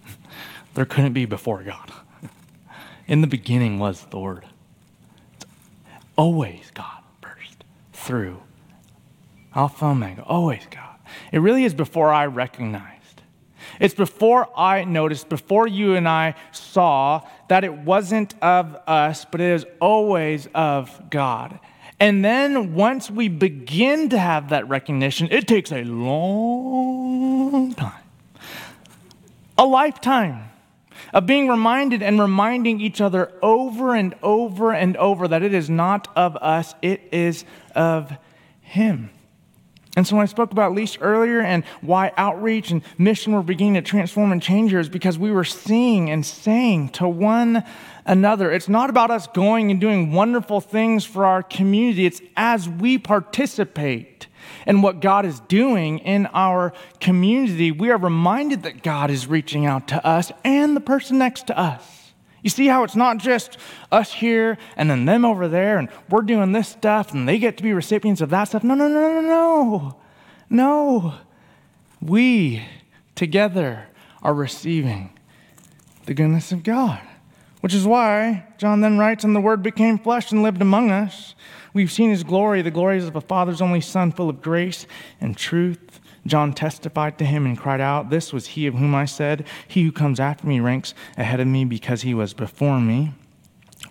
there 0.73 0.85
couldn't 0.85 1.13
be 1.13 1.25
before 1.25 1.61
God. 1.61 1.91
In 3.07 3.21
the 3.21 3.27
beginning 3.27 3.77
was 3.77 4.05
the 4.05 4.17
Word. 4.17 4.45
It's 5.35 5.45
always 6.15 6.71
God 6.73 7.03
first, 7.21 7.63
through 7.93 8.41
Alpha 9.53 9.85
Omega, 9.85 10.23
always 10.23 10.65
God. 10.71 10.95
It 11.31 11.39
really 11.39 11.63
is 11.63 11.75
before 11.75 12.11
I 12.11 12.25
recognize 12.25 12.98
it's 13.79 13.93
before 13.93 14.49
I 14.57 14.83
noticed, 14.83 15.29
before 15.29 15.67
you 15.67 15.95
and 15.95 16.07
I 16.07 16.35
saw 16.51 17.21
that 17.47 17.63
it 17.63 17.73
wasn't 17.73 18.35
of 18.41 18.75
us, 18.87 19.25
but 19.25 19.41
it 19.41 19.51
is 19.51 19.65
always 19.79 20.47
of 20.53 21.09
God. 21.09 21.59
And 21.99 22.23
then 22.23 22.75
once 22.75 23.11
we 23.11 23.27
begin 23.27 24.09
to 24.09 24.17
have 24.17 24.49
that 24.49 24.69
recognition, 24.69 25.27
it 25.31 25.47
takes 25.47 25.71
a 25.71 25.83
long 25.83 27.73
time, 27.73 28.03
a 29.57 29.65
lifetime 29.65 30.49
of 31.13 31.25
being 31.25 31.47
reminded 31.47 32.01
and 32.01 32.19
reminding 32.19 32.79
each 32.79 33.01
other 33.01 33.31
over 33.41 33.95
and 33.95 34.15
over 34.21 34.71
and 34.73 34.95
over 34.97 35.27
that 35.27 35.43
it 35.43 35.53
is 35.53 35.69
not 35.69 36.07
of 36.15 36.37
us, 36.37 36.73
it 36.81 37.01
is 37.11 37.43
of 37.75 38.13
Him. 38.61 39.09
And 39.95 40.05
so 40.05 40.15
when 40.15 40.23
I 40.23 40.27
spoke 40.27 40.51
about 40.51 40.73
Lisa 40.73 40.99
earlier 40.99 41.41
and 41.41 41.65
why 41.81 42.11
outreach 42.15 42.69
and 42.69 42.83
mission 42.97 43.33
were 43.33 43.41
beginning 43.41 43.73
to 43.75 43.81
transform 43.81 44.31
and 44.31 44.41
change 44.41 44.69
here 44.71 44.79
is 44.79 44.87
because 44.87 45.17
we 45.17 45.31
were 45.31 45.43
seeing 45.43 46.09
and 46.09 46.23
saying 46.25 46.89
to 46.89 47.07
one 47.07 47.63
another, 48.05 48.51
it's 48.51 48.69
not 48.69 48.89
about 48.89 49.09
us 49.09 49.25
going 49.27 49.71
and 49.71 49.81
doing 49.81 50.11
wonderful 50.11 50.61
things 50.61 51.05
for 51.05 51.25
our 51.25 51.41
community. 51.41 52.05
It's 52.05 52.21
as 52.37 52.69
we 52.69 52.97
participate 52.97 54.27
in 54.67 54.81
what 54.81 54.99
God 54.99 55.25
is 55.25 55.39
doing 55.41 55.99
in 55.99 56.27
our 56.27 56.73
community, 56.99 57.71
we 57.71 57.89
are 57.89 57.97
reminded 57.97 58.63
that 58.63 58.83
God 58.83 59.09
is 59.09 59.27
reaching 59.27 59.65
out 59.65 59.87
to 59.89 60.05
us 60.05 60.31
and 60.43 60.75
the 60.75 60.81
person 60.81 61.17
next 61.17 61.47
to 61.47 61.57
us. 61.57 61.98
You 62.41 62.49
see 62.49 62.67
how 62.67 62.83
it's 62.83 62.95
not 62.95 63.17
just 63.17 63.57
us 63.91 64.13
here 64.13 64.57
and 64.77 64.89
then 64.89 65.05
them 65.05 65.25
over 65.25 65.47
there, 65.47 65.77
and 65.77 65.89
we're 66.09 66.21
doing 66.21 66.51
this 66.51 66.69
stuff, 66.69 67.13
and 67.13 67.27
they 67.27 67.37
get 67.37 67.57
to 67.57 67.63
be 67.63 67.73
recipients 67.73 68.21
of 68.21 68.29
that 68.29 68.45
stuff. 68.45 68.63
No, 68.63 68.75
no, 68.75 68.87
no, 68.87 69.21
no, 69.21 69.21
no. 69.21 69.95
No. 70.49 71.13
We 72.01 72.65
together 73.15 73.87
are 74.23 74.33
receiving 74.33 75.11
the 76.05 76.13
goodness 76.13 76.51
of 76.51 76.63
God, 76.63 77.01
which 77.61 77.73
is 77.73 77.85
why 77.85 78.47
John 78.57 78.81
then 78.81 78.97
writes, 78.97 79.23
And 79.23 79.35
the 79.35 79.41
Word 79.41 79.61
became 79.61 79.97
flesh 79.97 80.31
and 80.31 80.41
lived 80.41 80.61
among 80.61 80.91
us. 80.91 81.35
We've 81.73 81.91
seen 81.91 82.09
his 82.09 82.23
glory, 82.23 82.61
the 82.61 82.71
glories 82.71 83.05
of 83.05 83.15
a 83.15 83.21
Father's 83.21 83.61
only 83.61 83.81
Son, 83.81 84.11
full 84.11 84.29
of 84.29 84.41
grace 84.41 84.87
and 85.21 85.37
truth. 85.37 85.88
John 86.25 86.53
testified 86.53 87.17
to 87.17 87.25
him 87.25 87.45
and 87.45 87.57
cried 87.57 87.81
out, 87.81 88.09
This 88.09 88.33
was 88.33 88.47
he 88.47 88.67
of 88.67 88.75
whom 88.75 88.93
I 88.93 89.05
said, 89.05 89.47
He 89.67 89.83
who 89.83 89.91
comes 89.91 90.19
after 90.19 90.45
me 90.47 90.59
ranks 90.59 90.93
ahead 91.17 91.39
of 91.39 91.47
me 91.47 91.65
because 91.65 92.01
he 92.01 92.13
was 92.13 92.33
before 92.33 92.79
me. 92.79 93.13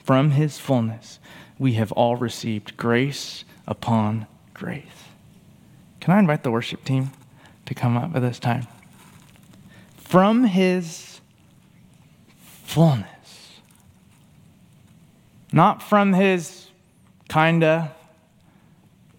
From 0.02 0.32
his 0.32 0.58
fullness 0.58 1.18
we 1.58 1.74
have 1.74 1.92
all 1.92 2.16
received 2.16 2.76
grace 2.76 3.44
upon 3.66 4.26
grace. 4.54 4.84
Can 6.00 6.14
I 6.14 6.18
invite 6.18 6.42
the 6.42 6.50
worship 6.50 6.84
team 6.84 7.10
to 7.66 7.74
come 7.74 7.96
up 7.96 8.14
at 8.14 8.22
this 8.22 8.38
time? 8.38 8.66
From 9.96 10.44
his 10.44 11.20
fullness. 12.38 13.60
Not 15.52 15.82
from 15.82 16.12
his 16.12 16.68
kinda, 17.28 17.94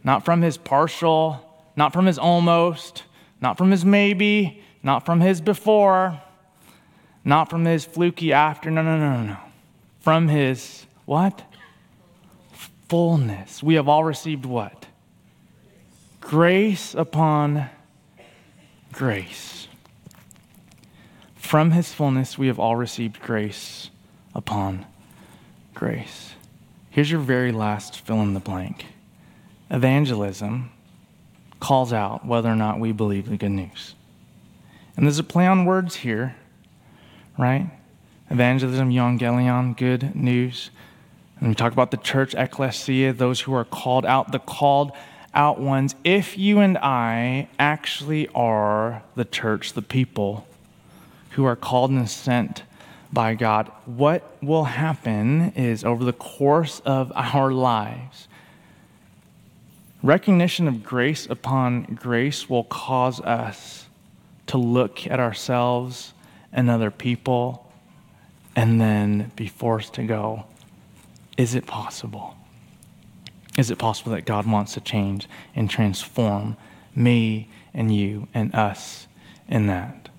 not 0.03 0.23
from 0.23 0.41
his 0.41 0.57
partial, 0.57 1.48
not 1.79 1.93
from 1.93 2.07
his 2.07 2.19
almost, 2.19 3.05
not 3.39 3.57
from 3.57 3.71
his 3.71 3.85
maybe, 3.85 4.61
not 4.83 5.05
from 5.05 5.21
his 5.21 5.39
before, 5.39 6.21
not 7.23 7.49
from 7.49 7.63
his 7.63 7.85
fluky 7.85 8.33
after. 8.33 8.69
No, 8.69 8.81
no, 8.81 8.97
no, 8.97 9.15
no, 9.15 9.23
no. 9.23 9.37
From 10.01 10.27
his 10.27 10.85
what? 11.05 11.41
Fullness. 12.89 13.63
We 13.63 13.75
have 13.75 13.87
all 13.87 14.03
received 14.03 14.45
what? 14.45 14.87
Grace 16.19 16.93
upon 16.95 17.69
grace. 18.91 19.69
From 21.35 21.71
his 21.71 21.93
fullness, 21.93 22.37
we 22.37 22.47
have 22.47 22.59
all 22.59 22.75
received 22.75 23.21
grace 23.21 23.89
upon 24.35 24.85
grace. 25.73 26.33
Here's 26.89 27.09
your 27.09 27.21
very 27.21 27.53
last 27.53 28.01
fill 28.01 28.21
in 28.21 28.33
the 28.33 28.41
blank 28.41 28.85
evangelism 29.71 30.71
calls 31.59 31.91
out 31.91 32.25
whether 32.25 32.49
or 32.49 32.55
not 32.55 32.79
we 32.79 32.91
believe 32.91 33.29
the 33.29 33.37
good 33.37 33.51
news. 33.51 33.95
And 34.95 35.05
there's 35.05 35.19
a 35.19 35.23
play 35.23 35.47
on 35.47 35.65
words 35.65 35.95
here, 35.95 36.35
right? 37.37 37.69
Evangelism, 38.29 38.91
euangelion, 38.91 39.75
good 39.77 40.15
news. 40.15 40.71
And 41.39 41.49
we 41.49 41.55
talk 41.55 41.71
about 41.71 41.91
the 41.91 41.97
church, 41.97 42.35
ecclesia, 42.35 43.13
those 43.13 43.41
who 43.41 43.53
are 43.53 43.65
called 43.65 44.05
out, 44.05 44.31
the 44.31 44.39
called 44.39 44.91
out 45.33 45.59
ones. 45.59 45.95
If 46.03 46.37
you 46.37 46.59
and 46.59 46.77
I 46.77 47.47
actually 47.57 48.27
are 48.29 49.03
the 49.15 49.25
church, 49.25 49.73
the 49.73 49.81
people 49.81 50.47
who 51.31 51.45
are 51.45 51.55
called 51.55 51.91
and 51.91 52.09
sent 52.09 52.63
by 53.11 53.35
God, 53.35 53.71
what 53.85 54.37
will 54.41 54.65
happen 54.65 55.51
is 55.55 55.83
over 55.83 56.03
the 56.03 56.13
course 56.13 56.81
of 56.81 57.11
our 57.15 57.51
lives, 57.51 58.27
recognition 60.01 60.67
of 60.67 60.83
grace 60.83 61.27
upon 61.29 61.83
grace 61.95 62.49
will 62.49 62.63
cause 62.65 63.19
us 63.21 63.87
to 64.47 64.57
look 64.57 65.05
at 65.07 65.19
ourselves 65.19 66.13
and 66.51 66.69
other 66.69 66.91
people 66.91 67.71
and 68.55 68.81
then 68.81 69.31
be 69.35 69.47
forced 69.47 69.93
to 69.93 70.03
go, 70.03 70.45
is 71.37 71.55
it 71.55 71.65
possible? 71.65 72.35
Is 73.57 73.71
it 73.71 73.77
possible 73.77 74.11
that 74.13 74.25
God 74.25 74.49
wants 74.49 74.73
to 74.73 74.81
change 74.81 75.27
and 75.55 75.69
transform 75.69 76.57
me 76.95 77.49
and 77.73 77.95
you 77.95 78.27
and 78.33 78.53
us 78.55 79.07
in 79.47 79.67
that? 79.67 80.09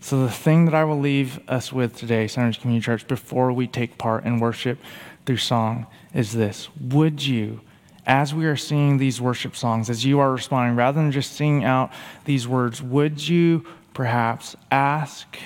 So, 0.00 0.22
the 0.22 0.30
thing 0.30 0.64
that 0.66 0.74
I 0.74 0.84
will 0.84 0.98
leave 0.98 1.40
us 1.48 1.72
with 1.72 1.96
today, 1.96 2.26
Sunridge 2.26 2.60
Community 2.60 2.84
Church, 2.84 3.06
before 3.06 3.52
we 3.52 3.66
take 3.66 3.98
part 3.98 4.24
in 4.24 4.38
worship 4.38 4.78
through 5.26 5.38
song, 5.38 5.86
is 6.14 6.32
this 6.32 6.68
Would 6.80 7.26
you, 7.26 7.60
as 8.08 8.34
we 8.34 8.46
are 8.46 8.56
singing 8.56 8.96
these 8.96 9.20
worship 9.20 9.54
songs, 9.54 9.90
as 9.90 10.04
you 10.04 10.18
are 10.18 10.32
responding, 10.32 10.74
rather 10.74 11.00
than 11.00 11.12
just 11.12 11.34
singing 11.34 11.62
out 11.62 11.92
these 12.24 12.48
words, 12.48 12.82
would 12.82 13.28
you 13.28 13.64
perhaps 13.92 14.56
ask 14.70 15.38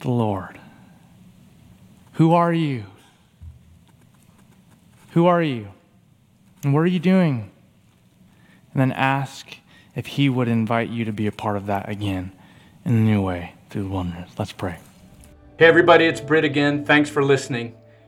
the 0.00 0.10
Lord, 0.10 0.58
Who 2.14 2.34
are 2.34 2.52
you? 2.52 2.84
Who 5.12 5.26
are 5.26 5.42
you? 5.42 5.68
And 6.64 6.74
what 6.74 6.80
are 6.80 6.86
you 6.86 6.98
doing? 6.98 7.52
And 8.72 8.80
then 8.80 8.92
ask 8.92 9.56
if 9.94 10.06
He 10.06 10.28
would 10.28 10.48
invite 10.48 10.90
you 10.90 11.04
to 11.04 11.12
be 11.12 11.28
a 11.28 11.32
part 11.32 11.56
of 11.56 11.66
that 11.66 11.88
again 11.88 12.32
in 12.84 12.94
a 12.94 13.00
new 13.00 13.22
way 13.22 13.54
through 13.70 13.84
the 13.84 13.88
wilderness. 13.88 14.32
Let's 14.36 14.52
pray. 14.52 14.78
Hey, 15.56 15.66
everybody, 15.66 16.06
it's 16.06 16.20
Britt 16.20 16.44
again. 16.44 16.84
Thanks 16.84 17.08
for 17.08 17.24
listening. 17.24 17.75